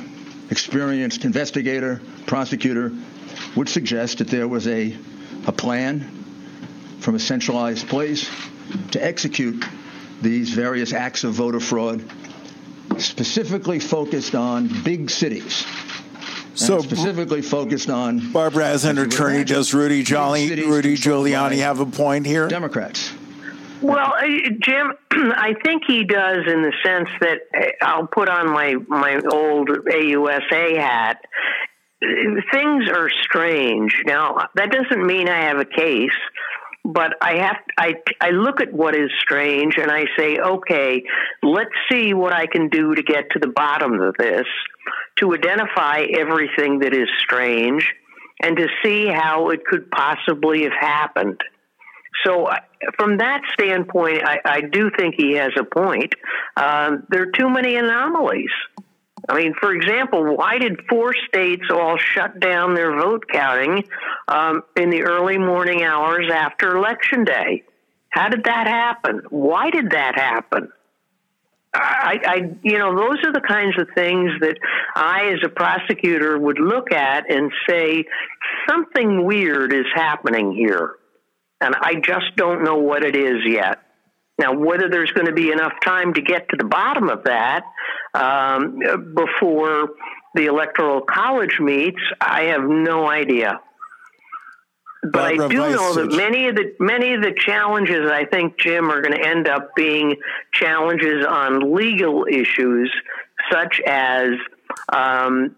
experienced 0.50 1.26
investigator, 1.26 2.02
prosecutor, 2.26 2.92
would 3.56 3.70
suggest 3.70 4.20
that 4.20 4.28
there 4.28 4.48
was 4.48 4.68
a, 4.68 4.96
a 5.48 5.52
plan 5.52 6.02
from 7.00 7.16
a 7.16 7.20
centralized 7.20 7.88
place 7.88 8.30
to 8.92 9.04
execute 9.04 9.64
these 10.22 10.52
various 10.52 10.94
acts 10.94 11.24
of 11.24 11.34
voter 11.34 11.60
fraud, 11.60 12.04
specifically 12.98 13.80
focused 13.80 14.36
on 14.36 14.84
big 14.84 15.10
cities. 15.10 15.66
So- 16.56 16.82
specifically 16.82 17.42
focused 17.42 17.90
on 17.90 18.32
Barbara, 18.32 18.68
as 18.68 18.86
an 18.86 19.00
attorney, 19.00 19.44
does 19.44 19.74
Rudy, 19.74 20.04
Jolly, 20.04 20.50
Rudy 20.64 20.96
Giuliani 20.96 21.58
have 21.58 21.80
a 21.80 21.86
point 21.86 22.26
here? 22.26 22.48
Democrats. 22.48 23.12
Well, 23.84 24.14
uh, 24.14 24.50
Jim, 24.62 24.94
I 25.12 25.56
think 25.62 25.84
he 25.86 26.06
does 26.06 26.40
in 26.48 26.62
the 26.62 26.72
sense 26.86 27.10
that 27.20 27.40
uh, 27.54 27.86
I'll 27.86 28.08
put 28.08 28.30
on 28.30 28.50
my 28.50 28.76
my 28.88 29.20
old 29.30 29.68
AUSA 29.70 30.78
hat. 30.78 31.26
Things 32.00 32.90
are 32.90 33.10
strange. 33.24 33.94
Now, 34.06 34.48
that 34.56 34.72
doesn't 34.72 35.06
mean 35.06 35.28
I 35.28 35.48
have 35.48 35.58
a 35.58 35.66
case, 35.66 36.18
but 36.86 37.16
I 37.22 37.38
have 37.40 37.58
I 37.78 37.96
I 38.22 38.30
look 38.30 38.62
at 38.62 38.72
what 38.72 38.96
is 38.96 39.10
strange 39.20 39.76
and 39.78 39.92
I 39.92 40.06
say, 40.18 40.38
okay, 40.38 41.04
let's 41.42 41.76
see 41.92 42.14
what 42.14 42.32
I 42.32 42.48
can 42.48 42.70
do 42.70 42.96
to 42.96 43.04
get 43.04 43.32
to 43.32 43.40
the 43.40 43.52
bottom 43.54 44.00
of 44.00 44.16
this, 44.18 44.46
to 45.18 45.34
identify 45.34 46.06
everything 46.18 46.80
that 46.80 46.94
is 46.94 47.10
strange, 47.20 47.86
and 48.42 48.56
to 48.56 48.68
see 48.82 49.08
how 49.08 49.50
it 49.50 49.66
could 49.66 49.92
possibly 49.92 50.64
have 50.64 50.78
happened. 50.80 51.42
So, 52.26 52.50
from 52.98 53.18
that 53.18 53.42
standpoint, 53.54 54.24
I, 54.24 54.40
I 54.46 54.62
do 54.62 54.92
think 54.98 55.16
he 55.18 55.34
has 55.34 55.52
a 55.60 55.64
point. 55.64 56.14
Um, 56.56 57.06
there 57.10 57.24
are 57.24 57.32
too 57.32 57.50
many 57.50 57.76
anomalies. 57.76 58.52
I 59.28 59.38
mean, 59.38 59.54
for 59.60 59.74
example, 59.74 60.36
why 60.36 60.58
did 60.58 60.82
four 60.90 61.14
states 61.28 61.64
all 61.72 61.98
shut 61.98 62.40
down 62.40 62.76
their 62.76 62.92
vote 62.92 63.24
counting 63.32 63.86
um, 64.28 64.64
in 64.76 64.90
the 64.90 65.04
early 65.04 65.38
morning 65.38 65.82
hours 65.84 66.30
after 66.32 66.76
Election 66.76 67.24
Day? 67.24 67.64
How 68.10 68.30
did 68.30 68.44
that 68.44 68.68
happen? 68.68 69.22
Why 69.30 69.70
did 69.70 69.92
that 69.92 70.20
happen? 70.20 70.72
I, 71.74 72.20
I, 72.24 72.36
you 72.62 72.78
know, 72.78 72.96
those 72.96 73.18
are 73.26 73.34
the 73.34 73.42
kinds 73.42 73.80
of 73.80 73.88
things 73.96 74.32
that 74.42 74.58
I, 74.96 75.32
as 75.34 75.40
a 75.44 75.50
prosecutor, 75.50 76.38
would 76.38 76.60
look 76.60 76.92
at 76.92 77.32
and 77.32 77.52
say 77.68 78.06
something 78.70 79.26
weird 79.26 79.74
is 79.74 79.86
happening 79.96 80.52
here, 80.52 80.92
and 81.62 81.76
I 81.80 81.96
just 81.96 82.36
don't 82.36 82.64
know 82.64 82.78
what 82.78 83.04
it 83.04 83.16
is 83.16 83.38
yet. 83.46 83.80
Now, 84.40 84.54
whether 84.54 84.90
there's 84.90 85.12
going 85.12 85.28
to 85.28 85.34
be 85.34 85.52
enough 85.52 85.74
time 85.84 86.14
to 86.16 86.22
get 86.22 86.50
to 86.50 86.58
the 86.58 86.66
bottom 86.66 87.10
of 87.10 87.26
that 87.26 87.64
um, 88.14 88.80
before 89.16 89.90
the 90.34 90.46
electoral 90.48 91.02
college 91.02 91.60
meets, 91.60 92.02
I 92.20 92.46
have 92.46 92.64
no 92.64 93.08
idea. 93.08 93.60
But 95.04 95.22
I 95.22 95.38
Barbara 95.38 95.50
do 95.50 95.76
know 95.76 95.94
that 95.96 96.16
many 96.16 96.48
of 96.48 96.56
the 96.56 96.74
many 96.80 97.14
of 97.14 97.22
the 97.22 97.34
challenges 97.38 98.10
I 98.10 98.26
think 98.26 98.58
Jim 98.58 98.90
are 98.90 99.02
going 99.02 99.14
to 99.22 99.28
end 99.28 99.50
up 99.50 99.76
being 99.76 100.16
challenges 100.54 101.26
on 101.26 101.76
legal 101.76 102.26
issues, 102.26 102.92
such 103.52 103.82
as 103.86 104.30
um, 104.92 105.56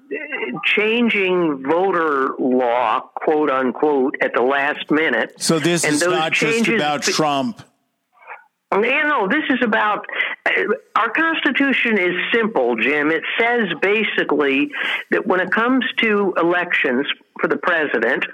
changing 0.64 1.64
voter 1.64 2.30
law, 2.40 3.02
quote 3.16 3.50
unquote, 3.50 4.16
at 4.22 4.34
the 4.34 4.42
last 4.42 4.90
minute. 4.92 5.34
So 5.42 5.60
this 5.60 5.84
And 5.84 5.94
is 5.94 6.02
not 6.02 6.32
just 6.32 6.68
about 6.68 7.04
Trump. 7.04 7.62
You 8.84 9.04
know, 9.04 9.28
this 9.28 9.44
is 9.50 9.60
about 9.64 10.06
uh, 10.46 10.52
our 10.96 11.10
Constitution 11.12 11.98
is 11.98 12.16
simple, 12.34 12.76
Jim. 12.76 13.12
It 13.12 13.24
says 13.40 13.68
basically 13.82 14.72
that 15.12 15.26
when 15.28 15.40
it 15.40 15.52
comes 15.52 15.86
to 16.02 16.34
elections 16.38 17.06
for 17.40 17.48
the 17.48 17.58
president, 17.58 18.26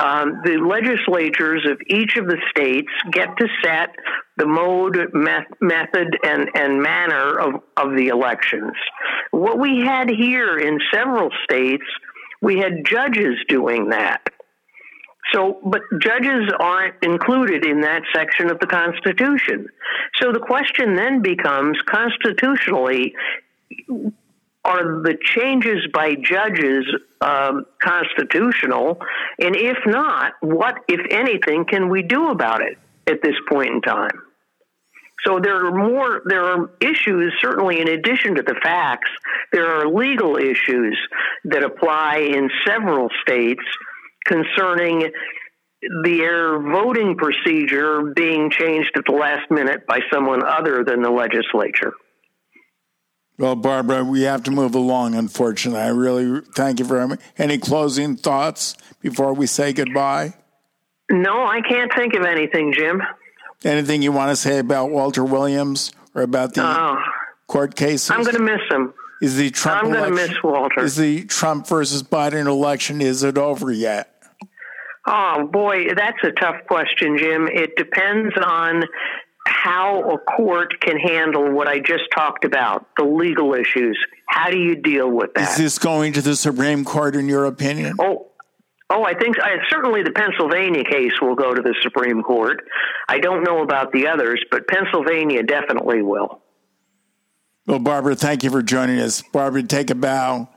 um, 0.00 0.40
the 0.44 0.58
legislatures 0.58 1.66
of 1.68 1.78
each 1.88 2.16
of 2.16 2.26
the 2.26 2.38
states 2.50 2.90
get 3.10 3.36
to 3.38 3.48
set 3.64 3.90
the 4.36 4.46
mode, 4.46 4.96
meth- 5.12 5.60
method, 5.60 6.16
and, 6.24 6.48
and 6.54 6.82
manner 6.82 7.38
of, 7.38 7.62
of 7.76 7.96
the 7.96 8.08
elections. 8.08 8.72
What 9.30 9.58
we 9.58 9.80
had 9.80 10.08
here 10.08 10.58
in 10.58 10.78
several 10.92 11.30
states, 11.44 11.84
we 12.40 12.58
had 12.58 12.84
judges 12.84 13.36
doing 13.48 13.90
that. 13.90 14.22
So, 15.32 15.60
but 15.64 15.82
judges 16.00 16.50
aren't 16.58 16.94
included 17.02 17.64
in 17.64 17.82
that 17.82 18.02
section 18.14 18.50
of 18.50 18.58
the 18.58 18.66
Constitution. 18.66 19.68
So 20.20 20.32
the 20.32 20.40
question 20.40 20.96
then 20.96 21.22
becomes 21.22 21.78
constitutionally, 21.86 23.14
are 24.64 25.02
the 25.02 25.16
changes 25.22 25.86
by 25.92 26.16
judges 26.16 26.84
um, 27.20 27.64
constitutional? 27.80 29.00
And 29.38 29.54
if 29.56 29.78
not, 29.86 30.32
what, 30.40 30.76
if 30.88 31.00
anything, 31.10 31.64
can 31.64 31.88
we 31.88 32.02
do 32.02 32.30
about 32.30 32.62
it 32.62 32.78
at 33.06 33.22
this 33.22 33.36
point 33.48 33.70
in 33.70 33.80
time? 33.82 34.22
So 35.24 35.38
there 35.38 35.66
are 35.66 35.70
more, 35.70 36.22
there 36.24 36.44
are 36.44 36.70
issues, 36.80 37.34
certainly 37.40 37.80
in 37.80 37.88
addition 37.88 38.36
to 38.36 38.42
the 38.42 38.54
facts, 38.62 39.10
there 39.52 39.66
are 39.66 39.86
legal 39.86 40.36
issues 40.36 40.98
that 41.44 41.62
apply 41.62 42.18
in 42.18 42.48
several 42.66 43.08
states 43.22 43.62
concerning 44.30 45.10
their 46.04 46.60
voting 46.60 47.16
procedure 47.16 48.12
being 48.14 48.50
changed 48.50 48.90
at 48.96 49.04
the 49.06 49.12
last 49.12 49.50
minute 49.50 49.86
by 49.86 50.00
someone 50.12 50.42
other 50.44 50.84
than 50.84 51.02
the 51.02 51.10
legislature. 51.10 51.92
Well, 53.38 53.56
Barbara, 53.56 54.04
we 54.04 54.22
have 54.22 54.42
to 54.44 54.50
move 54.50 54.74
along, 54.74 55.14
unfortunately. 55.14 55.80
I 55.80 55.88
really 55.88 56.42
thank 56.54 56.78
you 56.78 56.84
very 56.84 57.08
much. 57.08 57.20
Any 57.38 57.56
closing 57.56 58.16
thoughts 58.16 58.76
before 59.00 59.32
we 59.32 59.46
say 59.46 59.72
goodbye? 59.72 60.34
No, 61.10 61.44
I 61.46 61.62
can't 61.66 61.90
think 61.96 62.12
of 62.14 62.24
anything, 62.24 62.74
Jim. 62.76 63.02
Anything 63.64 64.02
you 64.02 64.12
want 64.12 64.30
to 64.30 64.36
say 64.36 64.58
about 64.58 64.90
Walter 64.90 65.24
Williams 65.24 65.90
or 66.14 66.20
about 66.22 66.52
the 66.54 66.62
Oh, 66.62 66.98
court 67.46 67.74
cases? 67.76 68.10
I'm 68.10 68.22
going 68.22 68.36
to 68.36 68.42
miss 68.42 68.60
him. 68.70 68.92
Is 69.22 69.36
the 69.36 69.50
Trump 69.50 69.84
I'm 69.84 69.92
gonna 69.92 70.10
miss 70.14 70.42
Walter. 70.42 70.82
Is 70.82 70.96
the 70.96 71.24
Trump 71.24 71.66
versus 71.66 72.02
Biden 72.02 72.46
election 72.46 73.02
is 73.02 73.22
it 73.22 73.36
over 73.36 73.70
yet? 73.70 74.19
Oh 75.06 75.46
boy, 75.46 75.94
that's 75.94 76.22
a 76.22 76.30
tough 76.32 76.66
question, 76.68 77.16
Jim. 77.18 77.48
It 77.48 77.76
depends 77.76 78.34
on 78.36 78.82
how 79.46 80.02
a 80.10 80.18
court 80.18 80.80
can 80.80 80.98
handle 80.98 81.50
what 81.52 81.66
I 81.66 81.78
just 81.78 82.04
talked 82.14 82.44
about, 82.44 82.86
the 82.96 83.04
legal 83.04 83.54
issues. 83.54 83.98
How 84.28 84.50
do 84.50 84.58
you 84.58 84.76
deal 84.76 85.10
with 85.10 85.30
Is 85.36 85.48
that? 85.48 85.58
this 85.58 85.78
going 85.78 86.12
to 86.14 86.22
the 86.22 86.36
Supreme 86.36 86.84
Court 86.84 87.16
in 87.16 87.28
your 87.28 87.46
opinion? 87.46 87.96
Oh, 87.98 88.28
oh, 88.90 89.04
I 89.04 89.14
think 89.14 89.40
I, 89.40 89.56
certainly 89.68 90.02
the 90.02 90.12
Pennsylvania 90.12 90.84
case 90.84 91.12
will 91.20 91.34
go 91.34 91.54
to 91.54 91.62
the 91.62 91.74
Supreme 91.82 92.22
Court. 92.22 92.62
I 93.08 93.18
don't 93.18 93.42
know 93.42 93.62
about 93.62 93.92
the 93.92 94.06
others, 94.06 94.44
but 94.50 94.68
Pennsylvania 94.68 95.42
definitely 95.42 96.02
will. 96.02 96.42
Well, 97.66 97.78
Barbara, 97.78 98.14
thank 98.16 98.44
you 98.44 98.50
for 98.50 98.62
joining 98.62 99.00
us. 99.00 99.22
Barbara, 99.32 99.62
take 99.62 99.90
a 99.90 99.94
bow. 99.94 100.48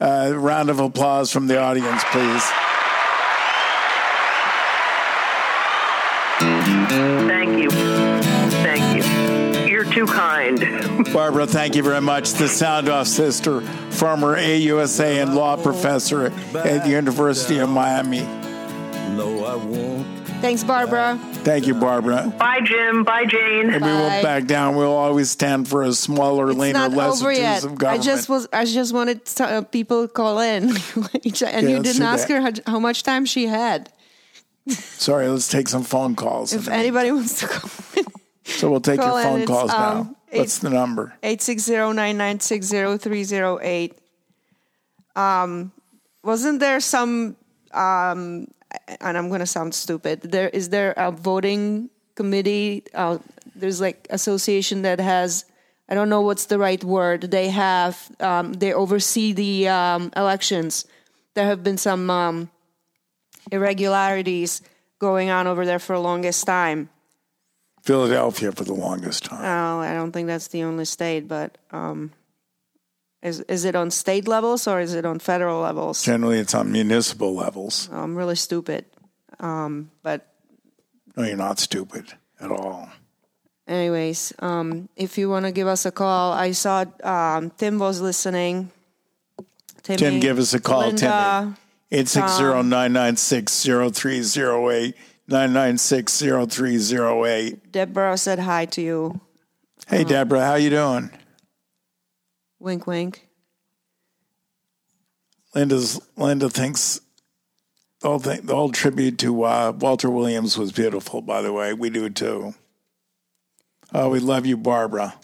Uh, 0.00 0.32
round 0.34 0.68
of 0.68 0.78
applause 0.78 1.30
from 1.30 1.46
the 1.46 1.58
audience, 1.58 2.02
please. 2.10 2.42
Too 9.96 10.06
kind. 10.06 10.60
Barbara, 11.12 11.46
thank 11.46 11.74
you 11.74 11.82
very 11.82 12.02
much. 12.02 12.32
The 12.34 12.48
sound 12.48 12.88
off 12.90 13.06
sister, 13.06 13.62
former 13.92 14.36
AUSA 14.36 15.22
and 15.22 15.34
law 15.34 15.56
professor 15.56 16.26
at 16.54 16.84
the 16.84 16.90
University 16.90 17.58
of 17.60 17.70
Miami. 17.70 18.20
No, 19.16 19.44
I 19.46 19.54
won't. 19.56 20.06
Thanks, 20.42 20.62
Barbara. 20.62 21.18
Thank 21.44 21.66
you, 21.66 21.72
Barbara. 21.74 22.30
Bye, 22.38 22.60
Jim. 22.62 23.04
Bye, 23.04 23.24
Jane. 23.24 23.70
And 23.70 23.82
we 23.82 23.90
won't 23.90 24.22
back 24.22 24.44
down. 24.44 24.76
We'll 24.76 24.92
always 24.92 25.30
stand 25.30 25.66
for 25.66 25.82
a 25.82 25.94
smaller, 25.94 26.50
It's 26.50 26.58
leaner, 26.58 26.78
not 26.80 26.90
less 26.92 27.22
over 27.22 27.32
yet. 27.32 27.64
intrusive 27.64 27.82
I 27.88 27.96
just 27.96 28.28
was. 28.28 28.46
I 28.52 28.66
just 28.66 28.92
wanted 28.92 29.24
to, 29.24 29.44
uh, 29.44 29.62
people 29.62 30.08
call 30.08 30.40
in, 30.40 30.64
and 30.64 30.76
Yeah, 30.76 31.60
you 31.60 31.76
let's 31.78 31.88
didn't 31.92 32.02
ask 32.02 32.28
that. 32.28 32.34
her 32.34 32.40
how, 32.66 32.72
how 32.74 32.78
much 32.78 33.02
time 33.02 33.24
she 33.24 33.46
had. 33.46 33.90
Sorry, 34.68 35.26
let's 35.28 35.48
take 35.48 35.68
some 35.68 35.84
phone 35.84 36.14
calls. 36.16 36.52
If 36.52 36.68
anybody 36.68 37.12
wants 37.12 37.40
to 37.40 37.46
call, 37.46 37.70
so 38.46 38.70
we'll 38.70 38.80
take 38.80 39.00
call 39.00 39.20
your 39.20 39.22
phone 39.22 39.46
calls 39.46 39.70
now. 39.70 39.90
um, 39.90 40.16
What's 40.30 40.58
the 40.58 40.70
number? 40.70 41.14
eight 41.22 41.42
six 41.42 41.62
zero 41.62 41.92
nine 41.92 42.16
nine 42.16 42.40
six 42.40 42.66
zero 42.66 42.96
three 42.98 43.24
zero 43.24 43.58
eight. 43.62 43.98
Um, 45.14 45.72
wasn't 46.22 46.60
there 46.60 46.80
some? 46.80 47.36
Um, 47.72 48.48
and 49.00 49.16
I'm 49.16 49.30
gonna 49.30 49.46
sound 49.46 49.74
stupid. 49.74 50.22
There 50.22 50.48
is 50.48 50.68
there 50.70 50.92
a 50.96 51.10
voting 51.10 51.90
committee? 52.14 52.84
Uh, 52.94 53.18
there's 53.54 53.80
like 53.80 54.06
association 54.10 54.82
that 54.82 55.00
has. 55.00 55.44
I 55.88 55.94
don't 55.94 56.08
know 56.08 56.20
what's 56.22 56.46
the 56.46 56.58
right 56.58 56.82
word. 56.82 57.22
They 57.30 57.48
have. 57.48 58.10
Um, 58.20 58.52
they 58.54 58.72
oversee 58.72 59.32
the 59.32 59.68
um, 59.68 60.10
elections. 60.16 60.84
There 61.34 61.46
have 61.46 61.62
been 61.62 61.78
some 61.78 62.10
um, 62.10 62.50
irregularities 63.52 64.62
going 64.98 65.30
on 65.30 65.46
over 65.46 65.64
there 65.64 65.78
for 65.78 65.94
the 65.94 66.02
longest 66.02 66.44
time. 66.46 66.88
Philadelphia 67.86 68.52
for 68.52 68.64
the 68.64 68.74
longest 68.74 69.24
time. 69.24 69.42
Oh, 69.44 69.78
I 69.80 69.94
don't 69.94 70.12
think 70.12 70.26
that's 70.26 70.48
the 70.48 70.64
only 70.64 70.84
state, 70.84 71.26
but 71.28 71.56
um, 71.70 72.10
is 73.22 73.40
is 73.48 73.64
it 73.64 73.74
on 73.76 73.90
state 73.90 74.26
levels 74.28 74.66
or 74.66 74.80
is 74.80 74.92
it 74.92 75.06
on 75.06 75.18
federal 75.20 75.60
levels? 75.62 76.02
Generally, 76.02 76.40
it's 76.40 76.54
on 76.54 76.70
municipal 76.72 77.32
levels. 77.34 77.88
Oh, 77.92 78.02
I'm 78.02 78.16
really 78.16 78.34
stupid, 78.36 78.84
um, 79.40 79.90
but 80.02 80.26
No, 81.16 81.22
you're 81.24 81.36
not 81.36 81.58
stupid 81.60 82.12
at 82.40 82.50
all. 82.50 82.88
anyways, 83.68 84.32
um, 84.40 84.88
if 84.96 85.16
you 85.16 85.30
want 85.30 85.46
to 85.46 85.52
give 85.52 85.68
us 85.68 85.86
a 85.86 85.92
call, 85.92 86.32
I 86.32 86.50
saw 86.52 86.84
um, 87.04 87.50
Tim 87.56 87.78
was 87.78 88.00
listening. 88.00 88.72
Timmy, 89.82 89.96
Tim, 89.98 90.18
give 90.20 90.38
us 90.40 90.52
a 90.54 90.60
call, 90.60 90.80
Linda, 90.90 91.54
Timmy. 91.90 92.02
860-996-0308. 92.02 94.94
996-0308. 95.30 97.72
Deborah 97.72 98.16
said 98.16 98.38
hi 98.38 98.64
to 98.66 98.80
you. 98.80 99.20
Hey, 99.88 100.04
Deborah, 100.04 100.44
how 100.44 100.54
you 100.54 100.70
doing? 100.70 101.10
Wink, 102.58 102.86
wink. 102.86 103.28
Linda's 105.54 106.00
Linda 106.16 106.48
thinks 106.50 107.00
the 108.00 108.08
whole 108.08 108.18
thing, 108.18 108.44
the 108.44 108.54
whole 108.54 108.72
tribute 108.72 109.18
to 109.20 109.44
uh, 109.44 109.72
Walter 109.78 110.10
Williams 110.10 110.58
was 110.58 110.72
beautiful. 110.72 111.22
By 111.22 111.40
the 111.42 111.52
way, 111.52 111.72
we 111.72 111.88
do 111.90 112.10
too. 112.10 112.54
Oh, 113.92 114.10
we 114.10 114.18
love 114.18 114.44
you, 114.44 114.56
Barbara. 114.56 115.14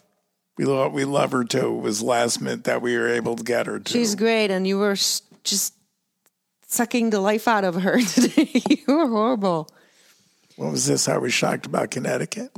We 0.56 0.64
love 0.64 0.92
we 0.92 1.04
love 1.04 1.32
her 1.32 1.42
too. 1.44 1.78
It 1.78 1.82
was 1.82 2.02
last 2.02 2.40
minute 2.40 2.64
that 2.64 2.80
we 2.82 2.96
were 2.96 3.08
able 3.08 3.36
to 3.36 3.44
get 3.44 3.66
her 3.66 3.78
to. 3.78 3.92
She's 3.92 4.14
great, 4.14 4.50
and 4.50 4.66
you 4.66 4.78
were 4.78 4.96
just 5.44 5.74
sucking 6.66 7.10
the 7.10 7.20
life 7.20 7.46
out 7.46 7.64
of 7.64 7.82
her 7.82 8.00
today. 8.00 8.62
you 8.68 8.78
were 8.86 9.08
horrible. 9.08 9.68
What 10.56 10.72
was 10.72 10.86
this? 10.86 11.08
I 11.08 11.18
was 11.18 11.32
shocked 11.32 11.66
about 11.66 11.90
Connecticut. 11.90 12.56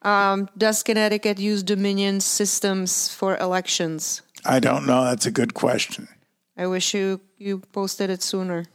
um, 0.01 0.49
does 0.57 0.83
Connecticut 0.83 1.39
use 1.39 1.63
Dominion 1.63 2.19
systems 2.19 3.07
for 3.07 3.37
elections? 3.37 4.21
I 4.45 4.59
don't 4.59 4.85
know. 4.85 5.05
That's 5.05 5.25
a 5.25 5.31
good 5.31 5.53
question. 5.53 6.07
I 6.57 6.67
wish 6.67 6.93
you 6.93 7.21
you 7.37 7.59
posted 7.71 8.09
it 8.09 8.21
sooner. 8.21 8.65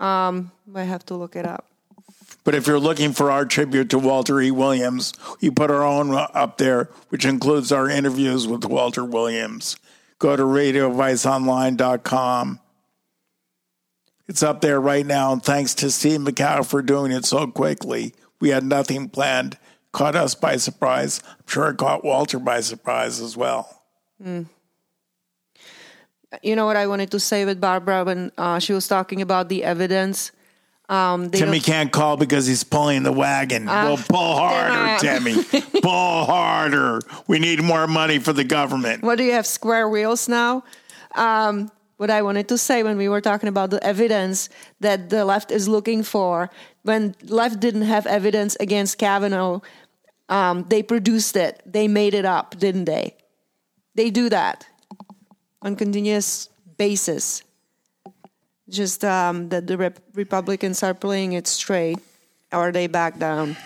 Um, 0.00 0.50
I 0.74 0.84
have 0.84 1.04
to 1.06 1.14
look 1.14 1.36
it 1.36 1.46
up. 1.46 1.66
But 2.44 2.54
if 2.54 2.66
you're 2.66 2.80
looking 2.80 3.12
for 3.12 3.30
our 3.30 3.44
tribute 3.44 3.90
to 3.90 3.98
Walter 3.98 4.40
E. 4.40 4.50
Williams, 4.50 5.12
we 5.42 5.50
put 5.50 5.70
our 5.70 5.84
own 5.84 6.14
up 6.14 6.56
there, 6.56 6.88
which 7.10 7.26
includes 7.26 7.70
our 7.72 7.90
interviews 7.90 8.46
with 8.46 8.64
Walter 8.64 9.04
Williams. 9.04 9.76
Go 10.18 10.34
to 10.34 10.44
radioviceonline.com. 10.44 12.60
It's 14.28 14.42
up 14.42 14.60
there 14.60 14.80
right 14.80 15.06
now, 15.06 15.32
and 15.32 15.42
thanks 15.42 15.74
to 15.76 15.90
Steve 15.90 16.20
McCow 16.20 16.62
for 16.64 16.82
doing 16.82 17.12
it 17.12 17.24
so 17.24 17.46
quickly. 17.46 18.14
We 18.40 18.50
had 18.50 18.64
nothing 18.64 19.08
planned. 19.08 19.56
Caught 19.92 20.16
us 20.16 20.34
by 20.34 20.56
surprise. 20.56 21.22
I'm 21.26 21.46
sure 21.46 21.70
it 21.70 21.78
caught 21.78 22.04
Walter 22.04 22.38
by 22.38 22.60
surprise 22.60 23.20
as 23.20 23.36
well. 23.36 23.82
Mm. 24.22 24.46
You 26.42 26.56
know 26.56 26.66
what 26.66 26.76
I 26.76 26.86
wanted 26.86 27.10
to 27.12 27.20
say 27.20 27.44
with 27.44 27.60
Barbara 27.60 28.04
when 28.04 28.32
uh, 28.36 28.58
she 28.58 28.72
was 28.72 28.86
talking 28.86 29.22
about 29.22 29.48
the 29.48 29.64
evidence. 29.64 30.30
Um, 30.90 31.28
they 31.28 31.38
Timmy 31.38 31.60
can't 31.60 31.92
call 31.92 32.16
because 32.16 32.46
he's 32.46 32.64
pulling 32.64 33.02
the 33.02 33.12
wagon. 33.12 33.68
Uh, 33.68 33.84
well, 33.84 33.96
pull 33.96 34.36
harder, 34.36 34.98
Timmy. 35.00 35.42
pull 35.82 36.24
harder. 36.24 37.00
We 37.26 37.38
need 37.38 37.62
more 37.62 37.86
money 37.86 38.18
for 38.18 38.32
the 38.32 38.44
government. 38.44 39.02
What 39.02 39.16
do 39.16 39.24
you 39.24 39.32
have? 39.32 39.46
Square 39.46 39.88
wheels 39.90 40.28
now? 40.28 40.64
Um, 41.14 41.70
what 41.96 42.10
I 42.10 42.22
wanted 42.22 42.48
to 42.48 42.58
say 42.58 42.82
when 42.82 42.96
we 42.96 43.08
were 43.08 43.20
talking 43.20 43.48
about 43.48 43.70
the 43.70 43.82
evidence 43.84 44.48
that 44.80 45.10
the 45.10 45.24
left 45.24 45.50
is 45.50 45.68
looking 45.68 46.02
for, 46.02 46.48
when 46.82 47.14
left 47.22 47.60
didn't 47.60 47.82
have 47.82 48.06
evidence 48.06 48.56
against 48.60 48.98
Kavanaugh, 48.98 49.60
um, 50.28 50.64
they 50.68 50.82
produced 50.82 51.36
it. 51.36 51.60
They 51.66 51.88
made 51.88 52.14
it 52.14 52.24
up, 52.24 52.58
didn't 52.58 52.84
they? 52.84 53.16
They 53.94 54.10
do 54.10 54.28
that 54.28 54.66
on 55.62 55.76
continuous 55.76 56.48
basis. 56.76 57.42
Just 58.68 59.04
um, 59.04 59.48
that 59.48 59.66
the 59.66 59.78
rep- 59.78 60.00
Republicans 60.14 60.82
are 60.82 60.94
playing 60.94 61.32
it 61.32 61.46
straight, 61.46 61.98
or 62.52 62.70
they 62.70 62.86
back 62.86 63.18
down. 63.18 63.56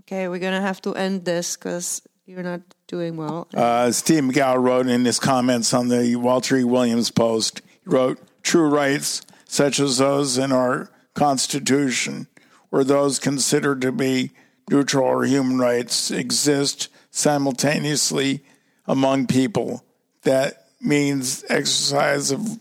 Okay, 0.00 0.28
we're 0.28 0.38
gonna 0.38 0.60
have 0.60 0.82
to 0.82 0.94
end 0.94 1.24
this 1.24 1.56
because 1.56 2.02
you're 2.26 2.42
not 2.42 2.60
doing 2.86 3.16
well. 3.16 3.48
Uh, 3.54 3.90
Steve 3.90 4.24
McGow 4.24 4.62
wrote 4.62 4.86
in 4.86 5.04
his 5.04 5.18
comments 5.18 5.72
on 5.72 5.88
the 5.88 6.16
Walter 6.16 6.56
E. 6.56 6.64
Williams 6.64 7.10
post, 7.10 7.62
he 7.82 7.88
wrote, 7.88 8.18
True 8.42 8.68
rights, 8.68 9.22
such 9.46 9.80
as 9.80 9.98
those 9.98 10.36
in 10.36 10.52
our 10.52 10.90
Constitution, 11.14 12.26
or 12.70 12.84
those 12.84 13.18
considered 13.18 13.80
to 13.80 13.92
be 13.92 14.32
neutral 14.68 15.06
or 15.06 15.24
human 15.24 15.58
rights, 15.58 16.10
exist 16.10 16.88
simultaneously 17.10 18.42
among 18.86 19.26
people. 19.26 19.84
That 20.22 20.66
means 20.80 21.44
exercise 21.48 22.30
of, 22.30 22.60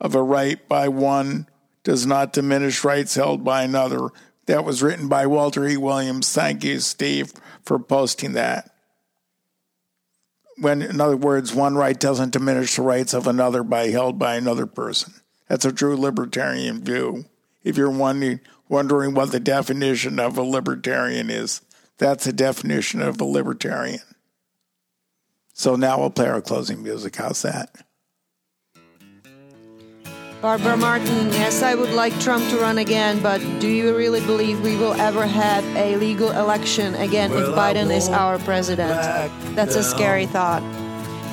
of 0.00 0.14
a 0.14 0.22
right 0.22 0.66
by 0.68 0.88
one 0.88 1.46
does 1.82 2.06
not 2.06 2.32
diminish 2.32 2.84
rights 2.84 3.14
held 3.14 3.44
by 3.44 3.62
another. 3.62 4.08
That 4.46 4.64
was 4.64 4.82
written 4.82 5.08
by 5.08 5.26
Walter 5.26 5.66
E. 5.66 5.76
Williams. 5.76 6.32
Thank 6.32 6.64
you, 6.64 6.80
Steve, 6.80 7.32
for 7.64 7.78
posting 7.78 8.32
that 8.32 8.70
when 10.60 10.82
in 10.82 11.00
other 11.00 11.16
words 11.16 11.54
one 11.54 11.74
right 11.74 11.98
doesn't 11.98 12.32
diminish 12.32 12.76
the 12.76 12.82
rights 12.82 13.14
of 13.14 13.26
another 13.26 13.62
by 13.62 13.88
held 13.88 14.18
by 14.18 14.36
another 14.36 14.66
person 14.66 15.12
that's 15.48 15.64
a 15.64 15.72
true 15.72 15.96
libertarian 15.96 16.84
view 16.84 17.24
if 17.62 17.76
you're 17.76 17.90
wondering, 17.90 18.40
wondering 18.68 19.14
what 19.14 19.32
the 19.32 19.40
definition 19.40 20.20
of 20.20 20.36
a 20.36 20.42
libertarian 20.42 21.30
is 21.30 21.62
that's 21.98 22.24
the 22.24 22.32
definition 22.32 23.00
of 23.00 23.20
a 23.20 23.24
libertarian 23.24 24.00
so 25.60 25.76
now 25.76 25.98
we'll 25.98 26.08
play 26.08 26.26
our 26.26 26.40
closing 26.40 26.82
music 26.82 27.16
how's 27.16 27.42
that 27.42 27.70
Barbara 30.40 30.74
Martin, 30.78 31.28
yes, 31.32 31.62
I 31.62 31.74
would 31.74 31.90
like 31.90 32.18
Trump 32.18 32.48
to 32.48 32.56
run 32.56 32.78
again, 32.78 33.20
but 33.20 33.40
do 33.60 33.68
you 33.68 33.94
really 33.94 34.22
believe 34.22 34.62
we 34.62 34.74
will 34.74 34.94
ever 34.94 35.26
have 35.26 35.62
a 35.76 35.96
legal 35.96 36.30
election 36.30 36.94
again 36.94 37.30
if 37.30 37.36
Well, 37.36 37.58
I 37.58 37.74
Biden 37.74 37.94
is 37.94 38.08
our 38.08 38.38
president? 38.38 38.88
That's 39.54 39.74
a 39.74 39.82
scary 39.82 40.24
thought 40.24 40.62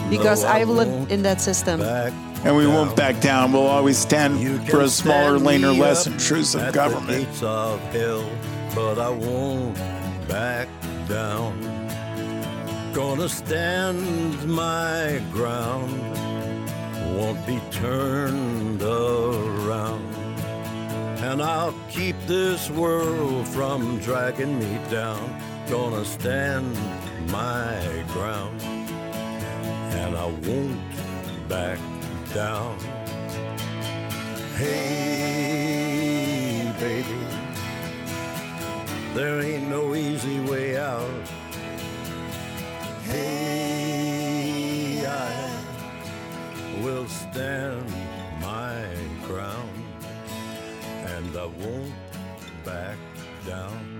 because 0.09 0.43
No, 0.43 0.49
I 0.49 0.53
I've 0.59 0.67
lived 0.69 1.09
in 1.09 1.21
that 1.23 1.39
system. 1.39 1.81
and 1.81 2.53
we 2.57 2.67
won't 2.67 2.97
back 2.97 3.21
down 3.21 3.53
we'll 3.53 3.65
always 3.67 3.97
stand 3.97 4.41
for 4.69 4.81
a 4.81 4.89
smaller 4.89 5.39
leaner 5.39 5.71
less 5.71 6.05
intrusive 6.05 6.73
government 6.73 7.29
of 7.41 7.79
hell, 7.93 8.29
but 8.75 8.99
I 8.99 9.09
won't 9.09 9.73
back 10.27 10.67
down. 11.07 11.76
Gonna 12.97 13.29
stand 13.29 14.43
my 14.49 15.21
ground, 15.31 16.01
won't 17.15 17.45
be 17.45 17.61
turned 17.69 18.81
around. 18.81 20.01
And 21.21 21.39
I'll 21.39 21.75
keep 21.91 22.15
this 22.25 22.71
world 22.71 23.47
from 23.49 23.99
dragging 23.99 24.57
me 24.57 24.79
down. 24.89 25.39
Gonna 25.69 26.03
stand 26.03 26.75
my 27.29 28.03
ground, 28.13 28.59
and 28.63 30.17
I 30.17 30.25
won't 30.47 30.81
back 31.47 31.77
down. 32.33 32.79
Hey, 34.55 35.93
baby, 36.79 37.19
there 39.13 39.39
ain't 39.39 39.67
no 39.69 39.93
easy 39.93 40.39
way 40.39 40.77
out. 40.79 41.29
Hey, 43.09 45.05
I 45.07 46.83
will 46.83 47.07
stand 47.07 47.89
my 48.41 48.85
ground, 49.25 49.69
and 51.05 51.37
I 51.37 51.45
won't 51.45 51.93
back 52.65 52.97
down. 53.45 53.96